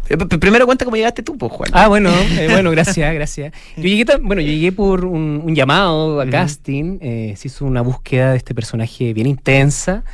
Eh, 0.08 0.16
Primero 0.16 0.66
cuenta 0.66 0.84
cómo 0.84 0.96
llegaste 0.96 1.22
tú, 1.22 1.36
pues, 1.36 1.50
Juan. 1.52 1.70
Ah, 1.72 1.88
bueno, 1.88 2.10
eh, 2.38 2.48
bueno, 2.50 2.70
gracias, 2.70 3.12
gracias. 3.14 3.52
Yo 3.76 3.82
llegué, 3.82 4.04
bueno, 4.22 4.40
yo 4.40 4.48
llegué 4.48 4.70
por 4.72 5.04
un, 5.04 5.42
un 5.44 5.54
llamado 5.54 6.20
a 6.20 6.24
Ujú. 6.24 6.30
casting, 6.32 6.98
eh, 7.00 7.34
se 7.36 7.48
hizo 7.48 7.64
una 7.64 7.80
búsqueda 7.82 8.30
de 8.32 8.36
este 8.38 8.54
personaje 8.54 9.12
bien 9.12 9.26
intensa 9.26 10.04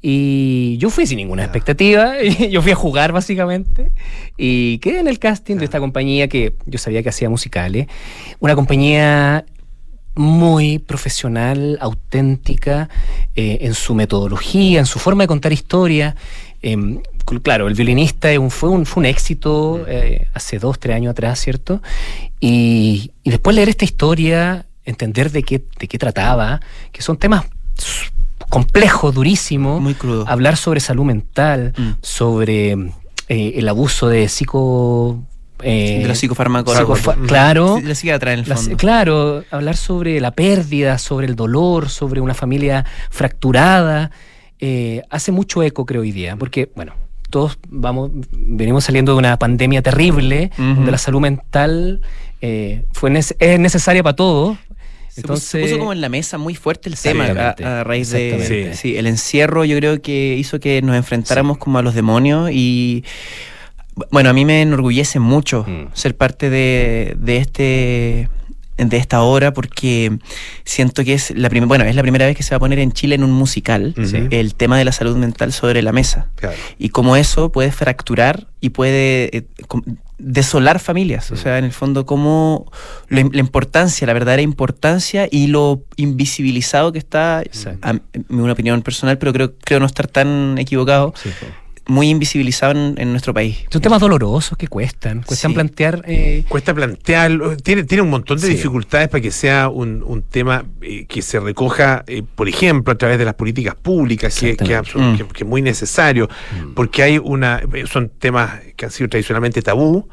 y 0.00 0.76
yo 0.78 0.90
fui 0.90 1.06
sin 1.06 1.16
ninguna 1.16 1.42
expectativa, 1.42 2.14
yo 2.50 2.62
fui 2.62 2.70
a 2.72 2.76
jugar 2.76 3.10
básicamente 3.12 3.90
y 4.36 4.78
quedé 4.78 5.00
en 5.00 5.08
el 5.08 5.18
casting 5.18 5.56
de 5.56 5.64
esta 5.64 5.80
compañía 5.80 6.28
que 6.28 6.54
yo 6.66 6.78
sabía 6.78 7.02
que 7.02 7.08
hacía 7.08 7.28
musicales, 7.28 7.88
una 8.38 8.54
compañía 8.54 9.44
muy 10.14 10.78
profesional, 10.78 11.78
auténtica 11.80 12.88
eh, 13.36 13.58
en 13.62 13.74
su 13.74 13.94
metodología, 13.94 14.80
en 14.80 14.86
su 14.86 14.98
forma 14.98 15.22
de 15.24 15.28
contar 15.28 15.52
historia. 15.52 16.16
Em, 16.62 17.00
cl- 17.24 17.40
claro, 17.42 17.68
el 17.68 17.74
violinista 17.74 18.28
un- 18.40 18.50
fue, 18.50 18.68
un, 18.68 18.84
fue 18.84 19.02
un 19.02 19.06
éxito 19.06 19.84
eh, 19.86 20.26
hace 20.34 20.58
dos, 20.58 20.78
tres 20.80 20.96
años 20.96 21.12
atrás, 21.12 21.38
¿cierto? 21.40 21.80
Y, 22.40 23.12
y 23.22 23.30
después 23.30 23.54
leer 23.54 23.68
esta 23.68 23.84
historia, 23.84 24.66
entender 24.84 25.30
de 25.30 25.42
qué, 25.42 25.62
de 25.78 25.86
qué 25.86 25.98
trataba, 25.98 26.60
que 26.92 27.02
son 27.02 27.16
temas 27.16 27.44
complejos, 28.48 29.14
durísimos. 29.14 29.80
Muy 29.80 29.94
crudo. 29.94 30.24
Hablar 30.28 30.56
sobre 30.56 30.80
salud 30.80 31.04
mental, 31.04 31.74
Mm. 31.76 31.90
sobre 32.00 32.72
eh, 33.28 33.52
el 33.56 33.68
abuso 33.68 34.08
de 34.08 34.28
psico... 34.28 35.22
eh, 35.62 35.98
de 36.02 36.08
los 36.08 36.18
psicofármacos. 36.18 36.76
psicofa- 36.76 37.16
claro. 37.26 37.76
Sí, 37.78 37.82
La 37.84 37.94
psiquiatra 37.94 38.32
en 38.32 38.40
el 38.40 38.46
fondo. 38.46 38.76
claro, 38.76 39.44
hablar 39.50 39.76
sobre 39.76 40.20
la 40.20 40.30
pérdida, 40.30 40.98
sobre 40.98 41.26
el 41.26 41.36
dolor, 41.36 41.88
sobre 41.88 42.20
una 42.20 42.34
familia 42.34 42.84
fracturada, 43.10 44.10
eh, 44.60 45.02
hace 45.10 45.32
mucho 45.32 45.62
eco, 45.62 45.84
creo, 45.86 46.00
hoy 46.02 46.12
día, 46.12 46.36
porque, 46.36 46.70
bueno, 46.74 46.94
todos 47.30 47.58
vamos, 47.68 48.10
venimos 48.32 48.84
saliendo 48.84 49.12
de 49.12 49.18
una 49.18 49.38
pandemia 49.38 49.82
terrible, 49.82 50.50
Ujú. 50.54 50.62
donde 50.76 50.90
la 50.92 50.98
salud 50.98 51.20
mental 51.20 52.00
eh, 52.40 52.84
fue 52.92 53.12
es 53.18 53.58
necesaria 53.60 54.02
para 54.02 54.16
todos. 54.16 54.56
Se 55.08 55.22
puso- 55.22 55.36
se 55.40 55.60
puso 55.62 55.78
como 55.78 55.92
en 55.92 56.00
la 56.00 56.08
mesa 56.08 56.38
muy 56.38 56.54
fuerte 56.54 56.88
el 56.88 56.96
tema 56.96 57.24
a, 57.26 57.82
raíz 57.82 58.10
de 58.10 58.72
sí, 58.76 58.96
el 58.96 59.06
encierro 59.08 59.64
yo 59.64 59.76
creo 59.76 60.00
que 60.00 60.36
hizo 60.38 60.60
que 60.60 60.80
nos 60.80 60.94
enfrentáramos 60.94 61.58
como 61.58 61.78
a 61.78 61.82
los 61.82 61.94
demonios 61.94 62.50
y 62.52 63.04
bueno 64.10 64.30
a 64.30 64.32
mí 64.32 64.44
me 64.44 64.62
enorgullece 64.62 65.18
mucho 65.20 65.64
Mm. 65.68 65.88
ser 65.94 66.16
parte 66.16 66.50
de, 66.50 67.16
de 67.18 67.36
este 67.38 68.28
de 68.76 68.96
esta 68.96 69.22
obra 69.22 69.52
porque 69.52 70.18
siento 70.64 71.02
que 71.02 71.14
es 71.14 71.32
la 71.36 71.48
primera 71.50 71.66
bueno 71.66 71.84
es 71.84 71.96
la 71.96 72.02
primera 72.02 72.26
vez 72.26 72.36
que 72.36 72.44
se 72.44 72.50
va 72.50 72.58
a 72.58 72.60
poner 72.60 72.78
en 72.78 72.92
Chile 72.92 73.16
en 73.16 73.24
un 73.24 73.32
musical 73.32 73.92
el 74.30 74.54
tema 74.54 74.78
de 74.78 74.84
la 74.84 74.92
salud 74.92 75.16
mental 75.16 75.52
sobre 75.52 75.82
la 75.82 75.90
mesa 75.92 76.28
Claro. 76.36 76.56
y 76.78 76.90
cómo 76.90 77.16
eso 77.16 77.50
puede 77.50 77.72
fracturar 77.72 78.46
y 78.60 78.68
puede 78.70 79.36
eh, 79.36 79.46
desolar 80.18 80.80
familias. 80.80 81.30
O 81.30 81.36
sea, 81.36 81.58
en 81.58 81.64
el 81.64 81.72
fondo, 81.72 82.04
cómo 82.04 82.70
la, 83.08 83.22
la 83.32 83.38
importancia, 83.38 84.04
la 84.06 84.12
verdadera 84.12 84.42
importancia 84.42 85.28
y 85.30 85.46
lo 85.46 85.82
invisibilizado 85.96 86.92
que 86.92 86.98
está, 86.98 87.38
a- 87.82 87.90
en 87.90 88.24
una 88.28 88.52
opinión 88.52 88.82
personal, 88.82 89.16
pero 89.18 89.32
creo, 89.32 89.54
creo 89.64 89.78
no 89.80 89.86
estar 89.86 90.08
tan 90.08 90.56
equivocado, 90.58 91.14
Sí. 91.22 91.30
Muy 91.88 92.10
invisibilizado 92.10 92.72
en, 92.72 92.94
en 92.98 93.10
nuestro 93.10 93.34
país. 93.34 93.64
Son 93.70 93.80
temas 93.82 94.00
dolorosos 94.00 94.56
que 94.56 94.68
cuestan, 94.68 95.22
cuestan 95.22 95.50
Sí. 95.50 95.54
plantear... 95.54 96.02
eh, 96.06 96.44
Cuesta 96.48 96.74
plantearlo, 96.74 97.56
tiene, 97.56 97.82
tiene 97.84 98.02
un 98.02 98.10
montón 98.10 98.38
de 98.38 98.46
Sí. 98.46 98.52
dificultades 98.54 99.08
para 99.08 99.20
que 99.22 99.30
sea 99.30 99.68
un, 99.68 100.02
un 100.06 100.22
tema 100.22 100.64
eh, 100.82 101.06
que 101.06 101.22
se 101.22 101.40
recoja, 101.40 102.04
eh, 102.06 102.22
por 102.34 102.48
ejemplo, 102.48 102.92
a 102.92 102.98
través 102.98 103.18
de 103.18 103.24
las 103.24 103.34
políticas 103.34 103.74
públicas, 103.74 104.38
que, 104.38 104.52
Mm. 104.52 105.16
que- 105.16 105.24
que 105.32 105.44
es 105.44 105.46
muy 105.48 105.62
necesario, 105.62 106.28
porque 106.76 107.02
hay 107.02 107.18
una, 107.18 107.60
son 107.90 108.10
temas 108.18 108.60
que 108.76 108.84
han 108.84 108.90
sido 108.92 109.08
tradicionalmente 109.08 109.62
tabú, 109.62 110.08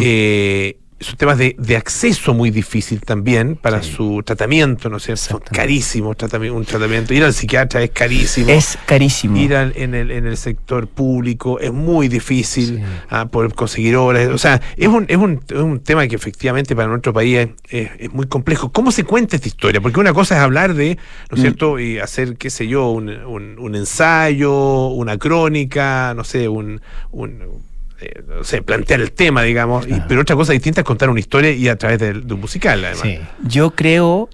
eh, 0.00 0.78
son 1.00 1.16
temas 1.16 1.38
de, 1.38 1.56
de 1.58 1.76
acceso 1.76 2.34
muy 2.34 2.50
difícil 2.50 3.00
también 3.00 3.56
para 3.56 3.82
su 3.82 4.22
tratamiento, 4.24 4.90
¿no 4.90 4.98
es 4.98 5.04
cierto? 5.04 5.40
Carísimos 5.50 6.16
tratami- 6.16 6.52
un 6.52 6.64
tratamiento. 6.66 7.14
Ir 7.14 7.24
al 7.24 7.32
psiquiatra 7.32 7.82
es 7.82 7.90
carísimo. 7.90 8.48
es 8.50 8.78
carísimo. 8.86 9.36
Ir 9.38 9.54
al- 9.54 9.72
en, 9.76 9.94
el, 9.94 10.10
en 10.10 10.26
el 10.26 10.36
sector 10.36 10.88
público 10.88 11.58
es 11.58 11.72
muy 11.72 12.08
difícil 12.08 12.66
Sí. 12.78 12.82
ah, 13.08 13.26
poder 13.26 13.54
conseguir 13.54 13.96
horas. 13.96 14.28
O 14.28 14.38
sea, 14.38 14.60
es 14.76 14.88
un, 14.88 15.06
es, 15.08 15.16
un, 15.16 15.40
es 15.48 15.56
un 15.56 15.80
tema 15.80 16.06
que 16.06 16.16
efectivamente 16.16 16.76
para 16.76 16.88
nuestro 16.88 17.12
país 17.14 17.38
es, 17.38 17.48
es- 17.70 17.90
es 17.98 18.12
muy 18.12 18.26
complejo. 18.26 18.70
¿Cómo 18.70 18.92
se 18.92 19.04
cuenta 19.04 19.36
esta 19.36 19.48
historia? 19.48 19.80
Porque 19.80 20.00
una 20.00 20.12
cosa 20.12 20.36
es 20.36 20.42
hablar 20.42 20.74
de, 20.74 20.96
¿no 21.30 21.34
es 21.36 21.38
Mm. 21.38 21.42
cierto? 21.42 21.78
Y 21.78 21.98
hacer, 21.98 22.36
qué 22.36 22.50
sé 22.50 22.68
yo, 22.68 22.90
un, 22.90 23.08
un- 23.08 23.58
un 23.58 23.74
ensayo, 23.74 24.88
una 24.88 25.16
crónica, 25.18 26.12
no 26.14 26.24
sé, 26.24 26.48
un... 26.48 26.80
un 27.10 27.69
eh, 28.00 28.22
sé, 28.42 28.62
plantear 28.62 29.00
el 29.00 29.12
tema, 29.12 29.42
digamos, 29.42 29.86
y- 29.88 30.00
pero 30.08 30.22
otra 30.22 30.36
cosa 30.36 30.52
distinta 30.52 30.80
es 30.80 30.84
contar 30.86 31.10
una 31.10 31.20
historia 31.20 31.50
y 31.52 31.68
a 31.68 31.76
través 31.76 31.98
del- 31.98 32.26
de, 32.26 32.34
un 32.34 32.40
musical, 32.40 32.84
además. 32.84 33.02
sí. 33.02 33.18
Yo 33.46 33.70
creo 33.72 34.28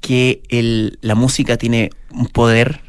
que 0.00 0.42
el- 0.48 0.98
la 1.00 1.14
música 1.14 1.56
tiene 1.56 1.90
un 2.10 2.26
poder 2.28 2.80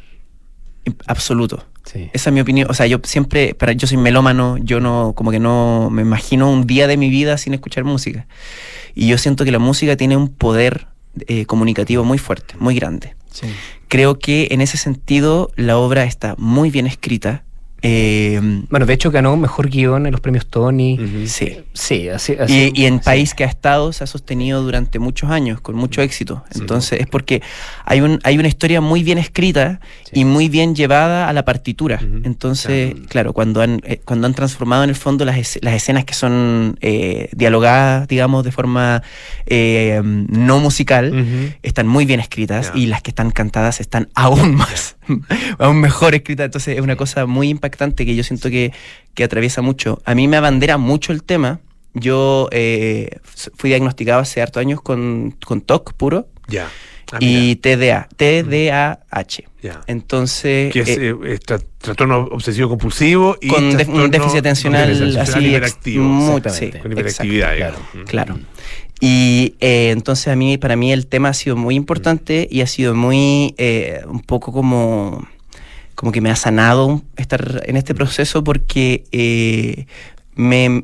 absoluto. 1.08 1.66
Sí. 1.86 2.10
Esa 2.14 2.30
es 2.30 2.34
mi 2.34 2.42
opinión. 2.42 2.70
O 2.70 2.74
sea, 2.74 2.88
yo 2.88 3.00
siempre, 3.04 3.54
para, 3.54 3.74
yo 3.74 3.88
soy 3.88 3.98
melómano, 3.98 4.58
yo 4.58 4.80
no, 4.80 5.14
como 5.16 5.32
que 5.32 5.40
no 5.40 5.90
me 5.92 6.02
imagino 6.02 6.52
un 6.52 6.66
día 6.66 6.88
de 6.88 6.98
mi 6.98 7.10
vida 7.10 7.38
sin 7.38 7.54
escuchar 7.54 7.84
música. 7.84 8.28
Y 8.96 9.08
yo 9.08 9.18
siento 9.18 9.46
que 9.46 9.52
la 9.52 9.60
música 9.60 9.96
tiene 9.96 10.18
un 10.18 10.30
poder 10.30 10.88
eh, 11.28 11.46
comunicativo 11.46 12.04
muy 12.04 12.18
fuerte, 12.18 12.56
muy 12.60 12.76
grande. 12.76 13.16
Sí. 13.32 13.48
Creo 13.88 14.20
que 14.20 14.50
en 14.52 14.60
ese 14.62 14.76
sentido 14.78 15.50
la 15.56 15.78
obra 15.78 16.04
está 16.04 16.36
muy 16.38 16.70
bien 16.72 16.88
escrita. 16.88 17.44
Eh, 17.82 18.40
Bueno, 18.70 18.86
de 18.88 18.94
hecho 18.94 19.12
ganó 19.12 19.36
mejor 19.38 19.70
guion 19.70 20.06
en 20.08 20.12
los 20.12 20.22
premios 20.22 20.48
Tony. 20.48 20.98
Sí. 21.28 21.60
Sí, 21.74 22.10
así, 22.10 22.34
así- 22.40 22.72
Y, 22.74 22.82
y 22.82 22.86
en 22.86 23.00
país 23.00 23.34
que 23.36 23.44
ha 23.44 23.48
estado 23.48 23.94
se 23.94 24.04
ha 24.04 24.08
sostenido 24.08 24.64
durante 24.64 24.98
muchos 24.98 25.30
años, 25.30 25.62
con 25.62 25.76
mucho 25.76 26.02
éxito. 26.02 26.44
Sí. 26.52 26.62
Entonces 26.62 27.02
es 27.02 27.08
porque 27.08 27.42
hay, 27.86 28.02
un, 28.02 28.20
hay 28.24 28.38
una 28.40 28.48
historia 28.48 28.82
muy 28.82 29.04
bien 29.04 29.18
escrita 29.18 29.80
Sí. 30.06 30.22
y 30.22 30.26
muy 30.26 30.50
bien 30.50 30.74
llevada 30.74 31.30
a 31.30 31.34
la 31.34 31.46
partitura. 31.46 32.00
Entonces, 32.24 32.94
Claro. 32.94 33.08
claro, 33.10 33.34
cuando, 33.34 33.62
han, 33.62 33.82
eh, 33.84 34.02
cuando 34.04 34.26
han 34.28 34.34
transformado 34.34 34.84
en 34.84 34.90
el 34.90 34.96
fondo 34.96 35.24
las, 35.26 35.38
es- 35.38 35.60
las 35.62 35.76
escenas 35.76 36.06
que 36.06 36.14
son 36.16 36.78
eh, 36.82 37.30
dialogadas, 37.34 38.08
digamos, 38.08 38.44
de 38.46 38.52
forma 38.52 39.04
eh, 39.46 40.02
no 40.04 40.60
musical, 40.60 41.54
están 41.62 41.88
muy 41.88 42.06
bien 42.06 42.20
escritas 42.20 42.72
y 42.74 42.88
las 42.88 43.02
que 43.04 43.12
están 43.12 43.30
cantadas 43.32 43.80
están 43.80 44.08
aún 44.16 44.56
más, 44.56 44.96
aún 45.60 45.82
mejor 45.82 46.16
escritas. 46.16 46.46
Entonces 46.46 46.78
es 46.78 46.82
una 46.82 46.96
cosa 46.96 47.26
muy 47.28 47.50
impactante 47.50 47.65
que 47.70 48.16
yo 48.16 48.24
siento 48.24 48.50
que, 48.50 48.72
que 49.14 49.24
atraviesa 49.24 49.62
mucho. 49.62 50.02
A 50.06 50.16
mí 50.16 50.28
me 50.28 50.38
abandera 50.38 50.78
mucho 50.78 51.12
el 51.12 51.24
tema. 51.24 51.60
Yo 51.94 52.50
eh, 52.52 53.20
fui 53.56 53.70
diagnosticado 53.70 54.20
hace 54.20 54.42
hartos 54.42 54.60
años 54.60 54.82
con, 54.82 55.36
con 55.46 55.62
TOC 55.62 55.94
puro 55.94 56.28
Ya. 56.48 56.70
Ah, 57.12 57.18
y 57.22 57.56
TDA, 57.58 58.10
TDAH. 58.18 59.44
Ya. 59.62 59.82
Entonces, 59.86 60.74
que 60.74 60.80
es, 60.80 60.90
eh, 60.90 61.10
eh, 61.10 61.34
es 61.34 61.40
trastorno 61.40 62.28
obsesivo 62.32 62.68
compulsivo 62.68 63.38
y 63.40 63.48
con 63.48 63.64
un 63.64 64.10
déficit 64.12 64.40
atencional 64.40 65.18
así 65.20 65.40
hiperactivo. 65.40 66.38
exactamente. 66.38 66.78
sí, 66.78 66.80
Con 66.82 66.92
hiperactividad. 66.92 67.54
Mm. 67.54 67.58
claro, 67.58 67.78
claro. 68.06 68.40
Y 69.00 69.56
eh, 69.60 69.90
entonces 69.92 70.30
a 70.30 70.36
mí, 70.36 70.58
para 70.58 70.76
mí 70.76 70.92
el 70.92 71.08
tema 71.08 71.30
ha 71.30 71.34
sido 71.34 71.56
muy 71.56 71.76
importante 71.76 72.48
y 72.50 72.62
ha 72.62 72.68
sido 72.68 72.96
muy, 72.96 73.54
eh, 73.58 74.02
un 74.08 74.22
poco 74.22 74.52
como, 74.52 75.28
como 75.96 76.12
que 76.12 76.22
me 76.22 76.30
ha 76.30 76.36
sanado 76.36 77.02
estar 77.18 77.64
en 77.66 77.78
este 77.78 77.96
proceso 77.96 78.44
porque 78.44 79.04
eh, 79.12 79.86
me, 80.36 80.84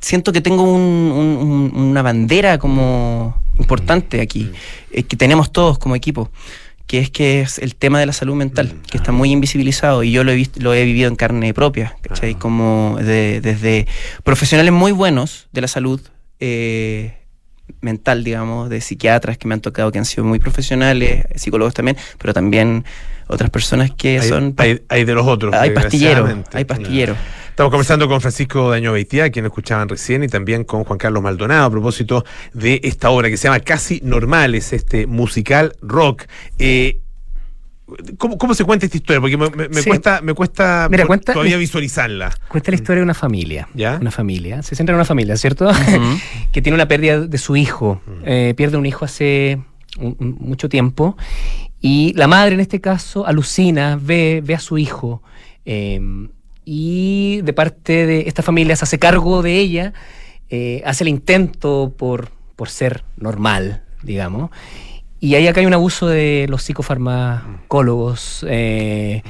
siento 0.00 0.32
que 0.32 0.40
tengo 0.40 0.62
un- 0.62 0.80
un- 1.12 1.72
un- 1.74 1.80
una 1.90 2.02
bandera 2.02 2.58
como 2.58 3.42
importante 3.58 4.20
aquí, 4.20 4.50
eh, 4.92 5.02
que 5.02 5.16
tenemos 5.16 5.52
todos 5.52 5.78
como 5.78 5.94
equipo 5.96 6.30
que 6.86 6.98
es 6.98 7.10
que 7.10 7.40
es 7.40 7.58
el 7.58 7.76
tema 7.76 7.98
de 7.98 8.04
la 8.04 8.12
salud 8.12 8.34
mental, 8.34 8.74
que 8.90 8.98
está 8.98 9.10
muy 9.10 9.30
invisibilizado 9.32 10.02
y 10.02 10.12
yo 10.12 10.22
lo 10.22 10.32
he 10.32 10.34
visto, 10.34 10.60
lo 10.60 10.74
he 10.74 10.84
vivido 10.84 11.08
en 11.08 11.16
carne 11.16 11.54
propia, 11.54 11.96
¿cachai? 12.02 12.34
Ah. 12.34 12.38
Como 12.38 12.98
de- 13.00 13.40
desde 13.40 13.86
profesionales 14.22 14.70
muy 14.70 14.92
buenos 14.92 15.48
de 15.52 15.62
la 15.62 15.68
salud, 15.68 15.98
eh, 16.40 17.14
mental, 17.80 18.22
digamos, 18.22 18.68
de 18.68 18.82
psiquiatras 18.82 19.38
que 19.38 19.48
me 19.48 19.54
han 19.54 19.62
tocado 19.62 19.90
que 19.92 19.98
han 19.98 20.04
sido 20.04 20.24
muy 20.24 20.38
profesionales, 20.38 21.24
psicólogos 21.36 21.72
también, 21.72 21.96
pero 22.18 22.34
también 22.34 22.84
otras 23.26 23.50
personas 23.50 23.90
que 23.96 24.18
Hay, 24.20 24.28
son... 24.28 24.54
hay- 24.58 24.82
hay 24.88 25.04
de 25.04 25.14
los 25.14 25.26
otros. 25.26 25.54
Hay 25.54 25.70
pastilleros, 25.70 26.30
hay 26.52 26.64
pastilleros. 26.64 27.16
Estamos 27.50 27.70
conversando 27.70 28.08
con 28.08 28.20
Francisco 28.20 28.68
Daño 28.70 28.92
Beitía, 28.92 29.30
quien 29.30 29.44
escuchaban 29.44 29.88
recién, 29.88 30.24
y 30.24 30.28
también 30.28 30.64
con 30.64 30.82
Juan 30.82 30.98
Carlos 30.98 31.22
Maldonado 31.22 31.66
a 31.66 31.70
propósito 31.70 32.24
de 32.52 32.80
esta 32.82 33.10
obra 33.10 33.28
que 33.30 33.36
se 33.36 33.44
llama 33.44 33.60
Casi 33.60 34.00
Normales, 34.02 34.72
este 34.72 35.06
musical 35.06 35.72
rock. 35.80 36.24
Eh, 36.58 36.98
¿cómo, 38.18 38.38
cómo 38.38 38.54
se 38.54 38.64
cuenta 38.64 38.86
esta 38.86 38.96
historia? 38.96 39.20
Porque 39.20 39.36
me, 39.36 39.50
me- 39.50 39.68
me 39.68 39.82
Sí. 39.82 39.88
cuesta, 39.88 40.20
me 40.20 40.34
cuesta 40.34 40.88
Mira, 40.90 41.06
cuenta- 41.06 41.32
todavía 41.32 41.56
visualizarla. 41.56 42.32
Cuenta 42.48 42.72
la 42.72 42.74
historia 42.76 42.96
de 43.00 43.04
una 43.04 43.14
familia. 43.14 43.68
¿Ya? 43.74 43.98
Una 44.00 44.10
familia. 44.10 44.62
Se 44.64 44.74
centra 44.74 44.92
en 44.92 44.96
una 44.96 45.04
familia, 45.04 45.36
¿cierto? 45.36 45.70
que 46.52 46.60
tiene 46.60 46.74
una 46.74 46.88
pérdida 46.88 47.20
de 47.20 47.38
su 47.38 47.54
hijo. 47.54 48.00
Eh, 48.24 48.54
pierde 48.56 48.76
un 48.78 48.86
hijo 48.86 49.04
hace 49.04 49.60
un- 49.98 50.16
un- 50.18 50.36
mucho 50.40 50.68
tiempo. 50.68 51.16
Y 51.86 52.14
la 52.14 52.28
madre, 52.28 52.54
en 52.54 52.60
este 52.60 52.80
caso, 52.80 53.26
alucina, 53.26 53.98
ve, 54.00 54.40
ve 54.42 54.54
a 54.54 54.58
su 54.58 54.78
hijo. 54.78 55.22
eh, 55.66 56.00
y 56.64 57.42
de 57.42 57.52
parte 57.52 58.06
de 58.06 58.20
esta 58.26 58.42
familia 58.42 58.74
se 58.74 58.84
hace 58.84 58.98
cargo 58.98 59.42
de 59.42 59.58
ella, 59.58 59.92
eh, 60.48 60.80
hace 60.86 61.04
el 61.04 61.08
intento 61.08 61.92
por, 61.94 62.30
por 62.56 62.70
ser 62.70 63.04
normal, 63.18 63.82
digamos. 64.02 64.50
Y 65.20 65.34
ahí 65.34 65.46
acá 65.46 65.60
hay 65.60 65.66
un 65.66 65.74
abuso 65.74 66.06
de 66.06 66.46
los 66.48 66.62
psicofarmacólogos. 66.62 68.46
eh, 68.48 69.22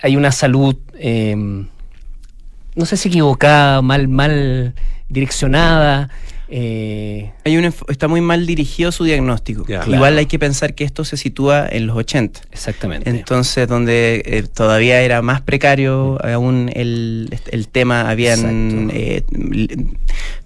hay 0.00 0.14
una 0.14 0.30
salud, 0.30 0.76
eh, 0.94 1.34
no 1.36 2.86
sé 2.86 2.96
si 2.96 3.08
equivocada, 3.08 3.82
mal, 3.82 4.06
mal 4.06 4.74
direccionada. 5.08 6.08
Eh, 6.52 7.30
Hay 7.44 7.56
un 7.56 7.64
enfo- 7.64 7.84
está 7.88 8.08
muy 8.08 8.20
mal 8.20 8.44
dirigido 8.46 8.90
su 8.92 9.04
diagnóstico. 9.04 9.64
Ya. 9.68 9.82
Igual 9.84 9.98
Claro. 9.98 10.18
hay 10.18 10.26
que 10.26 10.38
pensar 10.38 10.74
que 10.74 10.84
esto 10.84 11.04
se 11.04 11.16
sitúa 11.16 11.68
en 11.70 11.86
los 11.86 11.96
80. 11.96 12.40
Exactamente. 12.50 13.08
Entonces, 13.08 13.68
donde 13.68 14.22
eh, 14.26 14.42
todavía 14.42 15.00
era 15.02 15.22
más 15.22 15.40
precario 15.42 16.18
aún 16.24 16.70
el, 16.74 17.38
el 17.50 17.68
tema, 17.68 18.10
habían 18.10 18.90
eh, 18.92 19.22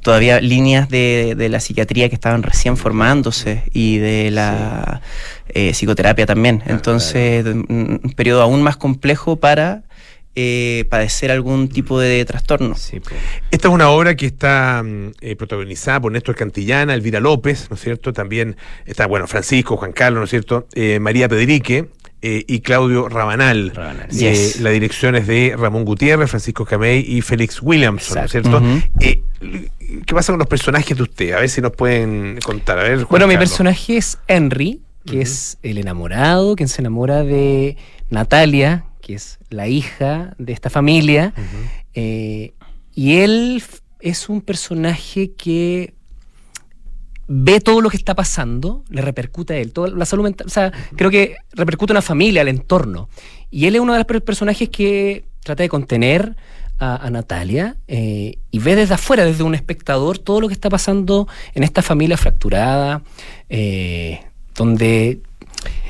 todavía 0.03 0.41
líneas 0.41 0.89
de, 0.89 1.35
de 1.37 1.49
la 1.49 1.61
psiquiatría 1.61 2.09
que 2.09 2.15
estaban 2.15 2.43
recién 2.43 2.77
formándose 2.77 3.63
y 3.73 3.99
de 3.99 4.31
la 4.31 5.01
eh, 5.49 5.73
psicoterapia 5.73 6.27
también. 6.27 6.63
Entonces, 6.67 7.45
un, 7.47 8.01
un 8.03 8.13
periodo 8.13 8.43
aún 8.43 8.63
más 8.63 8.77
complejo 8.77 9.37
para 9.37 9.83
eh, 10.37 10.85
padecer 10.89 11.31
algún 11.31 11.69
tipo 11.69 11.99
de 12.01 12.25
trastorno. 12.25 12.75
Esta 12.75 13.69
es 13.69 13.75
una 13.75 13.91
obra 13.91 14.17
que 14.17 14.27
está 14.27 14.83
mm, 14.85 15.13
eh, 15.21 15.37
protagonizada 15.37 16.01
por 16.01 16.13
Néstor 16.13 16.35
Cantillana, 16.35 16.95
Elvira 16.95 17.21
López, 17.21 17.69
¿no 17.71 17.77
es 17.77 17.83
cierto? 17.83 18.13
También 18.13 18.57
está, 18.87 19.07
bueno, 19.07 19.27
Francisco, 19.27 19.77
Juan 19.77 19.93
Carlos, 19.93 20.21
¿no 20.21 20.25
es 20.25 20.31
cierto? 20.31 20.67
Eh, 20.75 20.99
María 21.01 21.29
Pedrique 21.29 21.89
eh, 22.27 22.43
y 22.47 22.61
Claudio 22.61 23.09
Rabanal. 23.11 23.73
Eh, 24.11 24.15
Yes. 24.15 24.61
La 24.61 24.71
dirección 24.71 25.15
es 25.15 25.27
de 25.27 25.55
Ramón 25.59 25.85
Gutiérrez, 25.85 26.31
Francisco 26.31 26.65
Camey 26.65 27.05
y 27.07 27.21
Félix 27.21 27.61
Williamson, 27.61 28.19
¿no 28.19 28.25
es 28.25 28.31
cierto? 28.31 28.63
Eh, 29.01 29.21
¿Qué 30.07 30.15
pasa 30.15 30.33
con 30.33 30.39
los 30.39 30.49
personajes 30.49 30.97
de 30.97 31.03
usted? 31.03 31.33
A 31.33 31.41
ver 31.41 31.51
si 31.51 31.61
nos 31.61 31.73
pueden 31.73 32.39
contar. 32.43 32.79
A 32.79 32.85
ver, 32.85 32.97
Juan 32.97 33.09
Bueno, 33.11 33.27
mi 33.27 33.37
personaje 33.37 33.99
es 33.99 34.19
Henry, 34.27 34.81
que 35.05 35.21
es 35.21 35.59
el 35.63 35.77
enamorado, 35.77 36.57
quien 36.57 36.69
se 36.71 36.81
enamora 36.81 37.23
de 37.23 37.77
Natalia, 38.09 38.87
que 39.05 39.15
es 39.15 39.39
la 39.51 39.69
hija 39.69 40.35
de 40.39 40.53
esta 40.55 40.71
familia. 40.71 41.35
Eh, 41.93 42.55
y 42.95 43.17
él 43.19 43.63
es 44.01 44.29
un 44.29 44.41
personaje 44.41 45.33
que 45.33 45.93
ve 47.27 47.61
todo 47.61 47.81
lo 47.81 47.91
que 47.91 47.97
está 47.97 48.15
pasando, 48.15 48.83
le 48.89 49.03
repercute 49.03 49.55
a 49.55 49.57
él, 49.59 49.73
toda 49.73 49.89
la 49.89 50.05
salud 50.07 50.25
mental, 50.25 50.47
o 50.47 50.51
sea, 50.51 50.73
creo 50.97 51.11
que 51.11 51.37
repercute 51.53 51.93
a 51.93 51.95
una 51.95 52.03
familia, 52.03 52.41
al 52.43 52.49
entorno. 52.49 53.09
Y 53.51 53.67
él 53.67 53.75
es 53.77 53.81
uno 53.81 53.93
de 53.93 53.99
los 53.99 54.07
per- 54.07 54.25
personajes 54.25 54.69
que 54.69 55.25
trata 55.43 55.63
de 55.63 55.69
contener 55.69 56.37
a, 56.79 56.97
a 57.07 57.11
Natalia 57.11 57.77
eh, 57.89 58.39
y 58.51 58.59
ve 58.59 58.75
desde 58.75 58.95
afuera, 58.95 59.25
desde 59.25 59.43
un 59.43 59.55
espectador, 59.55 60.19
todo 60.19 60.41
lo 60.41 60.49
que 60.49 60.55
está 60.55 60.69
pasando 60.71 61.29
en 61.55 61.63
esta 61.63 61.83
familia 61.83 62.17
fracturada, 62.17 63.03
eh, 63.51 64.21
donde... 64.55 65.21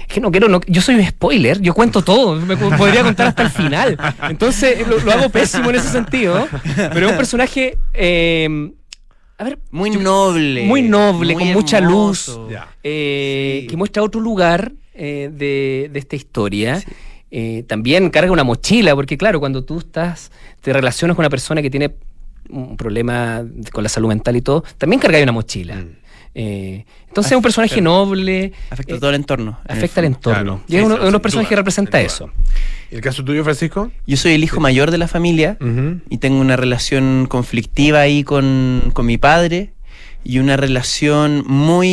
es 0.06 0.14
Que 0.14 0.20
no 0.20 0.30
quiero, 0.30 0.48
no- 0.48 0.60
yo 0.66 0.80
soy 0.82 0.94
un 0.96 1.04
spoiler, 1.06 1.60
yo 1.60 1.74
cuento 1.74 2.02
todo, 2.02 2.36
me 2.36 2.56
po- 2.56 2.70
podría 2.76 3.02
contar 3.02 3.28
hasta 3.28 3.42
el 3.42 3.50
final. 3.50 3.96
Entonces 4.28 4.86
lo, 4.86 4.98
lo 5.00 5.12
hago 5.12 5.28
pésimo 5.28 5.70
en 5.70 5.76
ese 5.76 5.88
sentido, 5.88 6.46
pero 6.92 7.06
es 7.06 7.12
un 7.12 7.18
personaje 7.18 7.78
eh, 7.92 8.70
a 9.38 9.44
ver, 9.44 9.58
muy 9.70 9.90
noble. 9.90 10.64
muy 10.64 10.82
noble, 10.82 11.34
muy 11.34 11.42
con 11.44 11.52
mucha 11.52 11.80
luz, 11.80 12.38
eh, 12.82 13.66
que 13.68 13.76
muestra 13.76 14.02
otro 14.02 14.20
lugar 14.20 14.72
eh, 14.94 15.30
de, 15.32 15.90
de 15.92 15.98
esta 15.98 16.16
historia. 16.16 16.82
Eh, 17.36 17.64
también 17.66 18.10
carga 18.10 18.30
una 18.30 18.44
mochila, 18.44 18.94
porque 18.94 19.16
claro, 19.18 19.40
cuando 19.40 19.64
tú 19.64 19.78
estás, 19.78 20.30
te 20.60 20.72
relacionas 20.72 21.16
con 21.16 21.22
una 21.24 21.30
persona 21.30 21.60
que 21.62 21.70
tiene 21.70 21.94
un 22.48 22.76
problema 22.76 23.42
con 23.72 23.82
la 23.82 23.88
salud 23.88 24.08
mental 24.08 24.36
y 24.36 24.42
todo, 24.42 24.62
también 24.78 25.00
carga 25.00 25.20
una 25.22 25.32
mochila. 25.32 25.76
Mm. 25.76 25.96
Eh, 26.36 26.84
entonces 27.08 27.30
es 27.32 27.36
un 27.36 27.42
personaje 27.42 27.80
noble. 27.80 28.52
Afecta 28.70 28.94
eh, 28.94 28.98
todo 28.98 29.10
el 29.10 29.16
entorno. 29.16 29.58
en 29.68 29.72
el 29.72 29.78
Afecta 29.78 30.00
al 30.00 30.06
fondo. 30.06 30.16
entorno. 30.18 30.42
Claro. 30.56 30.60
y 30.68 30.76
es 30.76 30.82
uno 30.84 30.96
de 31.04 31.10
los 31.12 31.20
personajes 31.20 31.48
duda, 31.48 31.48
que 31.50 31.56
representa 31.56 32.00
eso. 32.00 32.30
¿El 32.90 33.00
caso 33.00 33.24
tuyo, 33.24 33.44
Francisco? 33.44 33.90
Yo 34.06 34.16
soy 34.16 34.32
el 34.32 34.42
hijo 34.44 34.58
mayor 34.60 34.90
de 34.90 34.98
la 34.98 35.06
familia 35.08 35.56
y 36.10 36.18
tengo 36.18 36.40
una 36.40 36.56
relación 36.56 37.26
conflictiva 37.28 38.00
ahí 38.00 38.24
con, 38.24 38.90
con 38.92 39.06
mi 39.06 39.16
padre 39.18 39.72
y 40.24 40.38
una 40.38 40.56
relación 40.56 41.44
muy 41.46 41.88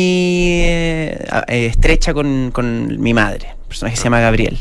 eh, 0.64 1.26
a- 1.30 1.44
eh, 1.48 1.66
estrecha 1.66 2.14
con, 2.14 2.50
con 2.52 3.00
mi 3.00 3.12
madre, 3.14 3.48
un 3.62 3.68
personaje 3.68 3.94
que 3.94 3.98
se 3.98 4.04
llama 4.04 4.20
Gabriel. 4.20 4.58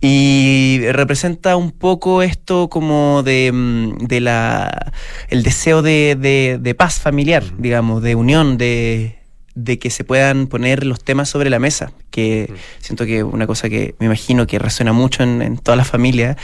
Y 0.00 0.80
representa 0.92 1.56
un 1.56 1.72
poco 1.72 2.22
esto 2.22 2.68
como 2.68 3.22
de, 3.24 3.50
mm, 3.52 3.98
de 4.06 4.20
la 4.20 4.92
el 5.28 5.42
deseo 5.42 5.82
de, 5.82 6.16
de- 6.18 6.58
de 6.60 6.74
paz 6.74 7.00
familiar, 7.00 7.42
digamos, 7.58 8.02
de 8.02 8.14
unión, 8.14 8.58
de, 8.58 9.18
de 9.56 9.78
que 9.80 9.90
se 9.90 10.04
puedan 10.04 10.46
poner 10.46 10.86
los 10.86 11.02
temas 11.02 11.28
sobre 11.28 11.50
la 11.50 11.58
mesa, 11.58 11.90
que 12.12 12.52
siento 12.78 13.06
que 13.06 13.24
una 13.24 13.48
cosa 13.48 13.68
que 13.68 13.96
me 13.98 14.06
imagino 14.06 14.46
que 14.46 14.60
resuena 14.60 14.92
mucho 14.92 15.24
en, 15.24 15.42
en 15.42 15.58
todas 15.58 15.76
las 15.76 15.88
familias 15.88 16.36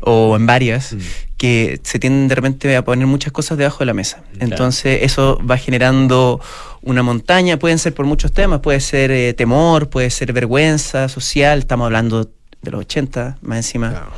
o 0.00 0.34
en 0.36 0.46
varias, 0.46 0.96
que 1.36 1.80
se 1.82 1.98
tienden 1.98 2.28
de 2.28 2.34
repente 2.34 2.74
a 2.76 2.82
poner 2.82 3.06
muchas 3.06 3.30
cosas 3.32 3.58
debajo 3.58 3.80
de 3.80 3.86
la 3.86 3.94
mesa. 3.94 4.22
Entonces 4.40 5.00
eso 5.02 5.38
va 5.48 5.58
generando 5.58 6.40
una 6.80 7.02
montaña, 7.02 7.58
pueden 7.58 7.78
ser 7.78 7.92
por 7.92 8.06
muchos 8.06 8.32
temas, 8.32 8.60
puede 8.60 8.80
ser 8.80 9.10
eh, 9.10 9.34
temor, 9.34 9.90
puede 9.90 10.08
ser 10.08 10.32
vergüenza 10.32 11.10
social, 11.10 11.58
estamos 11.58 11.84
hablando 11.84 12.30
de 12.62 12.70
los 12.70 12.80
80 12.82 13.38
más 13.42 13.58
encima. 13.58 14.08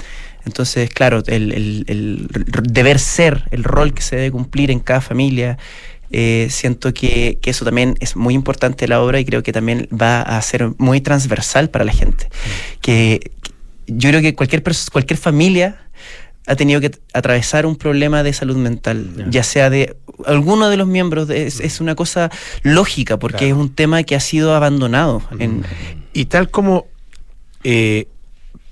Entonces, 0.47 0.91
claro, 0.91 1.23
el, 1.27 1.53
el- 1.87 2.29
deber 2.69 2.99
ser, 2.99 3.45
el 3.51 3.65
rol 3.65 3.95
que 3.95 4.03
se 4.03 4.17
debe 4.17 4.31
cumplir 4.31 4.71
en 4.71 4.79
cada 4.81 5.01
familia, 5.01 5.57
eh, 6.11 6.49
siento 6.51 6.93
que, 6.93 7.39
que 7.41 7.51
eso 7.51 7.65
también 7.65 7.97
es 8.01 8.15
muy 8.15 8.35
importante 8.35 8.87
la 8.87 9.01
obra 9.01 9.19
y 9.19 9.25
creo 9.25 9.43
que 9.43 9.53
también 9.53 9.89
va 9.91 10.21
a 10.21 10.41
ser 10.43 10.71
muy 10.79 11.01
transversal 11.01 11.71
para 11.71 11.85
la 11.87 11.93
gente. 11.93 12.29
Que, 12.83 13.31
que 13.43 13.53
yo 13.87 14.11
creo 14.11 14.21
que 14.21 14.35
cualquier, 14.35 14.63
cualquier 14.93 15.19
familia 15.19 15.81
ha 16.47 16.57
tenido 16.57 16.79
que 16.83 16.91
atravesar 17.15 17.65
un 17.65 17.77
problema 17.77 18.23
de 18.23 18.35
salud 18.35 18.57
mental, 18.57 19.27
ya 19.31 19.43
sea 19.43 19.71
de 19.71 19.97
alguno 20.27 20.69
de 20.69 20.77
los 20.77 20.87
miembros, 20.87 21.27
de- 21.27 21.47
es, 21.47 21.59
es 21.61 21.81
una 21.81 21.95
cosa 21.95 22.31
lógica 22.63 23.19
porque 23.19 23.49
es 23.49 23.55
un 23.55 23.75
tema 23.75 24.03
que 24.03 24.15
ha 24.15 24.21
sido 24.21 24.55
abandonado. 24.55 25.23
En, 25.39 25.65
Y 26.13 26.27
tal 26.27 26.51
como 26.51 26.87
eh, 27.65 28.09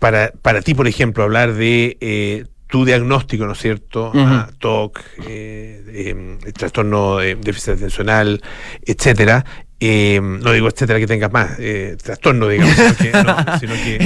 para, 0.02 0.32
para 0.42 0.62
ti, 0.62 0.74
por 0.74 0.88
ejemplo, 0.88 1.22
hablar 1.22 1.54
de 1.54 1.96
eh, 2.00 2.46
tu 2.66 2.84
diagnóstico, 2.84 3.46
¿no 3.46 3.52
es 3.52 3.58
cierto? 3.58 4.10
Ah, 4.12 4.50
TOC, 4.58 4.98
eh, 5.28 5.84
eh, 5.86 6.38
el 6.44 6.52
trastorno 6.54 7.18
de 7.18 7.36
déficit 7.36 7.74
atencional, 7.74 8.42
etcétera. 8.84 9.44
Eh, 9.84 10.20
no 10.22 10.52
digo 10.52 10.68
etcétera 10.68 11.00
que 11.00 11.08
tengas 11.08 11.32
más, 11.32 11.56
eh, 11.58 11.96
trastorno, 12.00 12.46
digamos, 12.46 12.72
sino 12.76 12.94
que, 12.96 13.10
no, 13.24 13.58
sino 13.60 13.74
que, 13.74 13.96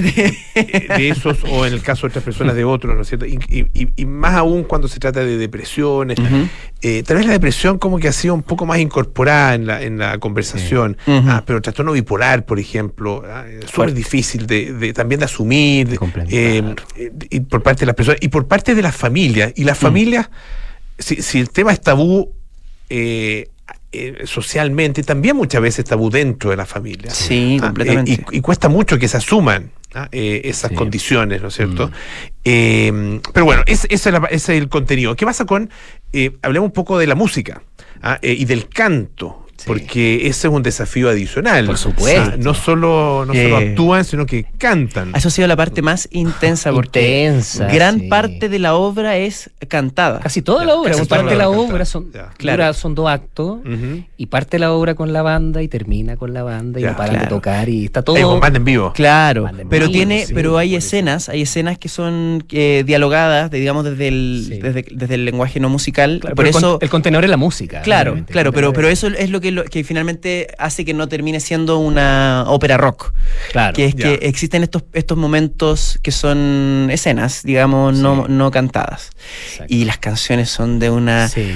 eh, 0.55 0.87
de 0.97 1.09
esos 1.11 1.37
o 1.51 1.67
en 1.67 1.75
el 1.75 1.83
caso 1.83 2.07
de 2.07 2.13
otras 2.13 2.25
personas 2.25 2.57
de 2.57 2.65
otros, 2.65 2.97
¿no 2.97 3.03
es 3.03 3.09
cierto? 3.09 3.27
Y, 3.27 3.39
y- 3.51 3.89
y 3.95 4.05
más 4.07 4.35
aún 4.37 4.65
cuando 4.65 4.89
se 4.89 4.99
trata 4.99 5.23
de 5.23 5.37
depresiones. 5.37 6.17
Tal 7.05 7.17
vez 7.19 7.27
la 7.27 7.33
depresión 7.33 7.79
como 7.79 7.99
que 7.99 8.09
ha 8.09 8.13
sido 8.13 8.33
un 8.33 8.43
poco 8.43 8.65
más 8.65 8.79
incorporada 8.79 9.55
en 9.55 9.67
la, 9.67 9.83
en 9.83 9.99
la 9.99 10.17
conversación. 10.19 10.97
Ah, 11.07 11.43
pero 11.45 11.59
el 11.59 11.63
trastorno 11.63 11.93
bipolar, 11.93 12.47
por 12.47 12.59
ejemplo, 12.59 13.23
ah, 13.29 13.45
es 13.47 13.67
súper 13.71 13.93
difícil 13.93 14.47
de, 14.47 14.73
de- 14.73 14.93
también 14.95 15.19
de 15.19 15.27
asumir 15.27 15.89
eh, 16.31 16.75
y 17.29 17.41
por 17.41 17.63
parte 17.63 17.81
de 17.81 17.87
las 17.87 17.95
personas 17.95 18.21
y 18.23 18.29
por 18.29 18.47
parte 18.49 18.75
de 18.75 18.81
las 18.81 18.97
familias. 18.97 19.53
Y 19.57 19.65
las 19.65 19.77
familias, 19.77 20.31
si, 20.99 21.17
si 21.21 21.39
el 21.39 21.51
tema 21.51 21.73
es 21.73 21.83
tabú 21.83 22.33
eh, 22.89 23.51
eh, 23.93 24.23
socialmente, 24.25 25.03
también 25.03 25.37
muchas 25.37 25.61
veces 25.63 25.81
es 25.81 25.85
tabú 25.87 26.11
dentro 26.11 26.51
de 26.51 26.57
la 26.57 26.67
familia. 26.67 27.11
Sí, 27.11 27.59
Ah, 27.61 27.67
completamente. 27.67 28.13
eh, 28.13 28.25
y, 28.33 28.39
y 28.39 28.41
cuesta 28.41 28.69
mucho 28.69 28.99
que 28.99 29.09
se 29.09 29.17
asuman 29.17 29.71
ah, 29.95 30.09
eh, 30.13 30.43
esas 30.45 30.73
condiciones, 30.73 31.41
¿no 31.41 31.49
es 31.49 31.55
cierto? 31.55 31.91
Eh, 32.45 33.21
pero 33.33 33.47
bueno, 33.47 33.63
es 33.67 33.87
ese 33.91 34.13
es 34.31 34.49
el 34.49 34.69
contenido. 34.69 35.15
¿Qué 35.17 35.25
pasa 35.25 35.45
con, 35.47 35.71
hablemos 36.43 36.67
un 36.67 36.73
poco 36.73 36.99
de 36.99 37.07
la 37.07 37.15
música 37.15 37.63
ah, 38.03 38.19
y 38.23 38.45
del 38.45 38.69
canto? 38.69 39.46
Porque 39.67 40.27
ese 40.29 40.47
es 40.49 40.53
un 40.55 40.63
desafío 40.63 41.09
adicional. 41.11 41.67
Por 41.67 41.77
supuesto. 41.79 42.23
O 42.23 42.25
sea, 42.27 42.37
no 42.39 42.55
solo, 42.55 43.25
no 43.27 43.35
solo 43.35 43.61
Eh, 43.61 43.71
actúan, 43.71 44.05
sino 44.05 44.25
que 44.27 44.45
cantan. 44.59 45.13
Eso 45.15 45.29
ha 45.29 45.31
sido 45.31 45.49
la 45.49 45.57
parte 45.57 45.83
más 45.83 46.09
intensa 46.13 46.73
porque 46.73 47.27
Intensa, 47.27 47.67
gran 47.67 48.01
sí. 48.01 48.09
parte 48.09 48.49
de 48.49 48.59
la 48.59 48.75
obra 48.75 49.17
es 49.17 49.51
cantada. 49.69 50.21
Casi 50.21 50.43
toda 50.43 50.65
la 50.65 50.75
obra, 50.75 50.93
casi 50.93 51.05
parte 51.07 51.25
de 51.31 51.37
la 51.37 51.45
la 51.45 51.51
obra 51.51 51.85
son. 51.85 52.07
Claro. 52.39 52.63
dura- 52.65 52.73
son 52.73 52.95
dos 52.95 53.09
actos 53.09 53.59
y 54.17 54.27
parte 54.27 54.59
la 54.59 54.73
obra 54.73 54.95
con 54.95 55.13
la 55.13 55.23
banda 55.23 55.63
y 55.63 55.69
termina 55.69 56.17
con 56.17 56.33
la 56.33 56.43
banda 56.43 56.79
y 56.81 56.83
Ya, 56.85 56.91
no 56.93 56.97
paran 56.97 57.21
de 57.21 57.27
tocar 57.27 57.69
y 57.69 57.85
está 57.87 58.03
todo 58.03 58.17
un 58.35 58.41
banda 58.41 58.59
en 58.59 58.65
vivo. 58.65 58.93
Claro, 58.95 59.43
Banda 59.45 59.63
en 59.63 59.69
pero 59.69 59.87
vivo, 59.87 59.93
tiene, 59.93 60.27
sí, 60.27 60.33
pero 60.35 60.57
hay 60.59 60.75
escenas, 60.77 61.29
hay 61.29 61.43
escenas 61.43 61.79
que 61.79 61.89
son 61.89 62.45
eh, 62.51 62.85
dialogadas, 62.87 63.51
de, 63.51 63.59
digamos 63.61 63.85
desde 63.85 64.09
el, 64.09 64.45
Sí. 64.49 64.59
desde, 64.59 64.85
desde 64.91 65.15
el 65.15 65.25
lenguaje 65.25 65.61
no 65.61 65.69
musical. 65.69 66.19
Claro, 66.21 66.37
por 66.37 66.47
eso, 66.47 66.73
con- 66.73 66.79
el 66.83 66.89
contenedor 66.91 67.25
es 67.25 67.31
la 67.31 67.37
música. 67.37 67.83
claro, 67.83 68.17
claro, 68.31 68.53
pero, 68.53 68.73
pero 68.73 68.89
eso 68.89 69.09
es 69.09 69.31
lo 69.31 69.41
que, 69.41 69.51
lo 69.57 69.65
que 69.65 69.83
finalmente 69.83 70.47
hace 70.59 70.85
que 70.85 70.95
no 70.95 71.09
termine 71.09 71.41
siendo 71.41 71.79
una 71.79 72.45
ópera 72.47 72.77
rock. 72.77 73.13
Claro. 73.51 73.75
que 73.75 73.87
es 73.87 73.95
ya. 73.97 74.05
que 74.17 74.27
existen 74.29 74.63
estos, 74.63 74.85
estos 74.93 75.19
momentos 75.19 75.99
que 76.03 76.13
son 76.13 76.89
escenas, 76.93 77.43
digamos, 77.43 77.97
no, 77.99 78.29
no 78.29 78.51
cantadas. 78.53 79.11
Exacto. 79.51 79.75
Y 79.75 79.85
las 79.85 79.99
canciones 79.99 80.49
son 80.51 80.79
de 80.79 80.91
una 80.91 81.29
Sí. 81.29 81.53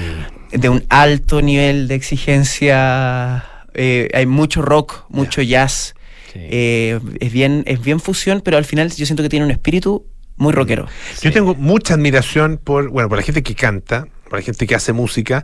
de 0.51 0.67
un 0.69 0.83
alto 0.89 1.41
nivel 1.41 1.87
de 1.87 1.95
exigencia. 1.95 3.45
eh, 3.73 4.09
hay 4.13 4.25
mucho 4.25 4.61
rock, 4.61 5.05
mucho 5.09 5.41
jazz. 5.41 5.95
Sí. 6.33 6.39
eh, 6.43 6.99
es 7.19 7.31
bien, 7.31 7.63
es 7.67 7.81
bien 7.81 7.99
fusión, 7.99 8.41
pero 8.41 8.57
al 8.57 8.65
final 8.65 8.89
yo 8.93 9.05
siento 9.05 9.21
que 9.23 9.29
tiene 9.29 9.45
un 9.45 9.51
espíritu 9.51 10.05
muy 10.37 10.53
rockero. 10.53 10.87
Yo 11.21 11.31
tengo 11.31 11.55
mucha 11.55 11.93
admiración 11.93 12.57
por, 12.61 12.89
bueno, 12.89 13.09
por 13.09 13.17
la 13.17 13.23
gente 13.23 13.43
que 13.43 13.53
canta, 13.53 14.07
por 14.29 14.39
la 14.39 14.43
gente 14.45 14.65
que 14.65 14.73
hace 14.75 14.91
música 14.93 15.43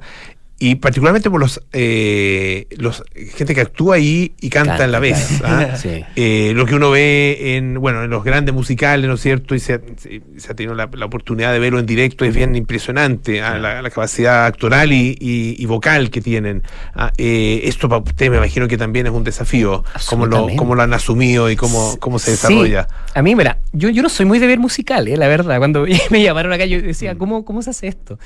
y 0.60 0.76
particularmente 0.76 1.30
por 1.30 1.39
los, 1.39 1.62
eh, 1.74 2.68
los 2.78 3.03
gente 3.36 3.53
que 3.53 3.62
actúa 3.62 3.95
ahí 3.97 4.34
y 4.41 4.49
canta, 4.49 4.72
Canta, 4.72 4.84
a 4.86 4.88
la 4.88 4.99
vez. 4.99 5.41
¿ah? 5.43 5.76
Sí. 5.78 6.03
Eh, 6.16 6.53
lo 6.55 6.66
que 6.66 6.74
uno 6.76 6.89
ve 6.91 7.55
en 7.58 7.80
bueno 7.80 8.03
en 8.03 8.10
los 8.10 8.24
grandes 8.24 8.55
musicales, 8.55 9.08
¿no 9.08 9.14
es 9.16 9.22
cierto? 9.22 9.53
Y 9.53 9.60
se, 9.60 9.74
ha- 9.74 9.82
se- 9.97 10.22
ha 10.49 10.53
tenido 10.55 10.74
la, 10.74 10.89
la 10.91 11.05
oportunidad 11.05 11.53
de 11.53 11.60
verlo 11.60 11.80
en 11.80 11.86
directo, 11.86 12.26
es 12.26 12.34
bien 12.36 12.55
impresionante 12.55 13.41
ah, 13.41 13.58
la, 13.60 13.82
la 13.82 13.89
capacidad 13.89 14.45
actoral 14.47 14.91
y, 14.91 15.16
y- 15.20 15.55
y 15.62 15.66
vocal 15.68 16.10
que 16.10 16.22
tienen. 16.22 16.64
Ah, 16.95 17.12
eh, 17.18 17.62
esto 17.66 17.88
para 17.88 18.01
usted 18.01 18.30
me 18.32 18.38
imagino 18.38 18.68
que 18.68 18.78
también 18.78 19.05
es 19.08 19.12
un 19.14 19.24
desafío, 19.24 19.84
cómo 20.10 20.26
lo, 20.26 20.47
cómo 20.55 20.74
lo 20.76 20.82
han 20.82 20.93
asumido 20.93 21.49
y 21.51 21.55
cómo, 21.55 21.97
cómo 21.99 22.18
se 22.20 22.26
Sí. 22.28 22.32
desarrolla. 22.32 22.88
A 23.14 23.22
mí, 23.22 23.36
mira, 23.36 23.60
yo, 23.74 23.89
yo 23.89 24.01
no 24.01 24.10
soy 24.10 24.26
muy 24.26 24.39
de 24.39 24.47
ver 24.47 24.60
musicales, 24.60 25.18
la 25.20 25.28
verdad. 25.28 25.58
Cuando 25.60 25.86
me 26.10 26.22
llamaron 26.24 26.51
acá, 26.53 26.66
yo 26.66 26.82
decía, 26.82 27.14
Mm. 27.14 27.18
¿cómo, 27.18 27.45
¿cómo 27.45 27.62
se 27.62 27.70
hace 27.70 27.88
esto? 27.88 28.18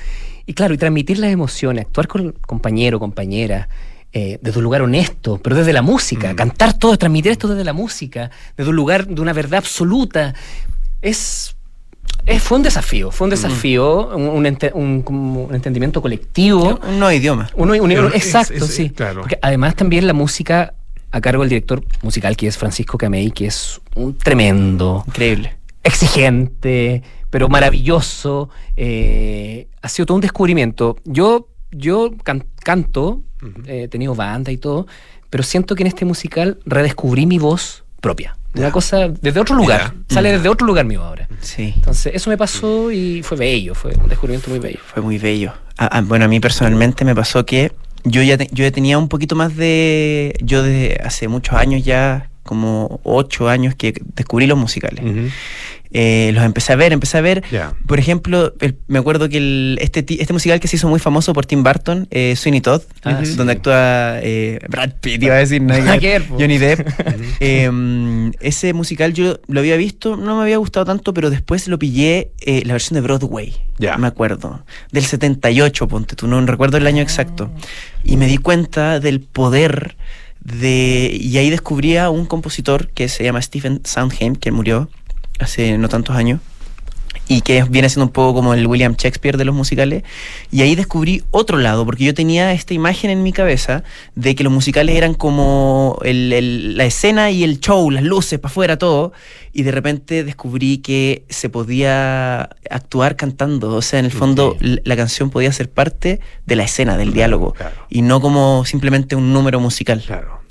Y 0.46 0.54
claro, 0.54 0.74
y 0.74 0.78
transmitir 0.78 1.18
las 1.18 1.30
emociones, 1.30 1.86
actuar 1.86 2.08
con 2.08 2.32
compañero, 2.32 2.98
compañera, 2.98 3.68
eh, 4.12 4.38
desde 4.42 4.58
un 4.58 4.64
lugar 4.64 4.82
honesto, 4.82 5.38
pero 5.42 5.56
desde 5.56 5.72
la 5.72 5.82
música, 5.82 6.32
Mm. 6.32 6.36
cantar 6.36 6.74
todo, 6.74 6.96
transmitir 6.98 7.32
esto 7.32 7.48
desde 7.48 7.64
la 7.64 7.72
música, 7.72 8.30
desde 8.56 8.68
un 8.70 8.76
lugar 8.76 9.06
de 9.06 9.20
una 9.20 9.32
verdad 9.32 9.58
absoluta, 9.58 10.34
es... 11.00 11.56
es- 12.26 12.42
fue 12.42 12.58
un 12.58 12.62
desafío, 12.62 13.10
fue 13.10 13.26
un 13.26 13.30
desafío, 13.30 14.08
un, 14.14 14.28
un 14.28 14.44
ente- 14.46 14.72
un- 14.74 15.02
como 15.02 15.44
un 15.44 15.54
entendimiento 15.54 16.02
colectivo. 16.02 16.78
Un 16.86 16.98
nuevo 16.98 17.12
idioma. 17.12 17.48
Uno, 17.54 17.74
es- 17.74 17.80
exacto, 18.14 18.64
es- 18.64 18.74
sí. 18.74 18.90
claro. 18.90 19.20
Porque 19.22 19.38
además 19.40 19.76
también 19.76 20.06
la 20.06 20.12
música 20.12 20.74
a 21.10 21.20
cargo 21.20 21.42
del 21.42 21.50
director 21.50 21.82
musical 22.02 22.36
que 22.36 22.46
es 22.48 22.56
Francisco 22.58 22.98
Camey, 22.98 23.30
que 23.30 23.46
es 23.46 23.80
un 23.94 24.16
tremendo, 24.18 25.04
Increíble. 25.06 25.56
exigente, 25.84 27.02
pero 27.32 27.48
maravilloso. 27.48 28.50
eh, 28.76 29.66
ha 29.80 29.88
sido 29.88 30.06
todo 30.06 30.16
un 30.16 30.20
descubrimiento. 30.20 30.96
Yo, 31.04 31.48
yo 31.72 32.12
can- 32.22 32.44
canto, 32.62 33.22
eh, 33.66 33.84
he 33.84 33.88
tenido 33.88 34.14
banda 34.14 34.52
y 34.52 34.58
todo, 34.58 34.86
pero 35.30 35.42
siento 35.42 35.74
que 35.74 35.82
en 35.82 35.86
este 35.88 36.04
musical 36.04 36.58
redescubrí 36.66 37.24
mi 37.26 37.38
voz 37.38 37.84
propia. 38.00 38.36
Una 38.54 38.70
cosa 38.70 39.08
desde 39.08 39.40
otro 39.40 39.56
lugar. 39.56 39.94
Sale 40.10 40.30
desde 40.32 40.48
otro 40.50 40.66
lugar 40.66 40.84
mío 40.84 41.02
ahora. 41.02 41.26
Sí. 41.40 41.72
Entonces, 41.76 42.12
eso 42.14 42.28
me 42.28 42.36
pasó 42.36 42.92
y 42.92 43.22
fue 43.22 43.38
bello, 43.38 43.74
fue 43.74 43.92
un 43.94 44.08
descubrimiento 44.10 44.50
muy 44.50 44.58
bello. 44.58 44.78
Fue 44.92 45.00
muy 45.02 45.16
bello. 45.16 45.54
Ah, 45.78 45.88
ah, 45.90 46.02
bueno, 46.02 46.26
a 46.26 46.28
mí 46.28 46.38
personalmente 46.38 47.04
me 47.06 47.14
pasó 47.14 47.46
que 47.46 47.72
yo 48.04 48.22
ya, 48.22 48.36
te- 48.36 48.48
yo 48.52 48.62
ya 48.64 48.70
tenía 48.70 48.98
un 48.98 49.08
poquito 49.08 49.34
más 49.36 49.56
de... 49.56 50.34
Yo 50.42 50.62
desde 50.62 51.00
hace 51.02 51.28
muchos 51.28 51.54
años 51.54 51.82
ya, 51.82 52.28
como 52.42 53.00
ocho 53.04 53.48
años 53.48 53.74
que 53.74 53.94
descubrí 54.14 54.46
los 54.46 54.58
musicales. 54.58 55.04
Ujú. 55.04 55.28
Eh, 55.94 56.30
los 56.32 56.42
empecé 56.44 56.72
a 56.72 56.76
ver, 56.76 56.94
empecé 56.94 57.18
a 57.18 57.20
ver. 57.20 57.42
Ya. 57.52 57.74
Por 57.86 57.98
ejemplo, 57.98 58.54
el- 58.60 58.78
me 58.88 58.98
acuerdo 58.98 59.28
que 59.28 59.36
el- 59.36 59.78
este, 59.82 60.02
este 60.22 60.32
musical 60.32 60.58
que 60.58 60.66
se 60.66 60.76
hizo 60.76 60.88
muy 60.88 60.98
famoso 60.98 61.34
por 61.34 61.44
Tim 61.44 61.62
Burton, 61.62 62.08
eh, 62.10 62.34
Sweeney 62.34 62.62
Todd, 62.62 62.80
Ah, 63.04 63.20
sí. 63.22 63.34
donde 63.34 63.52
actúa 63.52 64.18
eh, 64.22 64.58
Brad 64.70 64.92
Pitt, 65.02 65.22
iba 65.22 65.34
a 65.34 65.38
decir, 65.38 65.60
que 65.66 66.08
ver, 66.08 66.22
po. 66.26 66.36
Johnny 66.40 66.56
Depp. 66.56 66.80
Eh, 67.40 68.30
ese 68.40 68.72
musical 68.72 69.12
yo 69.12 69.38
lo 69.48 69.60
había 69.60 69.76
visto, 69.76 70.16
no 70.16 70.36
me 70.36 70.42
había 70.44 70.56
gustado 70.56 70.86
tanto, 70.86 71.12
pero 71.12 71.28
después 71.28 71.68
lo 71.68 71.78
pillé 71.78 72.30
eh, 72.40 72.62
la 72.64 72.72
versión 72.72 72.94
de 72.94 73.00
Broadway, 73.02 73.54
Ya. 73.78 73.98
me 73.98 74.06
acuerdo, 74.06 74.64
del 74.92 75.04
78, 75.04 75.88
ponte 75.88 76.16
tú, 76.16 76.26
no 76.26 76.40
recuerdo 76.46 76.78
el 76.78 76.86
año 76.86 77.02
exacto. 77.02 77.50
Y 78.04 78.16
me 78.16 78.26
di 78.26 78.38
cuenta 78.38 78.98
del 79.00 79.20
poder 79.20 79.96
de... 80.44 81.16
Y 81.20 81.38
ahí 81.38 81.50
descubrí 81.50 81.96
a 81.96 82.10
un 82.10 82.26
compositor 82.26 82.88
que 82.88 83.08
se 83.08 83.24
llama 83.24 83.42
Stephen 83.42 83.80
Sondheim, 83.84 84.36
que 84.36 84.52
murió 84.52 84.88
hace 85.38 85.78
no 85.78 85.88
tantos 85.88 86.16
años 86.16 86.40
y 87.28 87.40
que 87.40 87.62
viene 87.64 87.88
siendo 87.88 88.06
un 88.06 88.12
poco 88.12 88.34
como 88.34 88.52
el 88.52 88.66
William 88.66 88.94
Shakespeare 88.98 89.36
de 89.38 89.44
los 89.44 89.54
musicales. 89.54 90.02
Y 90.50 90.62
ahí 90.62 90.74
descubrí 90.74 91.22
otro 91.30 91.56
lado, 91.58 91.84
porque 91.86 92.04
yo 92.04 92.14
tenía 92.14 92.52
esta 92.52 92.74
imagen 92.74 93.10
en 93.10 93.22
mi 93.22 93.32
cabeza 93.32 93.84
de 94.14 94.34
que 94.34 94.44
los 94.44 94.52
musicales 94.52 94.96
eran 94.96 95.14
como 95.14 95.98
el- 96.04 96.32
el- 96.32 96.76
la 96.76 96.84
escena 96.84 97.30
y 97.30 97.44
el 97.44 97.60
show, 97.60 97.90
las 97.90 98.02
luces 98.02 98.38
para 98.38 98.50
afuera, 98.50 98.76
todo. 98.76 99.12
Y 99.54 99.62
de 99.62 99.70
repente 99.70 100.24
descubrí 100.24 100.78
que 100.78 101.24
se 101.28 101.48
podía 101.48 102.50
actuar 102.70 103.16
cantando. 103.16 103.74
O 103.76 103.82
sea, 103.82 103.98
en 103.98 104.06
el 104.06 104.10
fondo 104.12 104.56
la 104.60 104.96
canción 104.96 105.30
podía 105.30 105.52
ser 105.52 105.70
parte 105.70 106.20
de 106.46 106.56
la 106.56 106.64
escena, 106.64 106.96
del 106.96 107.12
diálogo. 107.12 107.52
claro. 107.54 107.76
Y 107.88 108.02
no 108.02 108.20
como 108.20 108.64
simplemente 108.66 109.14
un 109.16 109.32
número 109.32 109.60
musical. 109.60 110.02
Claro. 110.06 110.41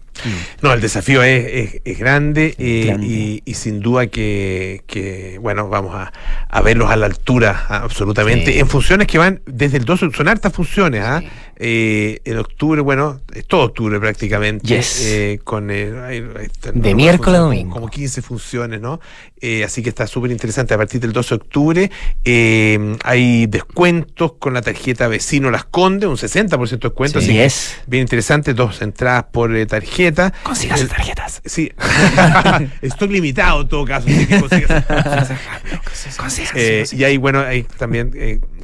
No, 0.62 0.74
el 0.74 0.82
desafío 0.82 1.24
es, 1.24 1.45
es- 1.76 1.82
es 1.84 1.97
grande, 1.97 2.53
eh, 2.57 2.84
Grande. 2.88 3.07
Y, 3.07 3.41
y 3.45 3.53
sin 3.55 3.80
duda 3.80 4.07
que, 4.07 4.84
que, 4.88 5.38
bueno, 5.41 5.70
vamos 5.70 5.95
a, 5.95 6.12
a 6.49 6.62
verlos 6.62 6.91
a 6.91 6.95
la 6.95 7.05
altura, 7.07 7.66
absolutamente, 7.70 8.51
Sí. 8.53 8.59
en 8.59 8.68
funciones 8.68 9.07
que 9.07 9.18
van 9.18 9.41
desde 9.45 9.78
el 9.78 9.86
12, 9.86 10.09
son 10.16 10.28
hartas 10.28 10.53
funciones, 10.53 11.01
¿ah? 11.03 11.24
Eh, 11.64 12.22
en 12.26 12.38
octubre, 12.39 12.82
bueno, 12.82 13.22
es 13.36 13.45
todo 13.45 13.62
octubre 13.66 13.99
prácticamente, 13.99 14.66
Yes. 14.66 15.05
eh, 15.05 15.39
con 15.43 15.70
eh, 15.70 15.93
hay- 16.03 16.26
hay- 16.36 16.72
De 16.74 16.89
no, 16.89 16.95
miércoles 16.95 17.39
a 17.39 17.43
domingo. 17.43 17.72
Como 17.74 17.88
15 17.88 18.24
funciones, 18.24 18.82
¿no? 18.82 18.99
Eh, 19.39 19.64
así 19.64 19.84
que 19.84 19.89
está 19.89 20.07
súper 20.07 20.32
interesante. 20.32 20.74
A 20.74 20.78
partir 20.78 20.99
del 20.99 21.14
12 21.14 21.30
de 21.30 21.36
octubre 21.36 21.91
eh, 22.26 22.97
hay 23.03 23.45
descuentos 23.45 24.34
con 24.39 24.55
la 24.55 24.64
tarjeta 24.64 25.07
Vecino 25.07 25.51
Las 25.51 25.66
Condes, 25.66 26.09
un 26.09 26.18
60% 26.18 26.88
de 26.88 26.89
descuento, 26.89 27.20
Sí. 27.22 27.26
así 27.28 27.38
que 27.38 27.43
Yes. 27.43 27.76
bien 27.86 28.01
interesante, 28.01 28.55
dos 28.55 28.82
entradas 28.82 29.26
por 29.32 29.51
tarjeta. 29.68 30.34
Consígase 30.41 30.82
El- 30.84 30.89
tarjetas. 30.89 31.41
Sí, 31.45 31.72
stock 32.82 33.12
limitado 33.12 33.62
en 33.62 33.68
todo 33.68 33.86
caso, 33.86 34.07
así 34.07 34.26
que 34.26 34.39
consígase. 34.39 34.84
Eh, 36.55 36.86
y 36.91 37.03
hay, 37.03 37.18
bueno, 37.18 37.39
hay 37.41 37.64
también 37.64 38.12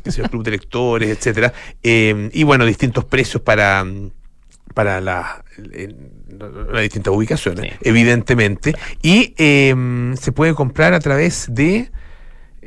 qué 0.07 0.11
sé 0.13 0.21
yo, 0.23 0.29
club 0.29 0.43
de 0.43 0.51
lectores, 0.51 1.09
etcétera. 1.09 1.53
Eh, 1.83 2.29
y 2.33 2.43
bueno, 2.43 2.65
distintos 2.65 3.05
precios 3.05 3.41
para, 3.43 3.85
para 4.73 4.99
la- 5.01 5.43
las 6.71 6.81
distintas 6.81 7.13
ubicaciones, 7.13 7.71
Sí. 7.71 7.77
evidentemente. 7.81 8.73
Y 9.01 9.33
eh, 9.37 9.73
se 10.19 10.31
puede 10.31 10.53
comprar 10.53 10.93
a 10.93 10.99
través 10.99 11.47
de 11.49 11.91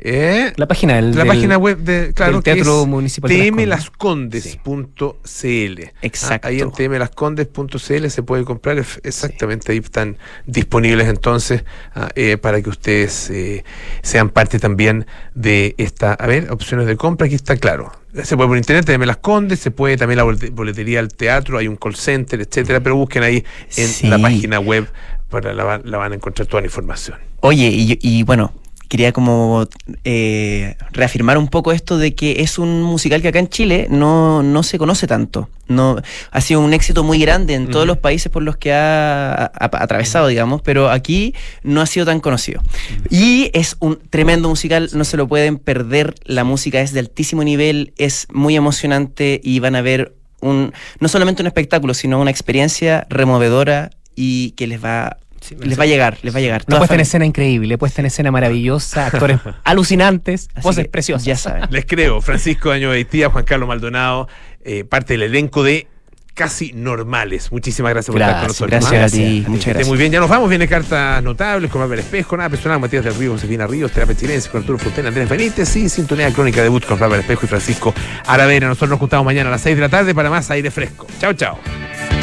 eh, 0.03 0.53
La 0.57 0.67
página 0.67 0.95
del, 0.95 1.11
la 1.11 1.17
del- 1.19 1.27
página 1.27 1.57
web 1.57 1.77
de, 1.79 2.13
claro, 2.13 2.33
del 2.33 2.43
que 2.43 2.53
Teatro 2.55 2.85
Municipal 2.85 3.31
tmlascondes.cl. 3.31 5.81
Exacto. 6.01 6.47
Ah, 6.47 6.49
ahí 6.49 6.59
en 6.61 6.71
tmlascondes.cl 6.71 8.09
se 8.09 8.23
puede 8.23 8.43
comprar, 8.43 8.77
exactamente, 9.03 9.71
ahí 9.71 9.77
están 9.79 10.17
disponibles 10.45 11.07
entonces 11.07 11.63
ah, 11.95 12.09
eh, 12.15 12.37
para 12.37 12.61
que 12.61 12.69
ustedes 12.69 13.29
eh, 13.29 13.63
sean 14.01 14.29
parte 14.29 14.59
también 14.59 15.05
de 15.35 15.75
esta, 15.77 16.13
a 16.13 16.27
ver, 16.27 16.51
opciones 16.51 16.87
de 16.87 16.95
compra, 16.97 17.27
aquí 17.27 17.35
está 17.35 17.55
claro. 17.57 17.91
Se 18.23 18.35
puede 18.35 18.49
por 18.49 18.57
internet, 18.57 18.85
TM 18.85 19.05
Las 19.05 19.17
Condes, 19.17 19.59
se 19.59 19.71
puede 19.71 19.95
también 19.97 20.17
la 20.17 20.25
bolet- 20.25 20.51
boletería 20.51 20.99
al 20.99 21.07
teatro, 21.13 21.57
hay 21.57 21.67
un 21.69 21.77
call 21.77 21.95
center, 21.95 22.41
etcétera, 22.41 22.81
pero 22.81 22.95
busquen 22.97 23.23
ahí 23.23 23.43
en 23.77 23.87
Sí. 23.87 24.07
la 24.07 24.19
página 24.19 24.59
web, 24.59 24.87
para 25.29 25.53
la, 25.53 25.63
van- 25.63 25.81
la 25.85 25.97
van 25.97 26.11
a 26.11 26.15
encontrar 26.15 26.45
toda 26.47 26.59
la 26.61 26.67
información. 26.67 27.17
Oye, 27.39 27.67
y, 27.69 27.97
y 28.01 28.23
bueno, 28.23 28.53
quería 28.91 29.13
como 29.13 29.69
eh, 30.03 30.75
reafirmar 30.91 31.37
un 31.37 31.47
poco 31.47 31.71
esto 31.71 31.97
de 31.97 32.13
que 32.13 32.41
es 32.41 32.59
un 32.59 32.83
musical 32.83 33.21
que 33.21 33.29
acá 33.29 33.39
en 33.39 33.47
Chile 33.47 33.87
no, 33.89 34.43
no 34.43 34.63
se 34.63 34.77
conoce 34.77 35.07
tanto. 35.07 35.47
No, 35.69 35.95
ha 36.29 36.41
sido 36.41 36.59
un 36.59 36.73
éxito 36.73 37.01
muy 37.01 37.17
grande 37.17 37.53
en 37.53 37.69
todos 37.69 37.87
los 37.87 37.99
países 37.99 38.29
por 38.29 38.43
los 38.43 38.57
que 38.57 38.73
ha 38.73 39.49
atravesado, 39.61 40.27
digamos, 40.27 40.61
pero 40.61 40.89
aquí 40.89 41.33
no 41.63 41.79
ha 41.79 41.85
sido 41.85 42.05
tan 42.05 42.19
conocido. 42.19 42.61
Y 43.09 43.49
es 43.53 43.77
un 43.79 43.97
tremendo 44.09 44.49
musical, 44.49 44.89
no 44.91 45.05
se 45.05 45.15
lo 45.15 45.25
pueden 45.25 45.57
perder. 45.57 46.13
La 46.25 46.43
música 46.43 46.81
es 46.81 46.91
de 46.91 46.99
altísimo 46.99 47.45
nivel, 47.45 47.93
es 47.95 48.27
muy 48.33 48.57
emocionante 48.57 49.39
y 49.41 49.61
van 49.61 49.75
a 49.75 49.81
ver 49.81 50.15
un, 50.41 50.73
no 50.99 51.07
solamente 51.07 51.41
un 51.41 51.47
espectáculo, 51.47 51.93
sino 51.93 52.19
una 52.19 52.31
experiencia 52.31 53.07
removedora 53.09 53.91
y 54.17 54.51
que 54.51 54.67
les 54.67 54.83
va, 54.83 55.15
les 55.59 55.79
va 55.79 55.83
a 55.83 55.87
llegar, 55.87 56.17
les 56.21 56.33
va 56.33 56.39
a 56.39 56.41
llegar. 56.41 56.63
Una 56.67 56.77
puesta 56.77 56.95
en 56.95 57.01
escena 57.01 57.25
increíble, 57.25 57.77
puesta 57.77 58.01
en 58.01 58.05
escena 58.07 58.31
maravillosa, 58.31 59.07
actores 59.07 59.39
alucinantes, 59.63 60.49
Así 60.53 60.61
voces 60.63 60.85
que 60.85 60.89
preciosas. 60.91 61.25
Ya 61.25 61.35
saben. 61.35 61.63
Les 61.69 61.85
creo, 61.85 62.21
Francisco 62.21 62.71
Año 62.71 62.89
Beitía, 62.91 63.29
Juan 63.29 63.43
Carlos 63.43 63.67
Maldonado, 63.67 64.27
eh, 64.63 64.83
parte 64.83 65.13
del 65.13 65.23
elenco 65.23 65.63
de 65.63 65.87
Casi 66.33 66.71
Normales. 66.71 67.51
Muchísimas 67.51 67.91
gracias 67.91 68.13
por 68.13 68.21
estar 68.21 68.35
con 68.35 68.41
Gracias, 68.47 68.61
nosotros. 68.61 68.89
Gracias 68.89 68.93
a 68.93 68.97
Gracias, 68.99 69.21
a 69.21 69.43
ti. 69.43 69.43
muchas 69.49 69.65
gracias. 69.67 69.87
muy 69.89 69.97
bien, 69.97 70.11
ya 70.13 70.19
nos 70.21 70.29
vamos. 70.29 70.49
Viene 70.49 70.65
cartas 70.67 71.21
notables 71.21 71.69
con 71.69 71.81
Álvaro 71.81 71.99
Espejo, 71.99 72.37
nada 72.37 72.49
personal, 72.49 72.79
Matías 72.79 73.03
del 73.03 73.15
Río, 73.15 73.33
Josefina 73.33 73.67
Ríos, 73.67 73.91
Terapia 73.91 74.15
Chilense, 74.15 74.49
con 74.49 74.61
Arturo 74.61 74.77
Fontaine, 74.79 75.09
Andrés 75.09 75.27
Benítez 75.27 75.75
y 75.75 75.89
Sintonía 75.89 76.31
Crónica 76.31 76.63
debut 76.63 76.85
con 76.85 77.01
Álvaro 77.03 77.19
Espejo 77.21 77.45
y 77.45 77.49
Francisco 77.49 77.93
Aravena. 78.25 78.67
Nosotros 78.67 78.91
nos 78.91 78.99
juntamos 78.99 79.25
mañana 79.25 79.49
a 79.49 79.51
las 79.51 79.61
6 79.61 79.75
de 79.75 79.81
la 79.81 79.89
tarde 79.89 80.15
para 80.15 80.29
más 80.29 80.49
aire 80.51 80.71
fresco. 80.71 81.05
Chao, 81.19 81.33
chao. 81.33 82.20